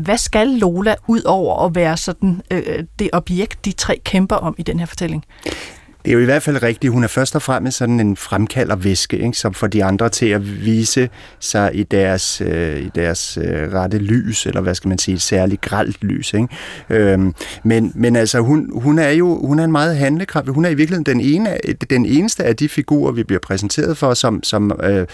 hvad 0.01 0.19
skal 0.19 0.49
Lola 0.49 0.95
ud 1.09 1.23
over 1.23 1.55
at 1.75 1.81
være 1.81 1.97
sådan 1.97 2.41
øh, 2.51 2.63
øh, 2.67 2.85
det 2.99 3.11
objekt, 3.13 3.65
de 3.65 3.73
tre 3.73 4.01
kæmper 4.05 4.37
om 4.37 4.55
i 4.59 4.63
den 4.63 4.79
her 4.79 4.87
fortælling? 4.87 5.25
Det 6.05 6.11
er 6.11 6.15
jo 6.15 6.21
i 6.21 6.25
hvert 6.25 6.43
fald 6.43 6.63
rigtigt. 6.63 6.93
Hun 6.93 7.05
er 7.05 7.09
først 7.09 7.35
og 7.35 7.43
fremmest 7.43 7.79
sådan 7.79 8.01
en 8.01 8.17
fremkalder 8.17 8.77
væske, 8.77 9.19
ikke? 9.19 9.39
som 9.39 9.55
får 9.55 9.67
de 9.67 9.85
andre 9.85 10.09
til 10.09 10.27
at 10.27 10.65
vise 10.65 11.09
sig 11.41 11.71
i 11.75 11.83
deres, 11.83 12.41
øh, 12.41 12.81
i 12.81 12.91
deres 12.95 13.39
øh, 13.43 13.73
rette 13.73 13.99
lys, 13.99 14.47
eller 14.47 14.61
hvad 14.61 14.75
skal 14.75 14.89
man 14.89 14.99
sige, 14.99 15.15
et 15.15 15.23
særligt 15.23 15.61
gralt 15.61 16.05
lys. 16.05 16.35
Ikke? 16.35 16.49
Øhm, 16.91 17.35
men, 17.63 17.93
men 17.95 18.17
altså, 18.17 18.41
hun, 18.41 18.71
hun 18.75 18.99
er 18.99 19.11
jo 19.11 19.47
hun 19.47 19.59
er 19.59 19.65
en 19.65 19.73
meget 19.73 19.97
handlekraftig. 19.97 20.55
Hun 20.55 20.65
er 20.65 20.69
i 20.69 20.75
virkeligheden 20.75 21.07
den, 21.07 21.21
ene, 21.21 21.59
den 21.91 22.07
eneste 22.07 22.45
af 22.45 22.57
de 22.57 22.69
figurer, 22.69 23.13
vi 23.13 23.23
bliver 23.23 23.41
præsenteret 23.41 23.97
for, 23.97 24.15
som, 24.15 24.43
som 24.43 24.81
øh, 24.83 25.07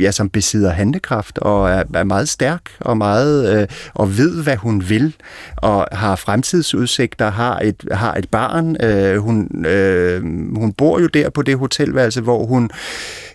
ja, 0.00 0.10
som 0.10 0.30
besidder 0.30 0.70
handekraft 0.70 1.38
og 1.38 1.70
er, 1.70 1.84
er 1.94 2.04
meget 2.04 2.28
stærk 2.28 2.62
og 2.80 2.96
meget 2.96 3.60
øh, 3.60 3.68
og 3.94 4.18
ved 4.18 4.42
hvad 4.42 4.56
hun 4.56 4.88
vil 4.88 5.14
og 5.56 5.88
har 5.92 6.16
fremtidsudsigter, 6.16 7.30
har 7.30 7.58
et 7.58 7.84
har 7.92 8.14
et 8.14 8.30
barn. 8.30 8.84
Øh, 8.84 9.16
hun 9.16 9.66
øh, 9.66 10.22
hun 10.56 10.72
bor 10.72 11.00
jo 11.00 11.06
der 11.06 11.30
på 11.30 11.42
det 11.42 11.58
hotelværelse, 11.58 12.20
hvor 12.20 12.44
hun 12.46 12.70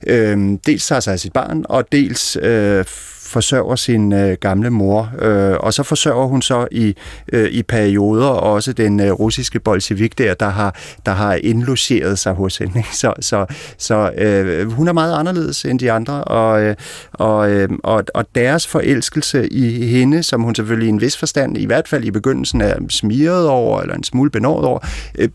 øh, 0.08 0.58
dels 0.66 0.88
tager 0.88 1.00
sig 1.00 1.14
af 1.14 1.20
sit 1.20 1.34
barn 1.34 1.66
og 1.70 1.92
dels 1.92 2.38
øh, 2.42 2.86
forsørger 3.24 3.76
sin 3.76 4.14
øh, 4.14 4.38
gamle 4.42 4.70
mor, 4.70 5.12
øh, 5.20 5.58
og 5.60 5.74
så 5.74 5.84
forsørger 5.84 6.28
hun 6.28 6.42
så 6.42 6.68
i, 6.72 6.96
øh, 7.34 7.50
i 7.50 7.64
perioder 7.64 8.28
også 8.28 8.74
den 8.74 9.00
øh, 9.00 9.12
russiske 9.12 9.60
bolsjevik 9.60 10.18
der, 10.18 10.34
der 10.34 10.50
har, 10.50 10.76
der 11.06 11.12
har 11.12 11.34
indlogeret 11.34 12.20
sig 12.20 12.34
hos 12.34 12.58
hende. 12.58 12.78
Ikke? 12.78 12.98
Så, 12.98 13.14
så, 13.20 13.46
så 13.78 14.12
øh, 14.18 14.72
hun 14.72 14.88
er 14.88 14.94
meget 14.94 15.20
anderledes 15.20 15.66
end 15.66 15.80
de 15.80 15.92
andre, 15.92 16.24
og, 16.24 16.62
øh, 16.62 16.76
og, 17.14 17.52
øh, 17.52 17.70
og, 17.84 18.04
og 18.14 18.26
deres 18.36 18.68
forelskelse 18.68 19.48
i 19.48 19.88
hende, 19.88 20.24
som 20.24 20.42
hun 20.42 20.56
selvfølgelig 20.56 20.86
i 20.86 20.90
en 20.90 21.02
vis 21.02 21.18
forstand, 21.18 21.58
i 21.58 21.66
hvert 21.66 21.88
fald 21.88 22.04
i 22.04 22.12
begyndelsen 22.12 22.62
er 22.62 22.76
smiret 22.90 23.48
over, 23.48 23.82
eller 23.82 23.96
en 23.96 24.04
smule 24.04 24.30
benådet 24.30 24.66
over, 24.66 24.80
øh, 25.20 25.30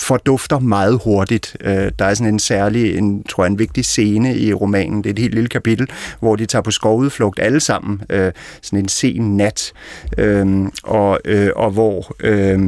fordufter 0.00 0.58
meget 0.58 1.00
hurtigt. 1.04 1.56
Øh, 1.60 1.92
der 1.98 2.04
er 2.04 2.14
sådan 2.14 2.32
en 2.32 2.38
særlig, 2.38 2.98
en, 2.98 3.22
tror 3.22 3.44
jeg, 3.44 3.50
en 3.50 3.58
vigtig 3.58 3.84
scene 3.84 4.36
i 4.36 4.52
romanen. 4.52 5.04
Det 5.04 5.06
er 5.06 5.14
et 5.14 5.18
helt 5.18 5.34
lille 5.34 5.48
kapitel, 5.48 5.88
hvor 6.20 6.36
de 6.36 6.46
tager 6.46 6.62
på 6.62 6.70
skovudflugt 6.70 7.38
alle 7.38 7.60
sammen. 7.60 8.02
Øh, 8.10 8.32
sådan 8.62 8.78
en 8.78 8.88
sen 8.88 9.36
nat. 9.36 9.72
Øh, 10.18 10.66
og, 10.82 11.20
øh, 11.24 11.50
og 11.56 11.70
hvor, 11.70 12.16
øh, 12.20 12.60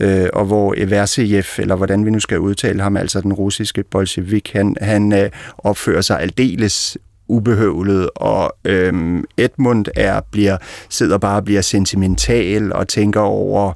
øh, 0.00 0.28
og 0.32 0.44
hvor 0.44 0.74
Eversejev, 0.76 1.44
eller 1.58 1.76
hvordan 1.76 2.04
vi 2.04 2.10
nu 2.10 2.20
skal 2.20 2.38
udtale 2.38 2.82
ham, 2.82 2.96
altså 2.96 3.20
den 3.20 3.32
russiske 3.32 3.84
bolsjevik, 3.90 4.50
han, 4.52 4.76
han 4.80 5.12
øh, 5.12 5.30
opfører 5.58 6.00
sig 6.00 6.20
aldeles 6.20 6.98
ubehøvlet, 7.30 8.10
og 8.16 8.56
øhm, 8.64 9.24
Edmund 9.36 9.86
er, 9.96 10.20
bliver, 10.30 10.56
sidder 10.88 11.18
bare 11.18 11.36
og 11.36 11.44
bliver 11.44 11.60
sentimental 11.60 12.72
og 12.72 12.88
tænker 12.88 13.20
over 13.20 13.72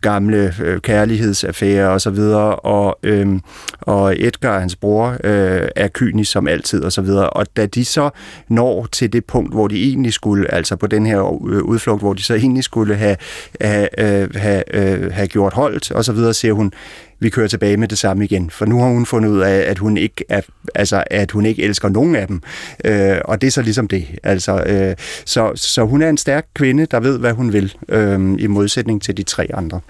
gamle 0.00 0.54
øh, 0.62 0.80
kærlighedsaffærer 0.80 1.88
og 1.88 2.00
så 2.00 2.10
videre, 2.10 2.56
og, 2.56 2.98
øhm, 3.02 3.40
og 3.80 4.14
Edgar, 4.18 4.60
hans 4.60 4.76
bror, 4.76 5.16
øh, 5.24 5.68
er 5.76 5.88
kynisk 5.88 6.32
som 6.32 6.48
altid 6.48 6.84
og 6.84 6.92
så 6.92 7.02
videre, 7.02 7.30
og 7.30 7.46
da 7.56 7.66
de 7.66 7.84
så 7.84 8.10
når 8.48 8.86
til 8.92 9.12
det 9.12 9.24
punkt, 9.24 9.54
hvor 9.54 9.68
de 9.68 9.84
egentlig 9.84 10.12
skulle, 10.12 10.54
altså 10.54 10.76
på 10.76 10.86
den 10.86 11.06
her 11.06 11.18
øh, 11.48 11.62
udflugt, 11.62 12.02
hvor 12.02 12.12
de 12.12 12.22
så 12.22 12.34
egentlig 12.34 12.64
skulle 12.64 12.94
have, 12.94 13.16
have, 13.60 13.88
øh, 13.98 14.34
have, 14.34 14.62
øh, 14.74 15.12
have 15.12 15.28
gjort 15.28 15.52
holdt 15.52 15.90
og 15.90 16.04
så 16.04 16.12
videre, 16.12 16.34
ser 16.34 16.52
hun, 16.52 16.72
vi 17.20 17.28
kører 17.28 17.48
tilbage 17.48 17.76
med 17.76 17.88
det 17.88 17.98
samme 17.98 18.24
igen. 18.24 18.50
For 18.50 18.64
nu 18.64 18.78
har 18.80 18.88
hun 18.88 19.06
fundet 19.06 19.28
ud 19.28 19.40
af, 19.40 19.70
at 19.70 19.78
hun 19.78 19.96
ikke, 19.96 20.24
er, 20.28 20.40
altså, 20.74 21.04
at 21.10 21.30
hun 21.30 21.46
ikke 21.46 21.62
elsker 21.62 21.88
nogen 21.88 22.16
af 22.16 22.26
dem. 22.26 22.42
Øh, 22.84 23.18
og 23.24 23.40
det 23.40 23.46
er 23.46 23.50
så 23.50 23.62
ligesom 23.62 23.88
det. 23.88 24.06
Altså, 24.22 24.62
øh, 24.62 24.96
så, 25.24 25.52
så 25.54 25.84
hun 25.84 26.02
er 26.02 26.08
en 26.08 26.16
stærk 26.16 26.46
kvinde, 26.54 26.86
der 26.86 27.00
ved, 27.00 27.18
hvad 27.18 27.32
hun 27.32 27.52
vil, 27.52 27.74
øh, 27.88 28.36
i 28.38 28.46
modsætning 28.46 29.02
til 29.02 29.16
de 29.16 29.22
tre 29.22 29.48
andre. 29.54 29.80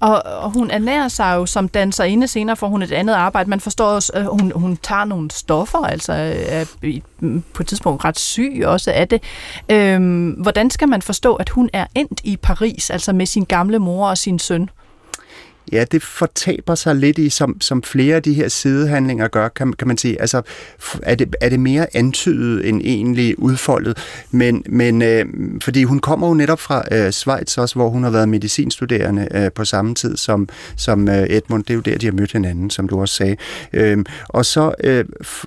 Og, 0.00 0.22
og 0.26 0.50
hun 0.50 0.70
ernærer 0.70 1.08
sig 1.08 1.34
jo 1.36 1.46
som 1.46 1.68
danserinde, 1.68 2.28
senere 2.28 2.56
får 2.56 2.68
hun 2.68 2.82
et 2.82 2.92
andet 2.92 3.14
arbejde. 3.14 3.50
Man 3.50 3.60
forstår 3.60 3.86
også, 3.86 4.12
at 4.14 4.24
hun, 4.24 4.52
hun 4.54 4.76
tager 4.76 5.04
nogle 5.04 5.30
stoffer, 5.30 5.78
altså 5.78 6.12
øh, 6.12 6.36
er 6.48 6.64
mm, 7.20 7.42
på 7.54 7.62
et 7.62 7.66
tidspunkt 7.66 8.04
ret 8.04 8.18
syg 8.18 8.62
også 8.64 8.92
af 8.92 9.08
det. 9.08 9.22
Øhm, 9.68 10.30
hvordan 10.30 10.70
skal 10.70 10.88
man 10.88 11.02
forstå, 11.02 11.34
at 11.34 11.48
hun 11.48 11.70
er 11.72 11.86
endt 11.94 12.20
i 12.24 12.36
Paris, 12.36 12.90
altså 12.90 13.12
med 13.12 13.26
sin 13.26 13.44
gamle 13.44 13.78
mor 13.78 14.08
og 14.08 14.18
sin 14.18 14.38
søn? 14.38 14.70
Ja, 15.72 15.84
det 15.92 16.02
fortaber 16.02 16.74
sig 16.74 16.96
lidt 16.96 17.18
i, 17.18 17.28
som, 17.28 17.60
som 17.60 17.82
flere 17.82 18.16
af 18.16 18.22
de 18.22 18.34
her 18.34 18.48
sidehandlinger 18.48 19.28
gør, 19.28 19.48
kan, 19.48 19.72
kan 19.72 19.88
man 19.88 19.98
sige. 19.98 20.20
Altså, 20.20 20.42
er 21.02 21.14
det, 21.14 21.34
er 21.40 21.48
det 21.48 21.60
mere 21.60 21.96
antydet 21.96 22.68
end 22.68 22.80
egentlig 22.84 23.38
udfoldet? 23.38 23.98
Men, 24.30 24.64
men 24.68 25.02
øh, 25.02 25.24
fordi 25.62 25.84
hun 25.84 25.98
kommer 25.98 26.28
jo 26.28 26.34
netop 26.34 26.60
fra 26.60 26.84
øh, 26.92 27.10
Schweiz 27.10 27.58
også, 27.58 27.74
hvor 27.74 27.88
hun 27.88 28.02
har 28.02 28.10
været 28.10 28.28
medicinstuderende 28.28 29.28
øh, 29.34 29.52
på 29.52 29.64
samme 29.64 29.94
tid 29.94 30.16
som, 30.16 30.48
som 30.76 31.08
øh, 31.08 31.26
Edmund. 31.30 31.64
Det 31.64 31.70
er 31.70 31.74
jo 31.74 31.80
der, 31.80 31.98
de 31.98 32.06
har 32.06 32.12
mødt 32.12 32.32
hinanden, 32.32 32.70
som 32.70 32.88
du 32.88 33.00
også 33.00 33.14
sagde. 33.14 33.36
Øh, 33.72 33.98
og 34.28 34.46
så 34.46 34.74
øh, 34.84 35.04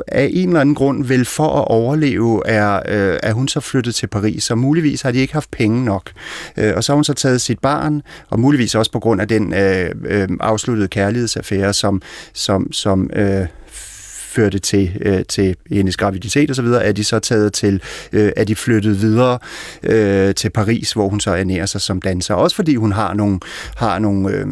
af 0.07 0.29
en 0.33 0.47
eller 0.47 0.61
anden 0.61 0.75
grund, 0.75 1.05
vel 1.05 1.25
for 1.25 1.47
at 1.47 1.67
overleve, 1.67 2.47
er, 2.47 2.75
øh, 2.75 3.19
er 3.23 3.33
hun 3.33 3.47
så 3.47 3.59
flyttet 3.59 3.95
til 3.95 4.07
Paris, 4.07 4.51
og 4.51 4.57
muligvis 4.57 5.01
har 5.01 5.11
de 5.11 5.19
ikke 5.19 5.33
haft 5.33 5.51
penge 5.51 5.85
nok. 5.85 6.11
Øh, 6.57 6.73
og 6.75 6.83
så 6.83 6.91
har 6.91 6.95
hun 6.95 7.03
så 7.03 7.13
taget 7.13 7.41
sit 7.41 7.59
barn, 7.59 8.01
og 8.29 8.39
muligvis 8.39 8.75
også 8.75 8.91
på 8.91 8.99
grund 8.99 9.21
af 9.21 9.27
den 9.27 9.53
øh, 9.53 9.91
øh, 10.13 10.27
afsluttede 10.39 10.87
kærlighedsaffære, 10.87 11.73
som, 11.73 12.01
som, 12.33 12.73
som 12.73 13.09
øh, 13.15 13.47
førte 14.33 14.59
til, 14.59 14.97
øh, 15.01 15.25
til 15.29 15.55
hendes 15.71 15.97
graviditet 15.97 16.49
og 16.49 16.55
så 16.55 16.61
videre, 16.61 16.83
er 16.83 16.91
de 16.91 17.03
så 17.03 17.19
taget 17.19 17.53
til, 17.53 17.81
øh, 18.11 18.31
er 18.35 18.43
de 18.43 18.55
flyttet 18.55 19.01
videre 19.01 19.39
øh, 19.83 20.35
til 20.35 20.49
Paris, 20.49 20.91
hvor 20.91 21.09
hun 21.09 21.19
så 21.19 21.31
ernærer 21.31 21.65
sig 21.65 21.81
som 21.81 22.01
danser. 22.01 22.33
Også 22.33 22.55
fordi 22.55 22.75
hun 22.75 22.91
har 22.91 23.13
nogle, 23.13 23.39
har 23.75 23.99
nogle 23.99 24.29
øh, 24.29 24.47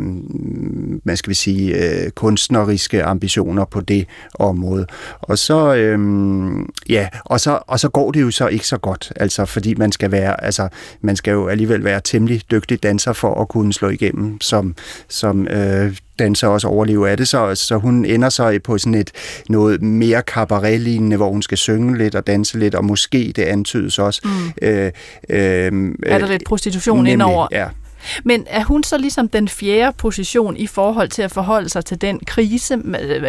man 1.03 1.17
skal 1.17 1.29
vi 1.29 1.35
sige, 1.35 1.75
øh, 1.75 2.11
kunstneriske 2.11 3.03
ambitioner 3.03 3.65
på 3.65 3.81
det 3.81 4.07
område. 4.33 4.85
Og 5.21 5.37
så, 5.37 5.75
øh, 5.75 5.99
ja, 6.89 7.07
og 7.25 7.39
så, 7.39 7.59
og 7.67 7.79
så 7.79 7.89
går 7.89 8.11
det 8.11 8.21
jo 8.21 8.31
så 8.31 8.47
ikke 8.47 8.67
så 8.67 8.77
godt, 8.77 9.13
altså 9.15 9.45
fordi 9.45 9.73
man 9.73 9.91
skal 9.91 10.11
være, 10.11 10.43
altså 10.43 10.67
man 11.01 11.15
skal 11.15 11.31
jo 11.31 11.47
alligevel 11.47 11.83
være 11.83 12.01
temmelig 12.03 12.41
dygtig 12.51 12.83
danser 12.83 13.13
for 13.13 13.41
at 13.41 13.47
kunne 13.47 13.73
slå 13.73 13.89
igennem 13.89 14.41
som, 14.41 14.75
som 15.07 15.47
øh, 15.47 15.97
danser 16.19 16.47
også 16.47 16.67
overleve 16.67 17.09
af 17.09 17.17
det, 17.17 17.27
så, 17.27 17.55
så 17.55 17.77
hun 17.77 18.05
ender 18.05 18.29
så 18.29 18.59
på 18.63 18.77
sådan 18.77 18.95
et 18.95 19.11
noget 19.49 19.70
mere 19.79 20.21
cabaret 20.21 20.71
hvor 21.17 21.29
hun 21.29 21.41
skal 21.41 21.57
synge 21.57 21.97
lidt 21.97 22.15
og 22.15 22.27
danse 22.27 22.59
lidt, 22.59 22.75
og 22.75 22.85
måske 22.85 23.33
det 23.35 23.43
antydes 23.43 23.99
også. 23.99 24.21
Mm. 24.23 24.67
Øh, 24.67 24.91
øh, 25.29 25.95
er 26.03 26.17
der 26.17 26.27
lidt 26.27 26.43
prostitution 26.45 26.97
nemlig, 26.97 27.13
indover? 27.13 27.47
Ja. 27.51 27.67
Men 28.23 28.45
er 28.49 28.63
hun 28.63 28.83
så 28.83 28.97
ligesom 28.97 29.29
den 29.29 29.47
fjerde 29.47 29.97
position 29.97 30.57
i 30.57 30.67
forhold 30.67 31.09
til 31.09 31.21
at 31.21 31.31
forholde 31.31 31.69
sig 31.69 31.85
til 31.85 32.01
den 32.01 32.19
krise, 32.25 32.77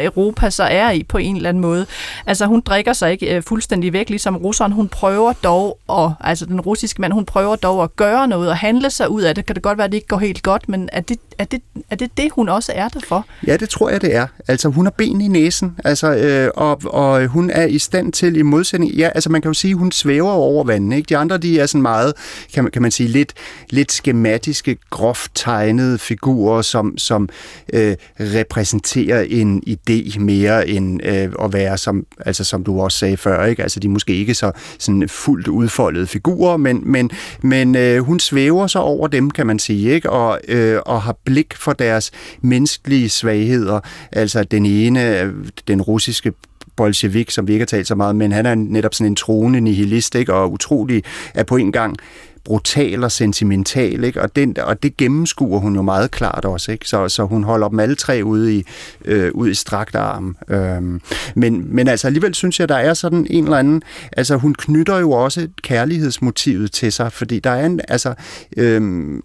Europa 0.04 0.50
så 0.50 0.62
er 0.62 0.90
i 0.90 1.02
på 1.02 1.18
en 1.18 1.36
eller 1.36 1.48
anden 1.48 1.60
måde? 1.60 1.86
Altså 2.26 2.46
hun 2.46 2.60
drikker 2.60 2.92
sig 2.92 3.12
ikke 3.12 3.36
øh, 3.36 3.42
fuldstændig 3.42 3.92
væk, 3.92 4.08
ligesom 4.10 4.36
russeren. 4.36 4.72
Hun 4.72 4.88
prøver 4.88 5.32
dog, 5.32 5.78
og, 5.86 6.14
altså 6.20 6.46
den 6.46 6.60
russiske 6.60 7.00
mand, 7.00 7.12
hun 7.12 7.24
prøver 7.24 7.56
dog 7.56 7.82
at 7.82 7.96
gøre 7.96 8.28
noget 8.28 8.48
og 8.48 8.56
handle 8.56 8.90
sig 8.90 9.10
ud 9.10 9.22
af 9.22 9.34
det. 9.34 9.46
Kan 9.46 9.54
det 9.54 9.62
godt 9.62 9.78
være, 9.78 9.84
at 9.84 9.92
det 9.92 9.96
ikke 9.96 10.08
går 10.08 10.18
helt 10.18 10.42
godt, 10.42 10.68
men 10.68 10.88
er 10.92 11.00
det 11.00 11.18
er 11.38 11.44
det, 11.44 11.62
er 11.90 11.96
det 11.96 12.16
det, 12.16 12.32
hun 12.32 12.48
også 12.48 12.72
er 12.74 12.88
der 12.88 13.00
for? 13.00 13.26
Ja, 13.46 13.56
det 13.56 13.68
tror 13.68 13.90
jeg, 13.90 14.00
det 14.02 14.14
er. 14.14 14.26
Altså 14.48 14.68
hun 14.68 14.86
har 14.86 14.90
ben 14.90 15.20
i 15.20 15.28
næsen, 15.28 15.76
altså, 15.84 16.14
øh, 16.14 16.50
og, 16.54 16.80
og 16.84 17.26
hun 17.26 17.50
er 17.50 17.66
i 17.66 17.78
stand 17.78 18.12
til 18.12 18.36
i 18.36 18.42
modsætning, 18.42 18.92
ja, 18.92 19.10
altså 19.14 19.30
man 19.30 19.42
kan 19.42 19.48
jo 19.48 19.54
sige, 19.54 19.74
hun 19.74 19.92
svæver 19.92 20.30
over 20.30 20.64
vandet, 20.64 20.96
ikke? 20.96 21.08
De 21.08 21.16
andre, 21.16 21.38
de 21.38 21.60
er 21.60 21.66
sådan 21.66 21.82
meget, 21.82 22.12
kan 22.54 22.64
man, 22.64 22.70
kan 22.70 22.82
man 22.82 22.90
sige, 22.90 23.08
lidt, 23.08 23.32
lidt 23.70 23.92
skematiske, 23.92 24.76
groft 24.90 25.30
tegnede 25.34 25.98
figurer, 25.98 26.62
som, 26.62 26.98
som 26.98 27.28
øh, 27.72 27.96
repræsenterer 28.20 29.20
en 29.20 29.62
idé 29.68 30.18
mere 30.18 30.68
end 30.68 31.06
øh, 31.06 31.32
at 31.42 31.52
være, 31.52 31.78
som, 31.78 32.06
altså, 32.26 32.44
som 32.44 32.64
du 32.64 32.80
også 32.80 32.98
sagde 32.98 33.16
før, 33.16 33.44
ikke? 33.44 33.62
Altså 33.62 33.80
de 33.80 33.86
er 33.86 33.90
måske 33.90 34.14
ikke 34.14 34.34
så 34.34 34.52
sådan 34.78 35.08
fuldt 35.08 35.48
udfoldede 35.48 36.06
figurer, 36.06 36.56
men, 36.56 36.82
men, 36.84 37.10
men 37.42 37.76
øh, 37.76 37.98
hun 37.98 38.20
svæver 38.20 38.66
så 38.66 38.78
over 38.78 39.08
dem, 39.08 39.30
kan 39.30 39.46
man 39.46 39.58
sige, 39.58 39.90
ikke? 39.90 40.10
Og, 40.10 40.40
øh, 40.48 40.80
og 40.86 41.02
har 41.02 41.16
blik 41.32 41.54
for 41.56 41.72
deres 41.72 42.10
menneskelige 42.40 43.08
svagheder. 43.08 43.80
Altså 44.12 44.42
den 44.42 44.66
ene, 44.66 45.32
den 45.68 45.82
russiske 45.82 46.32
bolsjevik, 46.76 47.30
som 47.30 47.48
vi 47.48 47.52
ikke 47.52 47.62
har 47.62 47.66
talt 47.66 47.86
så 47.86 47.94
meget, 47.94 48.16
men 48.16 48.32
han 48.32 48.46
er 48.46 48.54
netop 48.54 48.94
sådan 48.94 49.12
en 49.12 49.16
troende 49.16 49.60
nihilist, 49.60 50.14
ikke? 50.14 50.34
og 50.34 50.52
utrolig 50.52 51.04
er 51.34 51.42
på 51.44 51.56
en 51.56 51.72
gang 51.72 51.96
brutal 52.44 53.04
og 53.04 53.12
sentimental, 53.12 54.04
ikke? 54.04 54.22
Og, 54.22 54.36
den, 54.36 54.56
og 54.58 54.82
det 54.82 54.96
gennemskuer 54.96 55.58
hun 55.58 55.74
jo 55.74 55.82
meget 55.82 56.10
klart 56.10 56.44
også, 56.44 56.72
ikke? 56.72 56.88
Så, 56.88 57.08
så 57.08 57.24
hun 57.24 57.44
holder 57.44 57.68
dem 57.68 57.80
alle 57.80 57.94
tre 57.94 58.20
ude 58.24 58.56
i, 58.56 58.64
øh, 59.04 59.30
ude 59.34 59.50
i 59.50 59.54
strakt 59.54 59.94
arm. 59.94 60.36
Øhm, 60.48 61.00
men, 61.34 61.74
men 61.74 61.88
altså 61.88 62.06
alligevel 62.06 62.34
synes 62.34 62.60
jeg, 62.60 62.68
der 62.68 62.76
er 62.76 62.94
sådan 62.94 63.26
en 63.30 63.44
eller 63.44 63.56
anden, 63.56 63.82
altså 64.16 64.36
hun 64.36 64.54
knytter 64.54 64.98
jo 64.98 65.10
også 65.10 65.48
kærlighedsmotivet 65.62 66.72
til 66.72 66.92
sig, 66.92 67.12
fordi 67.12 67.40
der 67.40 67.50
er 67.50 67.66
en, 67.66 67.80
altså, 67.88 68.14
øhm, 68.56 69.22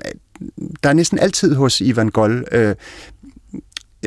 der 0.84 0.90
er 0.90 0.94
næsten 0.94 1.20
altid 1.20 1.56
hos 1.56 1.82
Ivan 1.82 2.10
Goll 2.10 2.46
øh, 2.52 2.76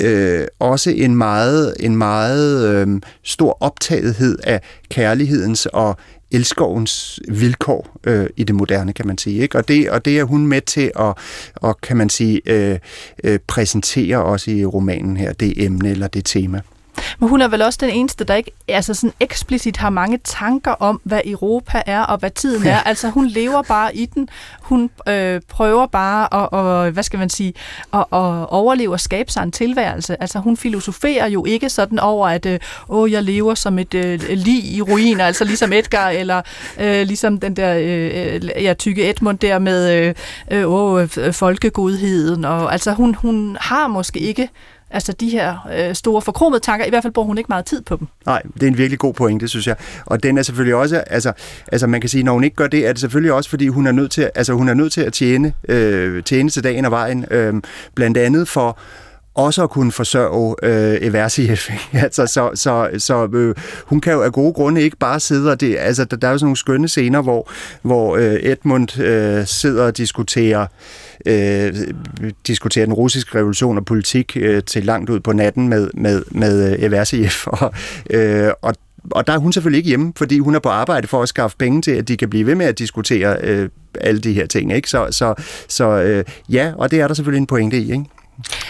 øh, 0.00 0.46
også 0.58 0.90
en 0.90 1.16
meget, 1.16 1.74
en 1.80 1.96
meget 1.96 2.68
øh, 2.68 3.00
stor 3.22 3.56
optagethed 3.60 4.38
af 4.44 4.60
kærlighedens 4.88 5.66
og 5.66 5.96
elskovens 6.30 7.20
vilkår 7.28 7.98
øh, 8.04 8.26
i 8.36 8.44
det 8.44 8.54
moderne, 8.54 8.92
kan 8.92 9.06
man 9.06 9.18
sige. 9.18 9.42
Ikke? 9.42 9.58
Og, 9.58 9.68
det, 9.68 9.90
og 9.90 10.04
det 10.04 10.18
er 10.18 10.24
hun 10.24 10.46
med 10.46 10.60
til 10.60 10.90
at, 10.98 11.14
og, 11.54 11.80
kan 11.80 11.96
man 11.96 12.10
sige, 12.10 12.40
øh, 12.46 12.78
øh, 13.24 13.38
præsentere 13.46 14.22
også 14.22 14.50
i 14.50 14.64
romanen 14.64 15.16
her, 15.16 15.32
det 15.32 15.64
emne 15.64 15.90
eller 15.90 16.08
det 16.08 16.24
tema. 16.24 16.60
Men 17.20 17.28
hun 17.28 17.40
er 17.40 17.48
vel 17.48 17.62
også 17.62 17.78
den 17.82 17.90
eneste, 17.90 18.24
der 18.24 18.34
ikke 18.34 18.50
altså 18.68 18.94
sådan 18.94 19.12
eksplicit 19.20 19.76
har 19.76 19.90
mange 19.90 20.18
tanker 20.24 20.70
om, 20.70 21.00
hvad 21.04 21.20
Europa 21.24 21.82
er 21.86 22.02
og 22.02 22.18
hvad 22.18 22.30
tiden 22.30 22.66
er. 22.66 22.80
Altså 22.80 23.10
hun 23.10 23.26
lever 23.26 23.62
bare 23.62 23.96
i 23.96 24.06
den. 24.06 24.28
Hun 24.60 24.90
øh, 25.08 25.40
prøver 25.48 25.86
bare 25.86 26.34
at, 26.34 26.48
og, 26.52 26.90
hvad 26.90 27.02
skal 27.02 27.18
man 27.18 27.30
sige, 27.30 27.54
at, 27.92 28.00
at 28.00 28.48
overleve 28.48 28.92
og 28.92 29.00
skabe 29.00 29.32
sig 29.32 29.42
en 29.42 29.52
tilværelse. 29.52 30.22
Altså 30.22 30.38
hun 30.38 30.56
filosoferer 30.56 31.28
jo 31.28 31.44
ikke 31.44 31.68
sådan 31.68 31.98
over, 31.98 32.28
at 32.28 32.46
øh, 32.46 32.58
åh, 32.88 33.12
jeg 33.12 33.22
lever 33.22 33.54
som 33.54 33.78
et 33.78 33.94
øh, 33.94 34.20
lig 34.30 34.64
i 34.64 34.82
ruiner, 34.82 35.26
altså 35.26 35.44
ligesom 35.44 35.72
Edgar, 35.72 36.08
eller 36.08 36.42
øh, 36.80 37.06
ligesom 37.06 37.40
den 37.40 37.56
der 37.56 37.74
øh, 37.78 38.64
ja, 38.64 38.74
tykke 38.74 39.10
Edmund 39.10 39.38
der 39.38 39.58
med 39.58 40.14
øh, 40.50 41.04
øh, 41.18 41.32
folkegodheden. 41.32 42.44
Og, 42.44 42.72
altså 42.72 42.92
hun, 42.92 43.14
hun 43.14 43.56
har 43.60 43.88
måske 43.88 44.18
ikke 44.18 44.48
altså 44.90 45.12
de 45.12 45.28
her 45.28 45.68
øh, 45.78 45.94
store 45.94 46.22
forkromede 46.22 46.60
tanker. 46.60 46.86
I 46.86 46.88
hvert 46.88 47.02
fald 47.02 47.12
bruger 47.12 47.26
hun 47.26 47.38
ikke 47.38 47.48
meget 47.48 47.64
tid 47.64 47.82
på 47.82 47.96
dem. 47.96 48.08
Nej, 48.26 48.42
det 48.54 48.62
er 48.62 48.66
en 48.66 48.78
virkelig 48.78 48.98
god 48.98 49.14
pointe, 49.14 49.42
det 49.42 49.50
synes 49.50 49.66
jeg. 49.66 49.76
Og 50.06 50.22
den 50.22 50.38
er 50.38 50.42
selvfølgelig 50.42 50.74
også, 50.74 50.96
altså, 51.06 51.32
altså 51.72 51.86
man 51.86 52.00
kan 52.00 52.10
sige, 52.10 52.22
når 52.22 52.32
hun 52.32 52.44
ikke 52.44 52.56
gør 52.56 52.66
det, 52.66 52.86
er 52.86 52.92
det 52.92 53.00
selvfølgelig 53.00 53.32
også, 53.32 53.50
fordi 53.50 53.68
hun 53.68 53.86
er 53.86 53.92
nødt 53.92 54.10
til, 54.10 54.30
altså, 54.34 54.52
hun 54.52 54.68
er 54.68 54.74
nødt 54.74 54.92
til 54.92 55.00
at 55.00 55.12
tjene, 55.12 55.52
øh, 55.68 56.22
tjene 56.22 56.50
til 56.50 56.64
dagen 56.64 56.84
og 56.84 56.90
vejen, 56.90 57.24
øh, 57.30 57.54
blandt 57.94 58.16
andet 58.16 58.48
for 58.48 58.78
også 59.34 59.62
at 59.62 59.70
kunne 59.70 59.92
forsørge 59.92 60.56
øh, 60.62 60.98
Eversif. 61.00 61.70
altså, 61.92 62.26
så 62.26 62.50
så, 62.54 62.90
så 62.98 63.28
øh, 63.32 63.54
hun 63.84 64.00
kan 64.00 64.12
jo 64.12 64.22
af 64.22 64.32
gode 64.32 64.52
grunde 64.52 64.82
ikke 64.82 64.96
bare 64.96 65.20
sidde 65.20 65.50
og 65.50 65.60
det, 65.60 65.76
altså, 65.78 66.04
der, 66.04 66.16
der 66.16 66.28
er 66.28 66.32
jo 66.32 66.38
sådan 66.38 66.46
nogle 66.46 66.56
skønne 66.56 66.88
scener, 66.88 67.22
hvor, 67.22 67.50
hvor 67.82 68.16
øh, 68.16 68.38
Edmund 68.42 69.00
øh, 69.00 69.46
sidder 69.46 69.84
og 69.84 69.96
diskuterer 69.96 70.66
øh, 71.26 71.74
diskuterer 72.46 72.86
den 72.86 72.94
russiske 72.94 73.38
revolution 73.38 73.78
og 73.78 73.84
politik 73.84 74.36
øh, 74.40 74.62
til 74.62 74.84
langt 74.84 75.10
ud 75.10 75.20
på 75.20 75.32
natten 75.32 75.68
med, 75.68 75.90
med, 75.94 76.22
med 76.30 76.72
øh, 76.72 76.82
Eversif. 76.82 77.46
Og, 77.46 77.72
øh, 78.10 78.52
og 78.62 78.74
og 79.10 79.26
der 79.26 79.32
er 79.32 79.38
hun 79.38 79.52
selvfølgelig 79.52 79.78
ikke 79.78 79.88
hjemme, 79.88 80.12
fordi 80.16 80.38
hun 80.38 80.54
er 80.54 80.58
på 80.58 80.68
arbejde 80.68 81.08
for 81.08 81.22
at 81.22 81.28
skaffe 81.28 81.56
penge 81.56 81.82
til, 81.82 81.90
at 81.90 82.08
de 82.08 82.16
kan 82.16 82.30
blive 82.30 82.46
ved 82.46 82.54
med 82.54 82.66
at 82.66 82.78
diskutere 82.78 83.36
øh, 83.42 83.68
alle 84.00 84.20
de 84.20 84.32
her 84.32 84.46
ting. 84.46 84.72
Ikke? 84.72 84.90
Så, 84.90 85.08
så, 85.10 85.34
så 85.68 85.84
øh, 85.84 86.24
ja, 86.48 86.72
og 86.76 86.90
det 86.90 87.00
er 87.00 87.06
der 87.06 87.14
selvfølgelig 87.14 87.40
en 87.40 87.46
pointe 87.46 87.78
i. 87.78 87.92
Ikke? 87.92 88.04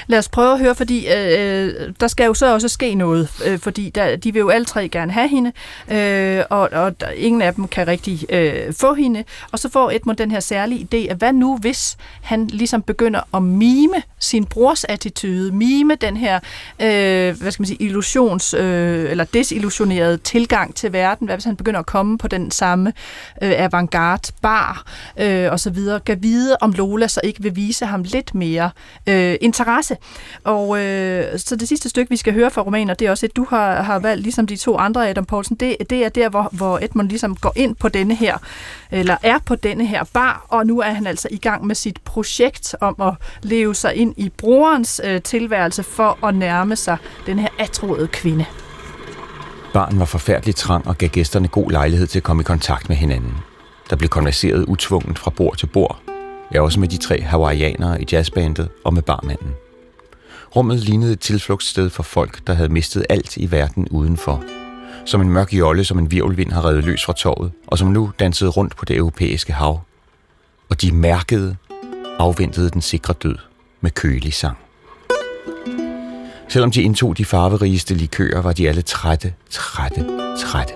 Lad 0.07 0.19
os 0.19 0.29
prøve 0.29 0.53
at 0.53 0.59
høre, 0.59 0.75
fordi 0.75 1.07
øh, 1.07 1.67
øh, 1.67 1.93
der 2.01 2.09
skal 2.09 2.25
jo 2.27 2.35
så 2.35 2.55
også 2.55 2.69
ske 2.69 2.95
noget, 2.95 3.29
øh, 3.47 3.59
fordi 3.59 3.91
der, 3.91 4.17
de 4.17 4.33
vil 4.33 4.41
jo 4.41 4.49
alle 4.49 4.65
tre 4.65 4.89
gerne 4.89 5.13
have 5.13 5.29
hende, 5.29 5.53
øh, 5.91 6.45
og, 6.51 6.69
og 6.73 7.01
der, 7.01 7.11
ingen 7.11 7.43
af 7.43 7.55
dem 7.55 7.69
kan 7.69 7.87
rigtig 7.87 8.25
øh, 8.31 8.75
få 8.81 8.95
hende. 8.95 9.25
Og 9.53 9.59
så 9.59 9.69
får 9.69 9.91
Edmund 9.91 10.17
den 10.17 10.31
her 10.31 10.41
særlige 10.41 10.89
idé, 10.95 11.11
at 11.11 11.17
hvad 11.17 11.33
nu, 11.33 11.57
hvis 11.57 11.97
han 12.23 12.47
ligesom 12.47 12.83
begynder 12.83 13.21
at 13.35 13.43
mime 13.43 14.03
sin 14.19 14.45
brors 14.45 14.85
attitude, 14.85 15.53
mime 15.53 15.95
den 15.95 16.17
her, 16.17 16.37
øh, 16.81 17.41
hvad 17.41 17.51
skal 17.51 17.63
man 17.63 17.67
sige, 17.67 17.83
illusions, 17.83 18.55
øh, 18.55 19.11
eller 19.11 19.25
desillusionerede 19.25 20.17
tilgang 20.17 20.75
til 20.75 20.93
verden, 20.93 21.27
hvad 21.27 21.37
hvis 21.37 21.45
han 21.45 21.57
begynder 21.57 21.81
at 21.81 21.87
komme 21.87 22.19
på 22.19 22.29
den 22.29 22.51
samme 22.51 22.93
øh, 23.43 23.53
avantgarde 23.57 24.33
bar, 24.43 24.85
øh, 25.21 25.53
og 25.53 25.61
så 25.61 25.71
videre, 25.71 26.01
kan 26.01 26.23
vide, 26.23 26.57
om 26.61 26.73
Lola 26.73 27.09
så 27.09 27.21
ikke 27.25 27.43
vil 27.43 27.57
vise 27.57 27.87
ham 27.87 28.03
lidt 28.03 28.35
mere 28.35 28.71
øh, 29.07 29.37
interesse. 29.41 29.60
Og 30.45 30.81
øh, 30.81 31.39
så 31.39 31.57
det 31.57 31.69
sidste 31.69 31.89
stykke, 31.89 32.11
vi 32.11 32.17
skal 32.17 32.35
høre 32.35 32.51
fra 32.51 32.63
romaner, 32.63 32.95
det 32.95 33.07
er 33.07 33.11
også 33.11 33.27
et, 33.27 33.37
du 33.37 33.47
har, 33.51 33.83
har 33.83 33.99
valgt, 33.99 34.23
ligesom 34.23 34.47
de 34.47 34.57
to 34.57 34.77
andre, 34.77 35.09
Adam 35.09 35.25
Poulsen, 35.25 35.57
det, 35.57 35.77
det 35.91 36.05
er 36.05 36.09
der, 36.09 36.29
hvor, 36.29 36.49
hvor 36.53 36.79
Edmund 36.83 37.09
ligesom 37.09 37.37
går 37.37 37.53
ind 37.57 37.77
på 37.77 37.89
denne 37.89 38.15
her, 38.15 38.39
eller 38.91 39.17
er 39.23 39.39
på 39.39 39.55
denne 39.55 39.87
her 39.87 40.05
bar, 40.13 40.47
og 40.49 40.67
nu 40.67 40.81
er 40.81 40.91
han 40.91 41.07
altså 41.07 41.29
i 41.31 41.39
gang 41.39 41.67
med 41.67 41.75
sit 41.75 42.01
projekt 42.05 42.75
om 42.81 42.95
at 43.03 43.15
leve 43.43 43.75
sig 43.75 43.95
ind 43.95 44.15
i 44.17 44.29
brorens 44.29 45.01
øh, 45.05 45.23
tilværelse 45.23 45.83
for 45.83 46.27
at 46.27 46.35
nærme 46.35 46.77
sig 46.77 46.97
den 47.27 47.39
her 47.39 47.49
atroede 47.59 48.09
kvinde. 48.09 48.45
Barn 49.73 49.99
var 49.99 50.05
forfærdeligt 50.05 50.57
trang 50.57 50.89
og 50.89 50.99
gav 50.99 51.09
gæsterne 51.09 51.49
god 51.49 51.71
lejlighed 51.71 52.07
til 52.07 52.19
at 52.19 52.23
komme 52.23 52.41
i 52.41 52.45
kontakt 52.45 52.89
med 52.89 52.97
hinanden. 52.97 53.35
Der 53.91 53.97
blev 53.97 54.09
konverseret 54.09 54.65
utvunget 54.65 55.19
fra 55.19 55.31
bord 55.31 55.57
til 55.57 55.67
bord, 55.67 56.03
Ja, 56.55 56.61
også 56.61 56.81
med 56.81 56.89
de 56.89 56.97
tre 56.97 57.21
hawaiianere 57.21 58.03
i 58.03 58.07
jazzbandet 58.13 58.69
og 58.85 58.95
med 58.95 59.03
barmanden. 59.03 59.51
Rummet 60.57 60.81
lignede 60.81 61.13
et 61.13 61.21
tilflugtssted 61.21 61.91
for 61.91 62.03
folk, 62.03 62.47
der 62.47 62.55
havde 62.55 62.69
mistet 62.69 63.07
alt 63.09 63.37
i 63.37 63.51
verden 63.51 63.89
udenfor. 63.89 64.45
Som 65.05 65.21
en 65.21 65.29
mørk 65.29 65.53
jolle, 65.53 65.85
som 65.85 65.99
en 65.99 66.11
virvelvind 66.11 66.53
har 66.53 66.65
reddet 66.65 66.85
løs 66.85 67.05
fra 67.05 67.13
torvet, 67.13 67.53
og 67.67 67.79
som 67.79 67.89
nu 67.89 68.13
dansede 68.19 68.51
rundt 68.51 68.77
på 68.77 68.85
det 68.85 68.97
europæiske 68.97 69.53
hav. 69.53 69.81
Og 70.69 70.83
de 70.83 70.93
mærkede, 70.93 71.57
afventede 72.19 72.71
den 72.71 72.81
sikre 72.81 73.15
død 73.23 73.37
med 73.81 73.91
kølig 73.91 74.35
sang. 74.35 74.57
Selvom 76.49 76.71
de 76.71 76.83
indtog 76.83 77.19
de 77.19 77.25
farverigeste 77.25 77.95
likører, 77.95 78.43
var 78.43 78.53
de 78.53 78.69
alle 78.69 78.83
trætte, 78.83 79.35
trætte, 79.51 80.07
trætte. 80.39 80.75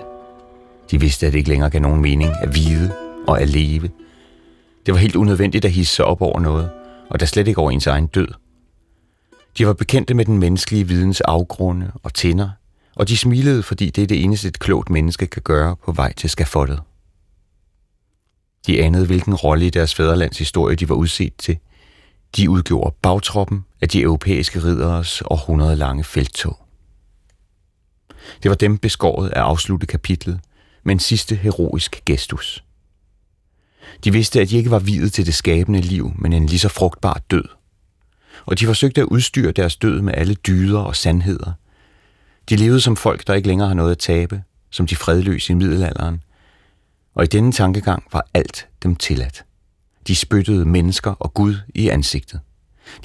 De 0.91 0.99
vidste, 0.99 1.27
at 1.27 1.33
det 1.33 1.39
ikke 1.39 1.49
længere 1.49 1.69
gav 1.69 1.81
nogen 1.81 2.01
mening 2.01 2.31
at 2.41 2.55
vide 2.55 2.93
og 3.27 3.41
at 3.41 3.49
leve– 3.49 3.89
det 4.85 4.93
var 4.93 4.99
helt 4.99 5.15
unødvendigt 5.15 5.65
at 5.65 5.71
hisse 5.71 5.95
sig 5.95 6.05
op 6.05 6.21
over 6.21 6.39
noget, 6.39 6.71
og 7.09 7.19
der 7.19 7.25
slet 7.25 7.47
ikke 7.47 7.61
over 7.61 7.71
ens 7.71 7.87
egen 7.87 8.07
død. 8.07 8.27
De 9.57 9.67
var 9.67 9.73
bekendte 9.73 10.13
med 10.13 10.25
den 10.25 10.37
menneskelige 10.37 10.87
videns 10.87 11.21
afgrunde 11.21 11.91
og 12.03 12.13
tænder, 12.13 12.49
og 12.95 13.07
de 13.07 13.17
smilede, 13.17 13.63
fordi 13.63 13.89
det 13.89 14.01
er 14.01 14.07
det 14.07 14.23
eneste 14.23 14.47
et 14.47 14.59
klogt 14.59 14.89
menneske 14.89 15.27
kan 15.27 15.41
gøre 15.41 15.75
på 15.75 15.91
vej 15.91 16.13
til 16.13 16.29
skafottet. 16.29 16.81
De 18.67 18.83
anede, 18.83 19.05
hvilken 19.05 19.35
rolle 19.35 19.67
i 19.67 19.69
deres 19.69 19.95
fædrelands 19.95 20.37
historie 20.37 20.75
de 20.75 20.89
var 20.89 20.95
udset 20.95 21.33
til. 21.37 21.57
De 22.37 22.49
udgjorde 22.49 22.95
bagtroppen 23.01 23.65
af 23.81 23.89
de 23.89 24.01
europæiske 24.01 24.63
ridderes 24.63 25.23
århundrede 25.25 25.75
lange 25.75 26.03
felttog. 26.03 26.57
Det 28.43 28.49
var 28.49 28.55
dem 28.55 28.77
beskåret 28.77 29.29
at 29.29 29.41
afslutte 29.41 29.87
kapitlet 29.87 30.39
med 30.83 30.93
en 30.93 30.99
sidste 30.99 31.35
heroisk 31.35 32.01
gestus. 32.05 32.64
De 34.05 34.13
vidste, 34.13 34.41
at 34.41 34.49
de 34.49 34.57
ikke 34.57 34.71
var 34.71 34.79
videt 34.79 35.13
til 35.13 35.25
det 35.25 35.33
skabende 35.33 35.81
liv, 35.81 36.11
men 36.15 36.33
en 36.33 36.45
lige 36.45 36.59
så 36.59 36.69
frugtbar 36.69 37.21
død. 37.31 37.43
Og 38.45 38.59
de 38.59 38.65
forsøgte 38.65 39.01
at 39.01 39.05
udstyre 39.05 39.51
deres 39.51 39.75
død 39.75 40.01
med 40.01 40.13
alle 40.17 40.33
dyder 40.35 40.79
og 40.79 40.95
sandheder. 40.95 41.51
De 42.49 42.55
levede 42.55 42.81
som 42.81 42.95
folk, 42.95 43.27
der 43.27 43.33
ikke 43.33 43.47
længere 43.47 43.67
har 43.67 43.75
noget 43.75 43.91
at 43.91 43.97
tabe, 43.97 44.43
som 44.71 44.87
de 44.87 44.95
fredløse 44.95 45.53
i 45.53 45.55
middelalderen. 45.55 46.23
Og 47.15 47.23
i 47.23 47.27
denne 47.27 47.51
tankegang 47.51 48.03
var 48.13 48.27
alt 48.33 48.67
dem 48.83 48.95
tilladt. 48.95 49.45
De 50.07 50.15
spyttede 50.15 50.65
mennesker 50.65 51.11
og 51.11 51.33
Gud 51.33 51.55
i 51.75 51.89
ansigtet. 51.89 52.39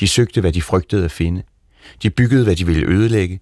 De 0.00 0.08
søgte, 0.08 0.40
hvad 0.40 0.52
de 0.52 0.62
frygtede 0.62 1.04
at 1.04 1.12
finde. 1.12 1.42
De 2.02 2.10
byggede, 2.10 2.44
hvad 2.44 2.56
de 2.56 2.66
ville 2.66 2.86
ødelægge. 2.86 3.40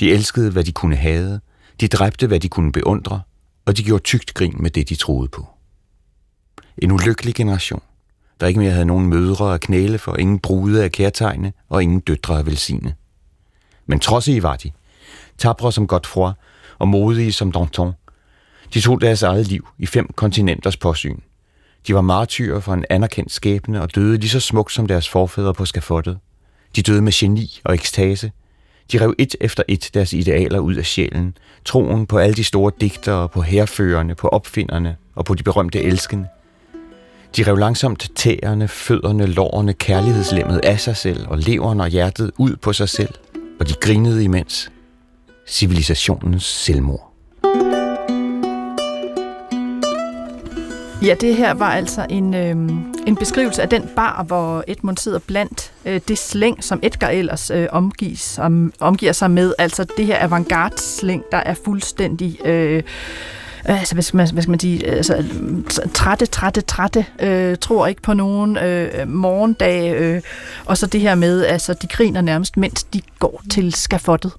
De 0.00 0.12
elskede, 0.12 0.50
hvad 0.50 0.64
de 0.64 0.72
kunne 0.72 0.96
hade. 0.96 1.40
De 1.80 1.88
dræbte, 1.88 2.26
hvad 2.26 2.40
de 2.40 2.48
kunne 2.48 2.72
beundre. 2.72 3.20
Og 3.66 3.76
de 3.76 3.82
gjorde 3.82 4.02
tygt 4.02 4.34
grin 4.34 4.56
med 4.58 4.70
det, 4.70 4.88
de 4.88 4.94
troede 4.94 5.28
på. 5.28 5.48
En 6.82 6.92
ulykkelig 6.92 7.34
generation, 7.34 7.82
der 8.40 8.46
ikke 8.46 8.60
mere 8.60 8.70
havde 8.70 8.84
nogen 8.84 9.06
mødre 9.06 9.54
at 9.54 9.60
knæle 9.60 9.98
for, 9.98 10.16
ingen 10.16 10.38
brude 10.38 10.84
at 10.84 10.92
kærtegne 10.92 11.52
og 11.68 11.82
ingen 11.82 12.00
døtre 12.00 12.38
at 12.38 12.46
velsigne. 12.46 12.94
Men 13.86 14.00
trods 14.00 14.28
i 14.28 14.42
var 14.42 14.56
de, 14.56 14.70
tabre 15.38 15.72
som 15.72 15.86
Godfroy 15.86 16.30
og 16.78 16.88
modige 16.88 17.32
som 17.32 17.52
Danton. 17.52 17.92
De 18.74 18.80
tog 18.80 19.00
deres 19.00 19.22
eget 19.22 19.46
liv 19.46 19.68
i 19.78 19.86
fem 19.86 20.12
kontinenters 20.16 20.76
påsyn. 20.76 21.18
De 21.86 21.94
var 21.94 22.00
martyrer 22.00 22.60
for 22.60 22.74
en 22.74 22.84
anerkendt 22.90 23.32
skæbne 23.32 23.82
og 23.82 23.94
døde 23.94 24.18
lige 24.18 24.30
så 24.30 24.40
smukt 24.40 24.72
som 24.72 24.86
deres 24.86 25.08
forfædre 25.08 25.54
på 25.54 25.64
skafottet. 25.64 26.18
De 26.76 26.82
døde 26.82 27.02
med 27.02 27.12
geni 27.12 27.60
og 27.64 27.74
ekstase. 27.74 28.32
De 28.92 29.00
rev 29.00 29.14
et 29.18 29.36
efter 29.40 29.62
et 29.68 29.90
deres 29.94 30.12
idealer 30.12 30.58
ud 30.58 30.74
af 30.74 30.86
sjælen, 30.86 31.36
troen 31.64 32.06
på 32.06 32.18
alle 32.18 32.34
de 32.34 32.44
store 32.44 32.72
digtere, 32.80 33.28
på 33.28 33.42
herførerne, 33.42 34.14
på 34.14 34.28
opfinderne 34.28 34.96
og 35.14 35.24
på 35.24 35.34
de 35.34 35.42
berømte 35.42 35.82
elskende. 35.82 36.28
De 37.36 37.42
rev 37.42 37.56
langsomt 37.56 38.10
tæerne, 38.14 38.68
fødderne, 38.68 39.26
lårene, 39.26 39.72
kærlighedslemmet 39.72 40.58
af 40.58 40.80
sig 40.80 40.96
selv 40.96 41.26
og 41.28 41.38
leveren 41.38 41.80
og 41.80 41.88
hjertet 41.88 42.30
ud 42.38 42.56
på 42.56 42.72
sig 42.72 42.88
selv, 42.88 43.14
og 43.60 43.68
de 43.68 43.74
grinede 43.80 44.24
imens. 44.24 44.70
Civilisationens 45.48 46.44
selvmord. 46.44 47.12
Ja, 51.02 51.14
det 51.20 51.36
her 51.36 51.54
var 51.54 51.70
altså 51.70 52.06
en, 52.10 52.34
øh, 52.34 52.50
en 53.06 53.16
beskrivelse 53.16 53.62
af 53.62 53.68
den 53.68 53.90
bar, 53.96 54.22
hvor 54.22 54.64
Edmund 54.68 54.96
sidder 54.96 55.18
blandt 55.18 55.72
øh, 55.84 56.00
det 56.08 56.18
slæng, 56.18 56.64
som 56.64 56.80
Edgar 56.82 57.08
ellers 57.08 57.50
øh, 57.50 57.66
omgives, 57.72 58.38
om, 58.38 58.72
omgiver 58.80 59.12
sig 59.12 59.30
med. 59.30 59.54
Altså 59.58 59.86
det 59.96 60.06
her 60.06 60.18
avantgarde-slæng, 60.18 61.22
der 61.32 61.38
er 61.38 61.54
fuldstændig... 61.64 62.46
Øh, 62.46 62.82
Øh, 63.68 63.78
altså, 63.78 63.94
hvad 63.94 64.02
skal 64.02 64.16
man, 64.16 64.30
hvad 64.32 64.42
skal 64.42 64.50
man 64.50 64.60
sige, 64.60 64.86
øh, 64.86 64.96
altså, 64.96 65.24
trætte, 65.94 66.26
trætte, 66.26 66.60
trætte, 66.60 67.06
øh, 67.20 67.56
tror 67.60 67.86
ikke 67.86 68.02
på 68.02 68.14
nogen 68.14 68.58
øh, 68.58 69.08
morgendag, 69.08 69.94
øh, 69.94 70.22
og 70.64 70.78
så 70.78 70.86
det 70.86 71.00
her 71.00 71.14
med, 71.14 71.44
altså, 71.44 71.74
de 71.74 71.86
griner 71.86 72.20
nærmest, 72.20 72.56
mens 72.56 72.84
de 72.84 73.00
går 73.18 73.42
til 73.50 73.74
skafottet. 73.74 74.32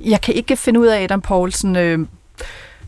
Jeg 0.00 0.20
kan 0.20 0.34
ikke 0.34 0.56
finde 0.56 0.80
ud 0.80 0.86
af, 0.86 1.02
Adam 1.02 1.20
Poulsen, 1.20 1.76
øh, 1.76 1.98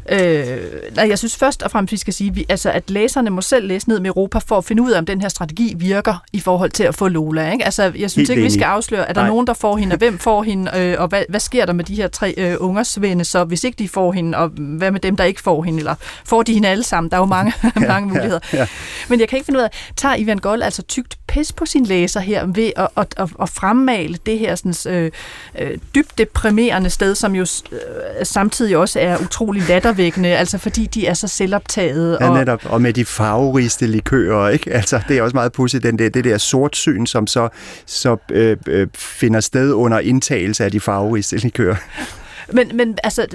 Øh, 0.08 0.58
nej, 0.96 1.08
jeg 1.08 1.18
synes 1.18 1.36
først 1.36 1.62
og 1.62 1.70
fremmest, 1.70 1.92
vi 1.92 1.96
skal 1.96 2.14
sige, 2.14 2.34
vi, 2.34 2.46
altså, 2.48 2.70
at 2.70 2.90
læserne 2.90 3.30
må 3.30 3.40
selv 3.40 3.66
læse 3.66 3.88
ned 3.88 4.00
med 4.00 4.10
Europa 4.10 4.38
for 4.38 4.58
at 4.58 4.64
finde 4.64 4.82
ud 4.82 4.90
af, 4.90 4.98
om 4.98 5.06
den 5.06 5.20
her 5.20 5.28
strategi 5.28 5.74
virker 5.76 6.24
i 6.32 6.40
forhold 6.40 6.70
til 6.70 6.84
at 6.84 6.94
få 6.94 7.08
Lola. 7.08 7.52
Ikke? 7.52 7.64
Altså, 7.64 7.82
jeg 7.82 7.92
synes 7.92 8.14
Helt 8.14 8.30
ikke, 8.30 8.42
vi 8.42 8.50
skal 8.50 8.64
afsløre, 8.64 9.08
at 9.08 9.14
der 9.14 9.26
nogen, 9.26 9.46
der 9.46 9.52
får 9.52 9.76
hende, 9.76 9.94
og 9.94 9.98
hvem 9.98 10.18
får 10.18 10.42
hende, 10.42 10.70
øh, 10.76 10.96
og 10.98 11.08
hvad, 11.08 11.22
hvad 11.28 11.40
sker 11.40 11.66
der 11.66 11.72
med 11.72 11.84
de 11.84 11.94
her 11.94 12.08
tre 12.08 12.34
øh, 12.36 12.56
ungersvende, 12.60 13.24
så 13.24 13.44
hvis 13.44 13.64
ikke 13.64 13.78
de 13.78 13.88
får 13.88 14.12
hende, 14.12 14.38
og 14.38 14.48
hvad 14.48 14.90
med 14.90 15.00
dem, 15.00 15.16
der 15.16 15.24
ikke 15.24 15.40
får 15.40 15.62
hende, 15.62 15.78
eller 15.78 15.94
får 16.24 16.42
de 16.42 16.54
hende 16.54 16.68
alle 16.68 16.84
sammen? 16.84 17.10
Der 17.10 17.16
er 17.16 17.20
jo 17.20 17.26
mange, 17.26 17.52
ja, 17.64 17.86
mange 17.94 18.08
muligheder. 18.08 18.40
Ja, 18.52 18.58
ja. 18.58 18.66
Men 19.08 19.20
jeg 19.20 19.28
kan 19.28 19.36
ikke 19.36 19.46
finde 19.46 19.58
ud 19.58 19.64
af, 19.64 19.70
tager 19.96 20.16
Ivan 20.16 20.38
Gold 20.38 20.62
altså 20.62 20.82
tygt 20.82 21.18
pis 21.28 21.52
på 21.52 21.66
sin 21.66 21.86
læser 21.86 22.20
her 22.20 22.46
ved 22.46 22.72
at, 22.76 22.88
at, 22.96 23.14
at, 23.16 23.28
at 23.42 23.48
fremmale 23.48 24.18
det 24.26 24.38
her 24.38 24.54
sådan, 24.54 24.92
øh, 24.94 25.10
øh, 25.58 25.78
dybt 25.94 26.18
deprimerende 26.18 26.90
sted, 26.90 27.14
som 27.14 27.34
jo 27.34 27.46
øh, 27.72 27.78
samtidig 28.22 28.76
også 28.76 29.00
er 29.00 29.18
utrolig 29.18 29.68
lattervækkende, 29.94 30.28
altså 30.28 30.58
fordi 30.58 30.86
de 30.86 31.06
er 31.06 31.14
så 31.14 31.28
selvoptaget. 31.28 32.18
Ja, 32.20 32.34
netop. 32.34 32.64
Og 32.64 32.82
med 32.82 32.92
de 32.92 33.04
farverigste 33.04 33.86
likører, 33.86 34.48
ikke? 34.48 34.72
Altså, 34.72 35.00
det 35.08 35.18
er 35.18 35.22
også 35.22 35.36
meget 35.36 35.52
pudsigt, 35.52 35.82
den 35.82 35.98
der, 35.98 36.08
det 36.08 36.24
der 36.24 36.38
sortsyn, 36.38 37.06
som 37.06 37.26
så, 37.26 37.48
så 37.86 38.16
øh, 38.30 38.56
øh, 38.66 38.86
finder 38.94 39.40
sted 39.40 39.72
under 39.72 39.98
indtagelse 39.98 40.64
af 40.64 40.70
de 40.70 40.80
farverigste 40.80 41.36
likører. 41.36 41.76
Men, 42.52 42.76
men 42.76 42.98
altså, 43.04 43.26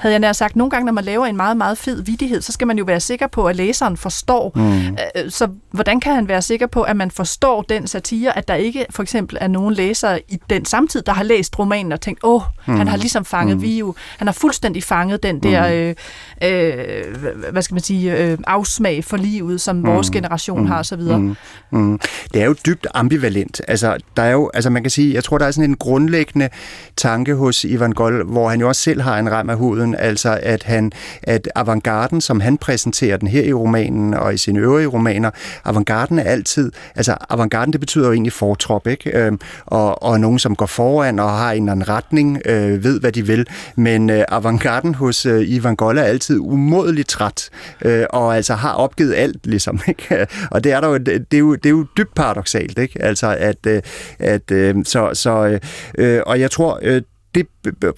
havde 0.00 0.12
jeg 0.12 0.20
nær 0.20 0.32
sagt, 0.32 0.56
nogle 0.56 0.70
gange, 0.70 0.86
når 0.86 0.92
man 0.92 1.04
laver 1.04 1.26
en 1.26 1.36
meget, 1.36 1.56
meget 1.56 1.78
fed 1.78 2.02
vidighed, 2.02 2.42
så 2.42 2.52
skal 2.52 2.66
man 2.66 2.78
jo 2.78 2.84
være 2.84 3.00
sikker 3.00 3.26
på, 3.26 3.44
at 3.44 3.56
læseren 3.56 3.96
forstår. 3.96 4.52
Mm. 4.54 4.96
Øh, 5.16 5.30
så 5.30 5.48
hvordan 5.70 6.00
kan 6.00 6.14
han 6.14 6.28
være 6.28 6.42
sikker 6.42 6.66
på, 6.66 6.82
at 6.82 6.96
man 6.96 7.10
forstår 7.10 7.62
den 7.62 7.86
satire, 7.86 8.38
at 8.38 8.48
der 8.48 8.54
ikke 8.54 8.86
for 8.90 9.02
eksempel 9.02 9.38
er 9.40 9.48
nogen 9.48 9.74
læsere 9.74 10.20
i 10.28 10.38
den 10.50 10.64
samtid, 10.64 11.02
der 11.02 11.12
har 11.12 11.22
læst 11.22 11.58
romanen 11.58 11.92
og 11.92 12.00
tænkt, 12.00 12.20
åh, 12.22 12.42
mm. 12.66 12.76
han 12.76 12.88
har 12.88 12.96
ligesom 12.96 13.24
fanget 13.24 13.56
mm. 13.56 13.62
Viu. 13.62 13.94
Han 14.18 14.28
har 14.28 14.32
fuldstændig 14.32 14.82
fanget 14.82 15.22
den 15.22 15.42
der, 15.42 15.68
mm. 15.68 16.46
øh, 16.48 17.04
øh, 17.08 17.52
hvad 17.52 17.62
skal 17.62 17.74
man 17.74 17.82
sige, 17.82 18.16
øh, 18.16 18.38
afsmag 18.46 19.04
for 19.04 19.16
livet, 19.16 19.60
som 19.60 19.76
mm. 19.76 19.86
vores 19.86 20.10
generation 20.10 20.60
mm. 20.60 20.66
har 20.66 20.78
osv. 20.78 21.00
Mm. 21.00 21.36
Mm. 21.70 22.00
Det 22.34 22.42
er 22.42 22.46
jo 22.46 22.54
dybt 22.66 22.86
ambivalent. 22.94 23.60
Altså, 23.68 23.96
der 24.16 24.22
er 24.22 24.30
jo, 24.30 24.50
altså 24.54 24.70
man 24.70 24.82
kan 24.82 24.90
sige, 24.90 25.14
jeg 25.14 25.24
tror, 25.24 25.38
der 25.38 25.46
er 25.46 25.50
sådan 25.50 25.70
en 25.70 25.76
grundlæggende 25.76 26.48
tanke 26.96 27.34
hos 27.34 27.64
Ivan 27.64 27.92
Gold, 27.92 28.32
hvor 28.32 28.48
han 28.48 28.60
jo 28.60 28.68
også 28.68 28.82
selv 28.82 29.00
har 29.00 29.18
en 29.18 29.32
rem 29.32 29.50
af 29.50 29.56
huden, 29.56 29.89
Polen, 29.90 30.08
altså 30.08 30.38
at, 30.42 30.62
han, 30.62 30.92
at 31.22 31.48
avantgarden, 31.54 32.20
som 32.20 32.40
han 32.40 32.58
præsenterer 32.58 33.16
den 33.16 33.28
her 33.28 33.42
i 33.42 33.52
romanen 33.52 34.14
og 34.14 34.34
i 34.34 34.36
sine 34.36 34.60
øvrige 34.60 34.86
romaner, 34.86 35.30
avantgarden 35.64 36.18
er 36.18 36.22
altid, 36.22 36.72
altså 36.96 37.16
avantgarden 37.30 37.72
det 37.72 37.80
betyder 37.80 38.06
jo 38.06 38.12
egentlig 38.12 38.32
fortrop, 38.32 38.86
ikke? 38.86 39.18
Øh, 39.18 39.32
og, 39.66 40.02
og 40.02 40.20
nogen, 40.20 40.38
som 40.38 40.56
går 40.56 40.66
foran 40.66 41.18
og 41.18 41.30
har 41.30 41.52
en 41.52 41.62
eller 41.62 41.72
anden 41.72 41.88
retning, 41.88 42.40
øh, 42.44 42.84
ved 42.84 43.00
hvad 43.00 43.12
de 43.12 43.26
vil, 43.26 43.46
men 43.76 44.10
øh, 44.10 44.24
avantgarden 44.28 44.94
hos 44.94 45.26
øh, 45.26 45.42
Ivan 45.48 45.76
Golla 45.76 46.00
er 46.00 46.06
altid 46.06 46.38
umådeligt 46.40 47.08
træt, 47.08 47.50
øh, 47.82 48.04
og 48.10 48.36
altså 48.36 48.54
har 48.54 48.72
opgivet 48.72 49.14
alt, 49.14 49.46
ligesom, 49.46 49.80
ikke? 49.88 50.26
Og 50.50 50.64
det 50.64 50.72
er, 50.72 50.80
der 50.80 50.88
jo, 50.88 50.98
det, 50.98 51.34
er 51.34 51.38
jo, 51.38 51.54
det 51.54 51.66
er 51.66 51.70
jo 51.70 51.86
dybt 51.96 52.14
paradoxalt, 52.14 52.78
ikke? 52.78 53.02
Altså 53.02 53.36
at, 53.38 53.66
øh, 53.66 53.82
at 54.18 54.50
øh, 54.50 54.74
så, 54.84 55.10
så 55.14 55.46
øh, 55.46 55.60
øh 55.98 56.20
og 56.26 56.40
jeg 56.40 56.50
tror, 56.50 56.78
øh, 56.82 57.02
det, 57.34 57.46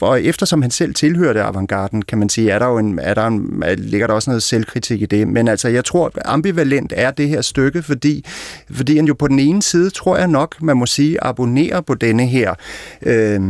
og 0.01 0.22
eftersom 0.22 0.62
han 0.62 0.70
selv 0.70 0.95
tilhørte 0.95 1.43
avantgarden, 1.43 2.03
kan 2.03 2.18
man 2.18 2.28
sige, 2.28 2.51
er 2.51 2.59
der 2.59 2.66
jo 2.66 2.78
en, 2.78 2.99
er 2.99 3.14
der 3.14 3.26
en, 3.26 3.64
ligger 3.76 4.07
der 4.07 4.14
også 4.14 4.30
noget 4.30 4.43
selvkritik 4.43 5.03
i 5.03 5.07
det. 5.07 5.28
Men 5.28 5.49
altså, 5.49 5.68
jeg 5.68 5.85
tror, 5.85 6.12
ambivalent 6.24 6.93
er 6.97 7.11
det 7.11 7.28
her 7.28 7.41
stykke, 7.41 7.83
fordi, 7.83 8.24
fordi 8.70 8.97
han 8.97 9.07
jo 9.07 9.14
på 9.14 9.28
den 9.28 9.39
ene 9.39 9.62
side, 9.62 9.91
tror 9.91 10.16
jeg 10.16 10.28
nok, 10.28 10.62
man 10.62 10.76
må 10.76 10.87
sige, 10.87 11.24
abonnerer 11.24 11.80
på 11.80 11.95
denne 11.95 12.26
her... 12.26 12.55
Øh, 13.03 13.41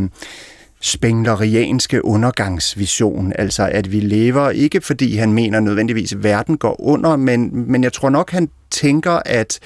spenglerianske 0.83 2.05
undergangsvision, 2.05 3.33
altså 3.35 3.69
at 3.71 3.91
vi 3.91 3.99
lever, 3.99 4.49
ikke 4.49 4.81
fordi 4.81 5.15
han 5.15 5.33
mener 5.33 5.59
nødvendigvis, 5.59 6.13
at 6.13 6.23
verden 6.23 6.57
går 6.57 6.81
under, 6.81 7.15
men, 7.15 7.71
men 7.71 7.83
jeg 7.83 7.93
tror 7.93 8.09
nok, 8.09 8.31
han 8.31 8.49
tænker, 8.71 9.19
at, 9.25 9.59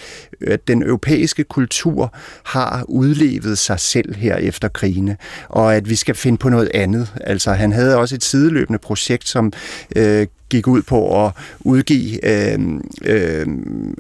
at 0.47 0.67
den 0.67 0.83
europæiske 0.83 1.43
kultur 1.43 2.13
har 2.45 2.85
udlevet 2.87 3.57
sig 3.57 3.79
selv 3.79 4.15
her 4.15 4.35
efter 4.35 4.67
krigene, 4.67 5.17
og 5.49 5.75
at 5.75 5.89
vi 5.89 5.95
skal 5.95 6.15
finde 6.15 6.37
på 6.37 6.49
noget 6.49 6.71
andet. 6.73 7.13
Altså, 7.21 7.51
han 7.51 7.71
havde 7.71 7.97
også 7.97 8.15
et 8.15 8.23
sideløbende 8.23 8.79
projekt, 8.79 9.27
som 9.27 9.53
øh, 9.95 10.27
gik 10.49 10.67
ud 10.67 10.81
på 10.81 11.25
at 11.25 11.31
udgive 11.59 12.25
øh, 12.25 12.59
øh, 13.01 13.47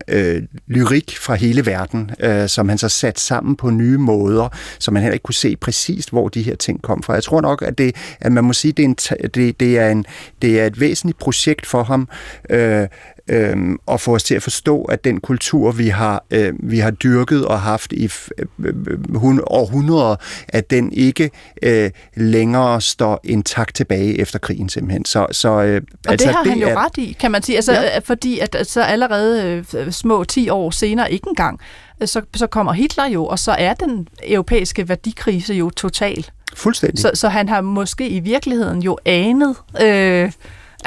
øh, 0.07 0.43
lyrik 0.67 1.17
fra 1.17 1.35
hele 1.35 1.65
verden, 1.65 2.11
øh, 2.19 2.49
som 2.49 2.69
han 2.69 2.77
så 2.77 2.89
satte 2.89 3.21
sammen 3.21 3.55
på 3.55 3.69
nye 3.69 3.97
måder, 3.97 4.49
så 4.79 4.91
man 4.91 5.01
heller 5.01 5.13
ikke 5.13 5.23
kunne 5.23 5.33
se 5.33 5.55
præcist, 5.55 6.09
hvor 6.09 6.29
de 6.29 6.41
her 6.41 6.55
ting 6.55 6.81
kom 6.81 7.03
fra. 7.03 7.13
Jeg 7.13 7.23
tror 7.23 7.41
nok, 7.41 7.61
at, 7.61 7.77
det, 7.77 7.95
at 8.19 8.31
man 8.31 8.43
må 8.43 8.53
sige, 8.53 8.71
at 8.71 8.77
det 8.77 8.83
er, 8.83 8.87
en, 8.87 8.95
det, 9.33 9.59
det 9.59 9.77
er, 9.77 9.89
en, 9.89 10.05
det 10.41 10.59
er 10.59 10.65
et 10.65 10.79
væsentligt 10.79 11.19
projekt 11.19 11.65
for 11.65 11.83
ham, 11.83 12.09
øh, 12.49 12.87
øh, 13.29 13.55
og 13.85 13.99
få 14.01 14.15
os 14.15 14.23
til 14.23 14.35
at 14.35 14.43
forstå, 14.43 14.81
at 14.81 15.03
den 15.03 15.19
kultur, 15.19 15.71
vi 15.71 15.87
har, 15.87 16.23
øh, 16.31 16.53
vi 16.59 16.79
har 16.79 16.91
dyrket 16.91 17.45
og 17.45 17.61
haft 17.61 17.91
i 17.91 18.11
øh, 18.59 19.37
århundreder, 19.43 20.15
at 20.47 20.69
den 20.69 20.91
ikke 20.91 21.31
øh, 21.61 21.91
længere 22.15 22.81
står 22.81 23.19
intakt 23.23 23.75
tilbage 23.75 24.19
efter 24.19 24.39
krigen 24.39 24.69
simpelthen. 24.69 25.05
Så, 25.05 25.27
så, 25.31 25.49
øh, 25.49 25.81
og 26.05 26.11
altså, 26.11 26.27
det 26.27 26.35
har 26.35 26.43
det 26.43 26.51
han 26.51 26.61
jo 26.61 26.67
er, 26.67 26.85
ret 26.85 26.97
i, 26.97 27.17
kan 27.19 27.31
man 27.31 27.43
sige, 27.43 27.55
altså, 27.55 27.73
ja. 27.73 27.99
fordi 27.99 28.39
at 28.39 28.57
så 28.63 28.81
allerede 28.81 29.65
øh, 29.73 29.91
små 29.91 30.23
10 30.23 30.49
år 30.49 30.71
senere, 30.71 31.11
ikke 31.11 31.27
engang, 31.27 31.59
så, 32.05 32.21
så 32.35 32.47
kommer 32.47 32.73
Hitler 32.73 33.07
jo, 33.07 33.25
og 33.25 33.39
så 33.39 33.51
er 33.51 33.73
den 33.73 34.07
europæiske 34.23 34.89
værdikrise 34.89 35.53
jo 35.53 35.69
total. 35.69 36.25
Fuldstændig. 36.53 36.99
Så, 36.99 37.11
så 37.13 37.29
han 37.29 37.49
har 37.49 37.61
måske 37.61 38.09
i 38.09 38.19
virkeligheden 38.19 38.81
jo 38.81 38.97
anet... 39.05 39.55
Øh, 39.81 40.31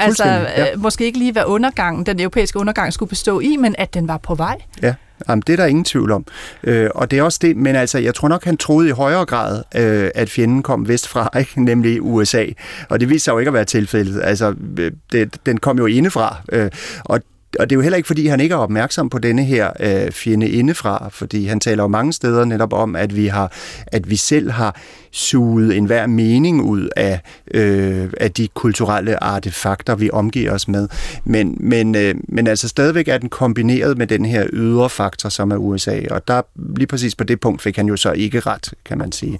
Altså, 0.01 0.23
ja. 0.23 0.71
øh, 0.71 0.81
måske 0.81 1.05
ikke 1.05 1.19
lige, 1.19 1.31
hvad 1.31 1.43
undergangen, 1.45 2.05
den 2.05 2.19
europæiske 2.19 2.59
undergang 2.59 2.93
skulle 2.93 3.09
bestå 3.09 3.39
i, 3.39 3.55
men 3.55 3.75
at 3.77 3.93
den 3.93 4.07
var 4.07 4.17
på 4.17 4.35
vej. 4.35 4.57
Ja. 4.81 4.93
Jamen, 5.29 5.43
det 5.47 5.53
er 5.53 5.57
der 5.57 5.65
ingen 5.65 5.85
tvivl 5.85 6.11
om. 6.11 6.25
Øh, 6.63 6.89
og 6.95 7.11
det 7.11 7.19
er 7.19 7.23
også 7.23 7.39
det, 7.41 7.57
men 7.57 7.75
altså, 7.75 7.97
jeg 7.97 8.15
tror 8.15 8.27
nok, 8.27 8.45
han 8.45 8.57
troede 8.57 8.89
i 8.89 8.91
højere 8.91 9.25
grad, 9.25 9.63
øh, 9.75 10.11
at 10.15 10.29
fjenden 10.29 10.63
kom 10.63 10.87
vestfra, 10.87 11.29
ikke? 11.39 11.63
nemlig 11.63 12.01
USA. 12.01 12.45
Og 12.89 12.99
det 12.99 13.09
viste 13.09 13.23
sig 13.23 13.31
jo 13.31 13.39
ikke 13.39 13.49
at 13.49 13.53
være 13.53 13.65
tilfældet. 13.65 14.21
Altså, 14.23 14.55
øh, 14.79 14.91
det, 15.11 15.35
den 15.45 15.57
kom 15.57 15.77
jo 15.77 15.85
indefra. 15.85 16.35
Øh, 16.51 16.69
og 17.05 17.21
og 17.59 17.69
det 17.69 17.75
er 17.75 17.77
jo 17.77 17.81
heller 17.81 17.97
ikke, 17.97 18.07
fordi 18.07 18.27
han 18.27 18.39
ikke 18.39 18.53
er 18.53 18.57
opmærksom 18.57 19.09
på 19.09 19.19
denne 19.19 19.43
her 19.43 19.71
øh, 19.79 20.11
fjende 20.11 20.49
indefra, 20.49 21.09
fordi 21.11 21.45
han 21.45 21.59
taler 21.59 21.83
jo 21.83 21.87
mange 21.87 22.13
steder 22.13 22.45
netop 22.45 22.73
om, 22.73 22.95
at 22.95 23.15
vi 23.15 23.27
har, 23.27 23.51
at 23.87 24.09
vi 24.09 24.15
selv 24.15 24.51
har 24.51 24.79
suget 25.11 25.77
enhver 25.77 26.07
mening 26.07 26.61
ud 26.61 26.89
af, 26.95 27.19
øh, 27.53 28.09
af 28.17 28.31
de 28.31 28.47
kulturelle 28.47 29.23
artefakter, 29.23 29.95
vi 29.95 30.09
omgiver 30.13 30.51
os 30.51 30.67
med. 30.67 30.87
Men, 31.23 31.57
men, 31.59 31.95
øh, 31.95 32.15
men 32.27 32.47
altså 32.47 32.67
stadigvæk 32.67 33.07
er 33.07 33.17
den 33.17 33.29
kombineret 33.29 33.97
med 33.97 34.07
den 34.07 34.25
her 34.25 34.47
ydre 34.53 34.89
faktor, 34.89 35.29
som 35.29 35.51
er 35.51 35.55
USA, 35.55 36.01
og 36.11 36.27
der 36.27 36.41
lige 36.75 36.87
præcis 36.87 37.15
på 37.15 37.23
det 37.23 37.39
punkt 37.39 37.61
fik 37.61 37.75
han 37.75 37.87
jo 37.87 37.97
så 37.97 38.11
ikke 38.11 38.39
ret, 38.39 38.73
kan 38.85 38.97
man 38.97 39.11
sige. 39.11 39.39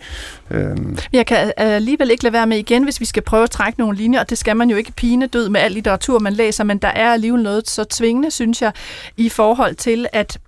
Øh. 0.51 0.77
Jeg 1.13 1.25
kan 1.25 1.47
øh, 1.47 1.51
alligevel 1.57 2.11
ikke 2.11 2.23
lade 2.23 2.33
være 2.33 2.47
med 2.47 2.57
igen, 2.57 2.83
hvis 2.83 2.99
vi 2.99 3.05
skal 3.05 3.23
prøve 3.23 3.43
at 3.43 3.49
trække 3.51 3.79
nogle 3.79 3.97
linjer, 3.97 4.19
og 4.19 4.29
det 4.29 4.37
skal 4.37 4.57
man 4.57 4.69
jo 4.69 4.77
ikke 4.77 4.91
pine 4.91 5.27
død 5.27 5.49
med 5.49 5.61
al 5.61 5.71
litteratur, 5.71 6.19
man 6.19 6.33
læser, 6.33 6.63
men 6.63 6.77
der 6.77 6.87
er 6.87 7.13
alligevel 7.13 7.43
noget 7.43 7.69
så 7.69 7.83
tvingende, 7.83 8.31
synes 8.31 8.61
jeg, 8.61 8.71
i 9.17 9.29
forhold 9.29 9.75
til, 9.75 10.07
at 10.13 10.39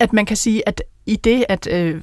at 0.00 0.12
man 0.12 0.26
kan 0.26 0.36
sige, 0.36 0.68
at 0.68 0.82
i 1.06 1.16
det, 1.16 1.44
at 1.48 1.66
øh, 1.70 2.00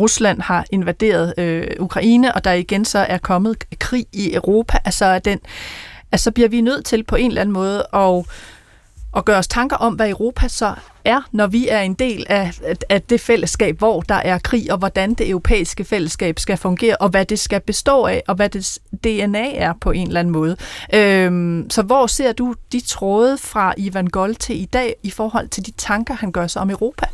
Rusland 0.00 0.40
har 0.40 0.66
invaderet 0.72 1.34
øh, 1.38 1.66
Ukraine, 1.78 2.34
og 2.34 2.44
der 2.44 2.52
igen 2.52 2.84
så 2.84 2.98
er 2.98 3.18
kommet 3.18 3.56
krig 3.78 4.06
i 4.12 4.34
Europa, 4.34 4.78
altså, 4.84 5.18
den, 5.18 5.38
altså 6.12 6.30
bliver 6.30 6.48
vi 6.48 6.60
nødt 6.60 6.84
til 6.84 7.04
på 7.04 7.16
en 7.16 7.28
eller 7.28 7.40
anden 7.40 7.52
måde 7.52 7.86
at 7.94 8.24
at 9.16 9.24
gøre 9.24 9.38
os 9.38 9.48
tanker 9.48 9.76
om, 9.76 9.94
hvad 9.94 10.10
Europa 10.10 10.48
så 10.48 10.74
er, 11.04 11.28
når 11.32 11.46
vi 11.46 11.68
er 11.68 11.80
en 11.80 11.94
del 11.94 12.26
af, 12.28 12.60
af 12.88 13.02
det 13.02 13.20
fællesskab, 13.20 13.78
hvor 13.78 14.00
der 14.00 14.14
er 14.14 14.38
krig, 14.38 14.72
og 14.72 14.78
hvordan 14.78 15.14
det 15.14 15.28
europæiske 15.28 15.84
fællesskab 15.84 16.38
skal 16.38 16.56
fungere, 16.56 16.96
og 16.96 17.08
hvad 17.08 17.24
det 17.24 17.38
skal 17.38 17.60
bestå 17.60 18.04
af, 18.04 18.22
og 18.28 18.34
hvad 18.34 18.48
det 18.48 18.78
DNA 19.04 19.54
er 19.54 19.72
på 19.80 19.90
en 19.90 20.06
eller 20.06 20.20
anden 20.20 20.32
måde. 20.32 20.56
Øhm, 20.94 21.70
så 21.70 21.82
hvor 21.82 22.06
ser 22.06 22.32
du 22.32 22.54
de 22.72 22.80
tråde 22.80 23.38
fra 23.38 23.74
Ivan 23.76 24.06
Gold 24.06 24.34
til 24.34 24.62
i 24.62 24.64
dag 24.64 24.94
i 25.02 25.10
forhold 25.10 25.48
til 25.48 25.66
de 25.66 25.70
tanker, 25.70 26.14
han 26.14 26.32
gør 26.32 26.46
sig 26.46 26.62
om 26.62 26.70
Europa? 26.70 27.06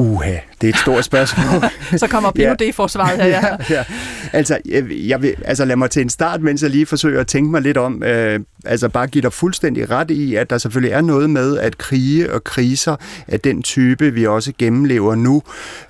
Uha, 0.00 0.36
det 0.60 0.66
er 0.66 0.72
et 0.72 0.78
stort 0.78 1.04
spørgsmål. 1.04 1.70
så 2.00 2.06
kommer 2.06 2.30
PhD-forsvaret 2.30 3.16
her, 3.16 3.26
ja. 3.26 3.46
ja, 3.46 3.56
ja. 3.70 3.84
Altså, 4.32 4.58
jeg, 4.66 4.84
jeg 4.90 5.22
vil, 5.22 5.34
altså, 5.44 5.64
lad 5.64 5.76
mig 5.76 5.90
til 5.90 6.02
en 6.02 6.08
start, 6.08 6.42
mens 6.42 6.62
jeg 6.62 6.70
lige 6.70 6.86
forsøger 6.86 7.20
at 7.20 7.26
tænke 7.26 7.50
mig 7.50 7.62
lidt 7.62 7.76
om, 7.76 8.02
øh, 8.02 8.40
altså 8.64 8.88
bare 8.88 9.06
give 9.06 9.22
dig 9.22 9.32
fuldstændig 9.32 9.90
ret 9.90 10.10
i, 10.10 10.34
at 10.34 10.50
der 10.50 10.58
selvfølgelig 10.58 10.92
er 10.92 11.00
noget 11.00 11.30
med, 11.30 11.58
at 11.58 11.78
krige 11.78 12.32
og 12.32 12.44
kriser 12.44 12.96
af 13.28 13.40
den 13.40 13.62
type, 13.62 14.10
vi 14.14 14.26
også 14.26 14.52
gennemlever 14.58 15.14
nu, 15.14 15.42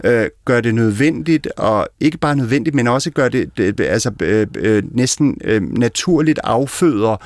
øh, 0.05 0.27
gør 0.45 0.61
det 0.61 0.75
nødvendigt, 0.75 1.49
og 1.57 1.89
ikke 2.01 2.19
bare 2.19 2.37
nødvendigt, 2.37 2.77
men 2.77 2.87
også 2.87 3.11
gør 3.11 3.29
det, 3.29 3.59
det 3.59 3.81
altså, 3.81 4.11
øh, 4.23 4.47
øh, 4.57 4.83
næsten 4.91 5.39
øh, 5.45 5.63
naturligt 5.63 6.41
afføder 6.45 7.17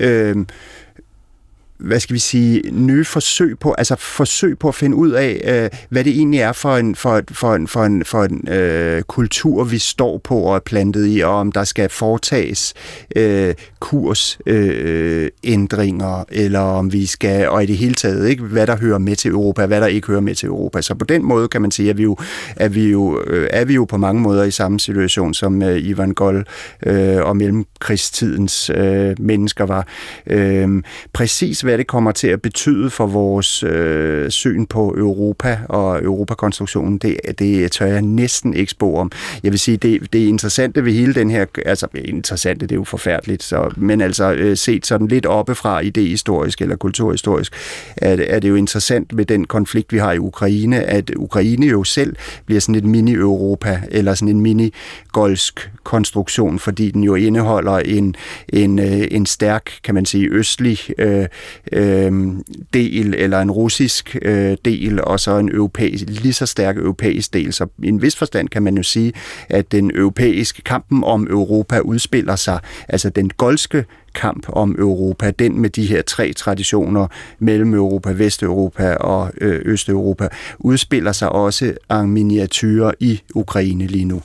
øh, 0.00 0.36
hvad 1.80 2.00
skal 2.00 2.14
vi 2.14 2.18
sige, 2.18 2.62
nye 2.70 3.04
forsøg 3.04 3.58
på, 3.58 3.72
altså 3.72 3.96
forsøg 3.98 4.58
på 4.58 4.68
at 4.68 4.74
finde 4.74 4.96
ud 4.96 5.10
af, 5.10 5.40
øh, 5.44 5.70
hvad 5.88 6.04
det 6.04 6.12
egentlig 6.12 6.40
er 6.40 6.52
for 6.52 6.76
en, 6.76 6.94
for, 6.94 7.22
for 7.32 7.54
en, 7.54 7.68
for 7.68 7.84
en, 7.84 8.04
for 8.04 8.24
en 8.24 8.48
øh, 8.48 9.02
kultur, 9.02 9.64
vi 9.64 9.78
står 9.78 10.18
på 10.18 10.38
og 10.38 10.56
er 10.56 10.60
plantet 10.60 11.16
i, 11.16 11.20
og 11.20 11.32
om 11.32 11.52
der 11.52 11.64
skal 11.64 11.88
foretages 11.88 12.74
øh, 13.16 13.54
kursændringer, 13.80 16.18
øh, 16.18 16.24
eller 16.30 16.60
om 16.60 16.92
vi 16.92 17.06
skal, 17.06 17.48
og 17.48 17.62
i 17.62 17.66
det 17.66 17.76
hele 17.76 17.94
taget, 17.94 18.28
ikke, 18.28 18.42
hvad 18.42 18.66
der 18.66 18.76
hører 18.76 18.98
med 18.98 19.16
til 19.16 19.30
Europa, 19.30 19.66
hvad 19.66 19.80
der 19.80 19.86
ikke 19.86 20.06
hører 20.06 20.20
med 20.20 20.34
til 20.34 20.46
Europa. 20.46 20.82
Så 20.82 20.94
på 20.94 21.04
den 21.04 21.24
måde 21.24 21.48
kan 21.48 21.62
man 21.62 21.70
sige, 21.70 21.90
at 21.90 21.98
vi 21.98 22.02
jo, 22.02 22.16
at 22.56 22.74
vi 22.74 22.90
jo, 22.90 23.22
øh, 23.26 23.48
er 23.52 23.64
vi 23.64 23.74
jo 23.74 23.84
på 23.84 23.96
mange 23.96 24.22
måder 24.22 24.44
i 24.44 24.50
samme 24.50 24.80
situation, 24.80 25.34
som 25.34 25.62
øh, 25.62 25.86
Ivan 25.86 26.14
Gol 26.14 26.44
øh, 26.86 27.22
og 27.22 27.36
mellemkrigstidens 27.36 28.70
øh, 28.74 29.14
mennesker 29.18 29.66
var. 29.66 29.86
Øh, 30.26 30.82
præcis 31.12 31.64
hvad 31.70 31.78
det 31.78 31.86
kommer 31.86 32.12
til 32.12 32.28
at 32.28 32.42
betyde 32.42 32.90
for 32.90 33.06
vores 33.06 33.62
øh, 33.62 34.30
syn 34.30 34.66
på 34.66 34.94
Europa 34.98 35.58
og 35.68 36.02
Europakonstruktionen, 36.02 36.98
det, 36.98 37.16
det 37.38 37.72
tør 37.72 37.86
jeg 37.86 38.02
næsten 38.02 38.54
ikke 38.54 38.70
spå 38.70 38.96
om. 38.96 39.12
Jeg 39.42 39.52
vil 39.52 39.58
sige, 39.58 39.76
det, 39.76 40.12
det 40.12 40.18
interessante 40.18 40.84
ved 40.84 40.92
hele 40.92 41.14
den 41.14 41.30
her, 41.30 41.46
altså 41.66 41.86
interessante, 41.94 42.66
det 42.66 42.72
er 42.72 42.76
jo 42.76 42.84
forfærdeligt, 42.84 43.42
så, 43.42 43.74
men 43.76 44.00
altså 44.00 44.32
øh, 44.32 44.56
set 44.56 44.86
sådan 44.86 45.06
lidt 45.06 45.26
oppefra 45.26 45.80
idehistorisk 45.80 46.62
eller 46.62 46.76
kulturhistorisk, 46.76 47.54
er, 47.96 48.16
er 48.28 48.38
det 48.40 48.48
jo 48.48 48.54
interessant 48.54 49.12
med 49.12 49.24
den 49.24 49.44
konflikt, 49.44 49.92
vi 49.92 49.98
har 49.98 50.12
i 50.12 50.18
Ukraine, 50.18 50.82
at 50.82 51.10
Ukraine 51.16 51.66
jo 51.66 51.84
selv 51.84 52.16
bliver 52.46 52.60
sådan 52.60 52.74
et 52.74 52.84
mini-Europa, 52.84 53.80
eller 53.90 54.14
sådan 54.14 54.36
en 54.36 54.40
mini-golsk 54.40 55.70
konstruktion, 55.84 56.58
fordi 56.58 56.90
den 56.90 57.04
jo 57.04 57.14
indeholder 57.14 57.78
en, 57.78 58.14
en, 58.48 58.78
øh, 58.78 59.06
en 59.10 59.26
stærk, 59.26 59.70
kan 59.84 59.94
man 59.94 60.06
sige, 60.06 60.28
østlig 60.30 60.78
øh, 60.98 61.26
øh, 61.72 62.12
del, 62.74 63.14
eller 63.14 63.40
en 63.40 63.50
russisk 63.50 64.16
øh, 64.22 64.56
del, 64.64 65.04
og 65.04 65.20
så 65.20 65.38
en 65.38 65.48
europæisk, 65.48 66.04
lige 66.08 66.32
så 66.32 66.46
stærk 66.46 66.76
europæisk 66.76 67.34
del. 67.34 67.52
Så 67.52 67.66
i 67.82 67.88
en 67.88 68.02
vis 68.02 68.16
forstand 68.16 68.48
kan 68.48 68.62
man 68.62 68.76
jo 68.76 68.82
sige, 68.82 69.12
at 69.48 69.72
den 69.72 69.90
europæiske 69.94 70.62
kampen 70.62 71.04
om 71.04 71.26
Europa 71.30 71.78
udspiller 71.78 72.36
sig, 72.36 72.58
altså 72.88 73.10
den 73.10 73.30
golske 73.36 73.84
kamp 74.14 74.46
om 74.48 74.76
Europa, 74.78 75.30
den 75.30 75.60
med 75.60 75.70
de 75.70 75.86
her 75.86 76.02
tre 76.02 76.32
traditioner, 76.32 77.06
mellem 77.38 77.74
Europa, 77.74 78.12
Vesteuropa 78.12 78.94
og 78.94 79.32
øh, 79.40 79.60
Østeuropa, 79.64 80.28
udspiller 80.58 81.12
sig 81.12 81.32
også 81.32 81.72
en 81.90 82.10
miniatyr 82.10 82.90
i 83.00 83.20
Ukraine 83.34 83.86
lige 83.86 84.04
nu. 84.04 84.22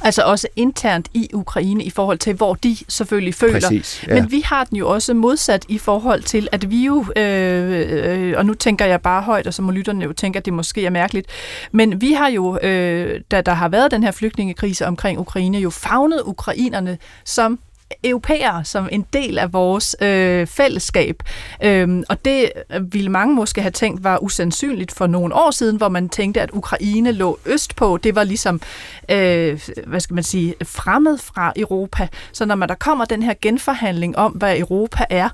Altså 0.00 0.22
også 0.22 0.48
internt 0.56 1.08
i 1.14 1.30
Ukraine 1.34 1.84
i 1.84 1.90
forhold 1.90 2.18
til, 2.18 2.34
hvor 2.34 2.54
de 2.54 2.76
selvfølgelig 2.88 3.34
føler. 3.34 3.60
Præcis, 3.60 4.04
ja. 4.08 4.14
Men 4.14 4.30
vi 4.30 4.40
har 4.40 4.64
den 4.64 4.76
jo 4.76 4.88
også 4.88 5.14
modsat 5.14 5.64
i 5.68 5.78
forhold 5.78 6.22
til, 6.22 6.48
at 6.52 6.70
vi 6.70 6.84
jo, 6.84 7.04
øh, 7.16 8.30
øh, 8.30 8.34
og 8.36 8.46
nu 8.46 8.54
tænker 8.54 8.84
jeg 8.84 9.00
bare 9.00 9.22
højt, 9.22 9.46
og 9.46 9.54
så 9.54 9.62
må 9.62 9.72
lytterne 9.72 10.04
jo 10.04 10.12
tænke, 10.12 10.36
at 10.36 10.44
det 10.44 10.52
måske 10.52 10.86
er 10.86 10.90
mærkeligt, 10.90 11.26
men 11.72 12.00
vi 12.00 12.12
har 12.12 12.28
jo, 12.28 12.58
øh, 12.58 13.20
da 13.30 13.40
der 13.40 13.52
har 13.52 13.68
været 13.68 13.90
den 13.90 14.02
her 14.02 14.10
flygtningekrise 14.10 14.86
omkring 14.86 15.18
Ukraine, 15.18 15.58
jo 15.58 15.70
fagnet 15.70 16.22
ukrainerne 16.24 16.98
som 17.24 17.58
europæere 18.04 18.64
som 18.64 18.88
en 18.92 19.06
del 19.12 19.38
af 19.38 19.52
vores 19.52 19.96
øh, 20.00 20.46
fællesskab. 20.46 21.22
Øhm, 21.62 22.04
og 22.08 22.24
det 22.24 22.50
øh, 22.74 22.94
ville 22.94 23.10
mange 23.10 23.34
måske 23.34 23.60
have 23.60 23.70
tænkt 23.70 24.04
var 24.04 24.18
usandsynligt 24.22 24.92
for 24.92 25.06
nogle 25.06 25.34
år 25.34 25.50
siden, 25.50 25.76
hvor 25.76 25.88
man 25.88 26.08
tænkte, 26.08 26.40
at 26.40 26.50
Ukraine 26.52 27.12
lå 27.12 27.38
østpå. 27.46 27.96
Det 27.96 28.14
var 28.14 28.24
ligesom, 28.24 28.60
øh, 29.08 29.60
hvad 29.86 30.00
skal 30.00 30.14
man 30.14 30.24
sige, 30.24 30.54
fremmed 30.64 31.18
fra 31.18 31.52
Europa. 31.56 32.08
Så 32.32 32.44
når 32.44 32.54
man 32.54 32.68
der 32.68 32.74
kommer 32.74 33.04
den 33.04 33.22
her 33.22 33.34
genforhandling 33.42 34.18
om, 34.18 34.32
hvad 34.32 34.58
Europa 34.58 35.04
er, 35.10 35.28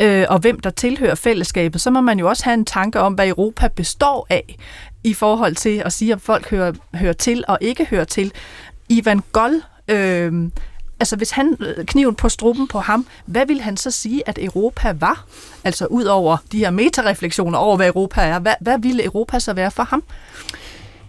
øh, 0.00 0.26
og 0.28 0.38
hvem 0.38 0.60
der 0.60 0.70
tilhører 0.70 1.14
fællesskabet, 1.14 1.80
så 1.80 1.90
må 1.90 2.00
man 2.00 2.18
jo 2.18 2.28
også 2.28 2.44
have 2.44 2.54
en 2.54 2.64
tanke 2.64 3.00
om, 3.00 3.12
hvad 3.14 3.28
Europa 3.28 3.68
består 3.68 4.26
af 4.30 4.56
i 5.04 5.14
forhold 5.14 5.54
til 5.54 5.82
at 5.84 5.92
sige, 5.92 6.14
om 6.14 6.20
folk 6.20 6.50
hører, 6.50 6.72
hører 6.94 7.12
til 7.12 7.44
og 7.48 7.58
ikke 7.60 7.84
hører 7.84 8.04
til. 8.04 8.32
Ivan 8.88 9.22
Gol 9.32 9.62
øh, 9.88 10.32
altså 11.02 11.16
hvis 11.16 11.30
han 11.30 11.56
øh, 11.60 11.84
kniven 11.86 12.14
på 12.14 12.28
struben 12.28 12.68
på 12.68 12.78
ham, 12.78 13.06
hvad 13.26 13.46
vil 13.46 13.60
han 13.60 13.76
så 13.76 13.90
sige, 13.90 14.28
at 14.28 14.38
Europa 14.42 14.92
var? 15.00 15.24
Altså 15.64 15.86
ud 15.86 16.04
over 16.04 16.36
de 16.52 16.58
her 16.58 16.70
metarefleksioner 16.70 17.58
over, 17.58 17.76
hvad 17.76 17.86
Europa 17.86 18.20
er. 18.20 18.38
Hvad, 18.38 18.54
hvad 18.60 18.78
ville 18.78 19.04
Europa 19.04 19.38
så 19.38 19.52
være 19.52 19.70
for 19.70 19.82
ham? 19.82 20.02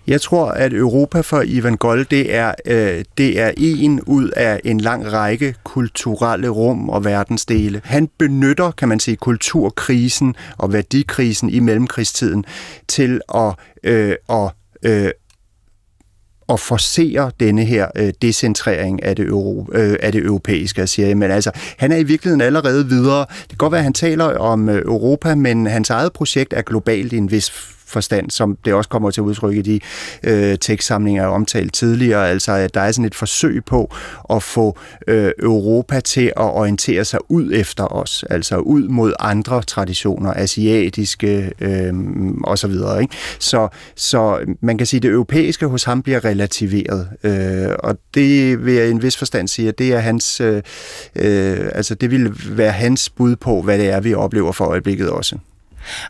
Jeg 0.07 0.21
tror, 0.21 0.45
at 0.45 0.73
Europa 0.73 1.21
for 1.21 1.41
Ivan 1.45 1.77
Gold, 1.77 2.05
det 2.05 2.35
er, 2.35 2.53
øh, 2.65 3.05
det 3.17 3.39
er 3.39 3.51
en 3.57 4.01
ud 4.01 4.29
af 4.29 4.61
en 4.63 4.81
lang 4.81 5.11
række 5.11 5.55
kulturelle 5.63 6.49
rum 6.49 6.89
og 6.89 7.05
verdensdele. 7.05 7.81
Han 7.83 8.09
benytter, 8.17 8.71
kan 8.71 8.87
man 8.87 8.99
sige, 8.99 9.17
kulturkrisen 9.17 10.35
og 10.57 10.73
værdikrisen 10.73 11.49
i 11.49 11.59
mellemkrigstiden 11.59 12.45
til 12.87 13.21
at, 13.35 13.53
øh, 13.83 14.15
at 14.29 14.51
øh, 14.83 15.11
at 16.49 16.59
forsere 16.59 17.31
denne 17.39 17.63
her 17.63 17.87
øh, 17.95 18.13
decentrering 18.21 19.03
af 19.03 19.15
det, 19.15 19.25
euro, 19.25 19.67
øh, 19.73 19.95
af 19.99 20.11
det 20.11 20.23
europæiske, 20.23 20.87
siger 20.87 21.15
Men 21.15 21.31
altså, 21.31 21.51
han 21.77 21.91
er 21.91 21.97
i 21.97 22.03
virkeligheden 22.03 22.41
allerede 22.41 22.87
videre. 22.87 23.19
Det 23.19 23.49
kan 23.49 23.57
godt 23.57 23.71
være, 23.71 23.79
at 23.79 23.83
han 23.83 23.93
taler 23.93 24.25
om 24.25 24.69
øh, 24.69 24.81
Europa, 24.81 25.35
men 25.35 25.67
hans 25.67 25.89
eget 25.89 26.13
projekt 26.13 26.53
er 26.53 26.61
globalt 26.61 27.13
i 27.13 27.17
en 27.17 27.31
vis 27.31 27.51
forstand, 27.93 28.31
som 28.31 28.57
det 28.65 28.73
også 28.73 28.89
kommer 28.89 29.11
til 29.11 29.21
at 29.21 29.25
udtrykke 29.25 29.59
i 29.59 29.61
de 29.61 29.79
øh, 30.23 30.57
tekstsamlinger, 30.57 31.23
jeg 31.23 31.31
omtalt 31.31 31.73
tidligere. 31.73 32.29
Altså, 32.29 32.51
at 32.51 32.73
der 32.73 32.81
er 32.81 32.91
sådan 32.91 33.05
et 33.05 33.15
forsøg 33.15 33.65
på 33.65 33.95
at 34.29 34.43
få 34.43 34.77
øh, 35.07 35.31
Europa 35.39 35.99
til 35.99 36.25
at 36.25 36.33
orientere 36.37 37.05
sig 37.05 37.19
ud 37.29 37.51
efter 37.53 37.93
os, 37.93 38.25
altså 38.29 38.57
ud 38.57 38.87
mod 38.87 39.13
andre 39.19 39.61
traditioner, 39.63 40.33
asiatiske 40.33 41.51
øh, 41.61 41.93
og 42.43 42.57
så 42.57 42.67
videre. 42.67 43.01
Ikke? 43.01 43.15
Så, 43.39 43.67
så 43.95 44.39
man 44.61 44.77
kan 44.77 44.87
sige, 44.87 44.99
at 44.99 45.03
det 45.03 45.11
europæiske 45.11 45.67
hos 45.67 45.83
ham 45.83 46.01
bliver 46.01 46.25
relativeret, 46.25 47.09
øh, 47.23 47.75
og 47.79 47.97
det 48.13 48.65
vil 48.65 48.73
jeg 48.73 48.87
i 48.87 48.91
en 48.91 49.01
vis 49.01 49.17
forstand 49.17 49.47
sige, 49.47 49.67
at 49.67 49.77
det 49.77 49.93
er 49.93 49.99
hans, 49.99 50.41
øh, 50.41 50.61
øh, 51.15 51.57
altså 51.73 51.95
det 51.95 52.11
vil 52.11 52.31
være 52.49 52.71
hans 52.71 53.09
bud 53.09 53.35
på, 53.35 53.61
hvad 53.61 53.77
det 53.77 53.89
er, 53.89 53.99
vi 53.99 54.13
oplever 54.13 54.51
for 54.51 54.65
øjeblikket 54.65 55.09
også. 55.09 55.37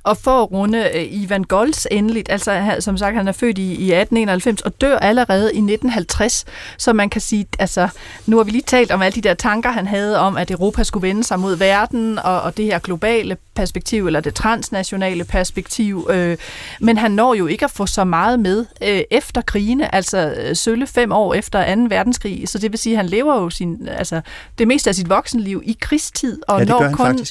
Og 0.04 0.18
for 0.18 0.44
at 0.44 0.52
runde 0.52 0.90
øh, 0.96 1.06
Ivan 1.10 1.44
Golds 1.44 1.88
endeligt, 1.92 2.32
altså 2.32 2.76
som 2.80 2.98
sagt, 2.98 3.16
han 3.16 3.28
er 3.28 3.32
født 3.32 3.58
i, 3.58 3.62
i 3.62 3.94
1891 3.94 4.62
og 4.62 4.82
dør 4.82 4.98
allerede 4.98 5.44
i 5.44 5.58
1950, 5.58 6.46
så 6.78 6.94
man 6.94 7.10
kan 7.10 7.22
sige, 7.22 7.46
altså 7.60 7.90
nu 8.26 8.38
har 8.38 8.44
vi 8.44 8.52
lige 8.52 8.64
talt 8.68 8.92
om 8.92 9.02
alle 9.02 9.16
de 9.16 9.22
der 9.22 9.34
tanker, 9.34 9.72
han 9.72 9.88
havde 9.88 10.20
om, 10.20 10.38
at 10.38 10.52
Europa 10.52 10.84
skulle 10.84 11.08
vende 11.08 11.24
sig 11.24 11.40
mod 11.40 11.56
verden, 11.56 12.20
og, 12.20 12.42
og 12.42 12.58
det 12.58 12.66
her 12.66 12.80
globale 12.80 13.38
perspektiv, 13.56 14.08
eller 14.08 14.20
det 14.20 14.36
transnationale 14.36 15.24
perspektiv, 15.24 16.08
øh, 16.10 16.38
men 16.80 16.98
han 16.98 17.12
når 17.12 17.34
jo 17.34 17.48
ikke 17.48 17.66
at 17.66 17.72
få 17.72 17.86
så 17.86 18.04
meget 18.04 18.40
med 18.40 18.66
øh, 18.84 19.02
efter 19.12 19.42
krigene, 19.42 19.96
altså 19.96 20.36
øh, 20.38 20.56
sølle 20.56 20.88
fem 20.88 21.12
år 21.12 21.34
efter 21.34 21.76
2. 21.76 21.82
verdenskrig, 21.90 22.50
så 22.50 22.58
det 22.58 22.72
vil 22.72 22.80
sige, 22.80 22.94
at 22.94 22.98
han 22.98 23.06
lever 23.06 23.42
jo 23.42 23.50
sin, 23.50 23.88
altså, 23.88 24.22
det 24.58 24.68
meste 24.68 24.90
af 24.90 24.96
sit 24.96 25.10
voksenliv 25.10 25.62
i 25.66 25.78
krigstid, 25.82 26.42
og 26.48 26.60
ja, 26.60 26.66
når 26.66 26.92
kun 26.94 27.26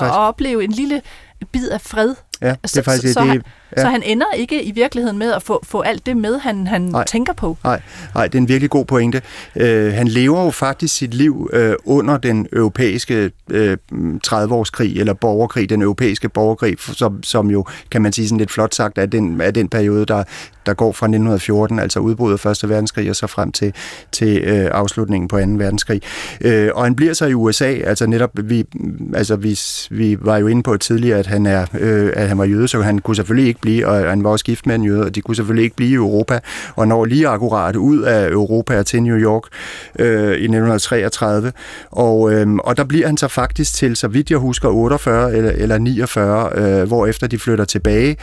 og 0.00 0.28
opleve 0.28 0.64
en 0.64 0.72
lille 0.72 1.02
bid 1.52 1.68
af 1.68 1.80
fred. 1.80 2.14
Ja, 2.40 2.54
det 2.62 2.76
er 2.76 2.82
faktisk 2.82 3.08
så, 3.08 3.12
så, 3.12 3.20
det. 3.20 3.28
Han, 3.28 3.42
ja. 3.76 3.82
så 3.82 3.88
han 3.88 4.02
ender 4.02 4.26
ikke 4.36 4.64
i 4.64 4.70
virkeligheden 4.70 5.18
med 5.18 5.32
at 5.32 5.42
få, 5.42 5.60
få 5.64 5.80
alt 5.80 6.06
det 6.06 6.16
med, 6.16 6.38
han, 6.38 6.66
han 6.66 6.82
nej, 6.82 7.04
tænker 7.04 7.32
på. 7.32 7.56
Nej, 7.64 7.80
nej, 8.14 8.26
det 8.26 8.34
er 8.34 8.42
en 8.42 8.48
virkelig 8.48 8.70
god 8.70 8.84
pointe. 8.84 9.22
Uh, 9.56 9.62
han 9.92 10.08
lever 10.08 10.44
jo 10.44 10.50
faktisk 10.50 10.96
sit 10.96 11.14
liv 11.14 11.50
uh, 11.56 11.96
under 11.96 12.16
den 12.16 12.46
europæiske 12.52 13.30
uh, 13.54 13.72
30-årskrig, 14.26 15.00
eller 15.00 15.12
borgerkrig, 15.12 15.70
den 15.70 15.82
europæiske 15.82 16.28
borgerkrig, 16.28 16.76
som, 16.78 17.22
som 17.22 17.50
jo, 17.50 17.64
kan 17.90 18.02
man 18.02 18.12
sige 18.12 18.28
sådan 18.28 18.38
lidt 18.38 18.50
flot 18.50 18.74
sagt, 18.74 18.98
er 18.98 19.06
den, 19.06 19.40
er 19.40 19.50
den 19.50 19.68
periode, 19.68 20.06
der, 20.06 20.24
der 20.66 20.74
går 20.74 20.92
fra 20.92 21.06
1914, 21.06 21.78
altså 21.78 22.00
udbruddet 22.00 22.46
af 22.46 22.64
1. 22.64 22.68
verdenskrig, 22.68 23.10
og 23.10 23.16
så 23.16 23.26
frem 23.26 23.52
til, 23.52 23.72
til 24.12 24.38
øh, 24.38 24.70
afslutningen 24.72 25.28
på 25.28 25.36
2. 25.36 25.42
verdenskrig. 25.46 26.02
Øh, 26.40 26.70
og 26.74 26.84
han 26.84 26.94
bliver 26.94 27.12
så 27.12 27.26
i 27.26 27.34
USA, 27.34 27.72
altså 27.72 28.06
netop, 28.06 28.30
vi, 28.44 28.64
altså 29.14 29.36
vi, 29.36 29.58
vi 29.90 30.18
var 30.20 30.38
jo 30.38 30.46
inde 30.46 30.62
på 30.62 30.76
tidligere, 30.76 31.18
at 31.18 31.26
han, 31.26 31.46
er, 31.46 31.66
øh, 31.78 32.12
at 32.16 32.28
han 32.28 32.38
var 32.38 32.44
jøde, 32.44 32.68
så 32.68 32.82
han 32.82 32.98
kunne 32.98 33.16
selvfølgelig 33.16 33.48
ikke 33.48 33.60
blive, 33.66 33.86
og 33.86 34.10
han 34.10 34.24
var 34.24 34.30
også 34.30 34.44
gift 34.44 34.66
med 34.66 34.74
en 34.74 34.84
jøde, 34.84 35.04
og 35.04 35.14
de 35.14 35.20
kunne 35.20 35.36
selvfølgelig 35.36 35.64
ikke 35.64 35.76
blive 35.76 35.90
i 35.90 35.94
Europa, 35.94 36.40
og 36.76 36.88
når 36.88 37.04
lige 37.04 37.28
akkurat 37.28 37.76
ud 37.76 38.02
af 38.02 38.30
Europa 38.30 38.82
til 38.82 39.02
New 39.02 39.16
York 39.16 39.42
øh, 39.98 40.06
i 40.06 40.46
1933, 40.46 41.52
og, 41.90 42.32
øh, 42.32 42.54
og 42.54 42.76
der 42.76 42.84
bliver 42.84 43.06
han 43.06 43.16
så 43.16 43.28
faktisk 43.28 43.74
til, 43.74 43.96
så 43.96 44.08
vidt 44.08 44.30
jeg 44.30 44.38
husker, 44.38 44.68
48 44.68 45.36
eller, 45.36 45.50
eller 45.50 45.78
49, 45.78 46.50
øh, 46.54 46.86
hvor 46.86 47.06
efter 47.06 47.26
de 47.26 47.38
flytter 47.38 47.64
tilbage 47.64 48.16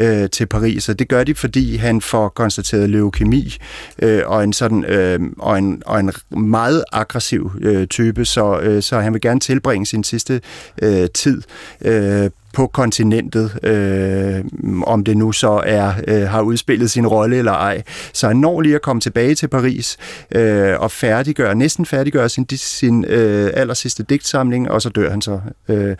øh, 0.00 0.30
til 0.30 0.46
Paris, 0.46 0.88
og 0.88 0.98
det 0.98 1.08
gør 1.08 1.24
de, 1.24 1.34
fordi 1.34 1.76
han 1.76 2.00
får 2.00 2.28
konstateret 2.28 2.90
leukemi 2.90 3.56
øh, 4.02 4.22
og 4.26 4.44
en 4.44 4.52
sådan 4.52 4.84
øh, 4.84 5.20
og 5.38 5.58
en, 5.58 5.82
og 5.86 6.00
en 6.00 6.12
meget 6.30 6.84
aggressiv 6.92 7.52
øh, 7.60 7.86
type, 7.86 8.24
så, 8.24 8.60
øh, 8.60 8.82
så 8.82 9.00
han 9.00 9.12
vil 9.12 9.20
gerne 9.20 9.40
tilbringe 9.40 9.86
sin 9.86 10.04
sidste 10.04 10.40
øh, 10.82 11.08
tid 11.14 11.42
øh, 11.84 12.30
på 12.58 12.66
kontinentet, 12.66 13.58
øh, 13.62 14.44
om 14.86 15.04
det 15.04 15.16
nu 15.16 15.32
så 15.32 15.62
er 15.66 15.92
øh, 16.08 16.28
har 16.28 16.40
udspillet 16.40 16.90
sin 16.90 17.06
rolle 17.06 17.36
eller 17.36 17.52
ej. 17.52 17.82
Så 18.12 18.26
han 18.26 18.36
når 18.36 18.60
lige 18.60 18.74
at 18.74 18.82
komme 18.82 19.00
tilbage 19.00 19.34
til 19.34 19.48
Paris 19.48 19.96
øh, 20.30 20.80
og 20.80 20.90
færdiggøre, 20.90 21.54
næsten 21.54 21.86
færdiggøre 21.86 22.28
sin, 22.28 22.46
sin 22.56 23.04
øh, 23.04 23.50
aller 23.54 23.74
sidste 23.74 24.02
digtsamling, 24.02 24.70
og 24.70 24.82
så 24.82 24.88
dør 24.88 25.10
han 25.10 25.22
så 25.22 25.40
øh, 25.68 25.96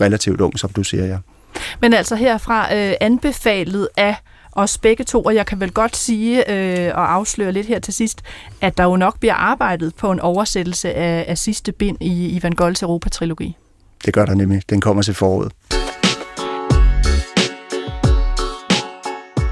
relativt 0.00 0.40
ung, 0.40 0.58
som 0.58 0.70
du 0.70 0.82
siger, 0.82 1.06
ja. 1.06 1.18
Men 1.80 1.94
altså 1.94 2.16
herfra 2.16 2.76
øh, 2.76 2.94
anbefalet 3.00 3.88
af 3.96 4.16
os 4.52 4.78
begge 4.78 5.04
to, 5.04 5.22
og 5.22 5.34
jeg 5.34 5.46
kan 5.46 5.60
vel 5.60 5.72
godt 5.72 5.96
sige 5.96 6.50
øh, 6.50 6.92
og 6.94 7.12
afsløre 7.12 7.52
lidt 7.52 7.66
her 7.66 7.78
til 7.78 7.94
sidst, 7.94 8.22
at 8.60 8.78
der 8.78 8.84
jo 8.84 8.96
nok 8.96 9.20
bliver 9.20 9.34
arbejdet 9.34 9.94
på 9.94 10.12
en 10.12 10.20
oversættelse 10.20 10.94
af, 10.94 11.24
af 11.28 11.38
sidste 11.38 11.72
bind 11.72 11.96
i 12.00 12.28
Ivan 12.28 12.52
Golds 12.52 12.82
Europa-trilogi. 12.82 13.56
Det 14.04 14.14
gør 14.14 14.24
der 14.24 14.34
nemlig. 14.34 14.62
Den 14.70 14.80
kommer 14.80 15.02
til 15.02 15.14
foråret. 15.14 15.52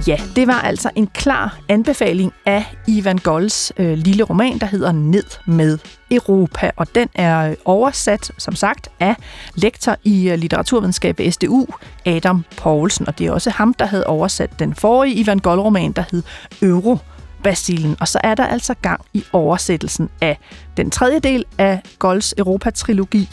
Ja, 0.06 0.20
det 0.36 0.46
var 0.46 0.60
altså 0.60 0.90
en 0.94 1.06
klar 1.06 1.58
anbefaling 1.68 2.32
af 2.44 2.64
Ivan 2.88 3.18
Golds 3.18 3.72
øh, 3.76 3.98
lille 3.98 4.24
roman, 4.24 4.58
der 4.58 4.66
hedder 4.66 4.92
Ned 4.92 5.24
med 5.46 5.78
Europa, 6.10 6.70
og 6.76 6.94
den 6.94 7.08
er 7.14 7.50
øh, 7.50 7.56
oversat, 7.64 8.32
som 8.38 8.54
sagt, 8.54 8.88
af 9.00 9.16
lektor 9.54 9.96
i 10.04 10.30
øh, 10.30 10.38
litteraturvidenskab 10.38 11.18
ved 11.18 11.30
SDU, 11.30 11.66
Adam 12.06 12.44
Poulsen, 12.56 13.08
og 13.08 13.18
det 13.18 13.26
er 13.26 13.32
også 13.32 13.50
ham, 13.50 13.74
der 13.74 13.86
havde 13.86 14.06
oversat 14.06 14.58
den 14.58 14.74
forrige 14.74 15.14
Ivan 15.14 15.38
Gold-roman, 15.38 15.92
der 15.92 16.04
hed 16.10 16.22
Euro. 16.62 16.98
Basilen. 17.42 17.96
Og 18.00 18.08
så 18.08 18.20
er 18.24 18.34
der 18.34 18.46
altså 18.46 18.74
gang 18.82 19.00
i 19.14 19.24
oversættelsen 19.32 20.08
af 20.20 20.38
den 20.76 20.90
tredje 20.90 21.20
del 21.20 21.44
af 21.58 21.80
Golds 21.98 22.34
Europa-trilogi. 22.38 23.28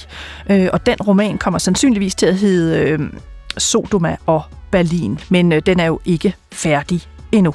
Øh, 0.50 0.70
og 0.74 0.86
den 0.86 0.96
roman 1.02 1.38
kommer 1.38 1.60
sandsynligvis 1.60 2.16
til 2.16 2.26
at 2.26 2.36
hedde 2.36 2.90
øh, 2.90 3.00
Sodoma 3.58 4.16
og 4.26 4.42
Berlin, 4.72 5.20
men 5.30 5.52
øh, 5.52 5.62
den 5.66 5.80
er 5.80 5.86
jo 5.86 6.00
ikke 6.06 6.36
færdig 6.52 7.02
endnu. 7.32 7.54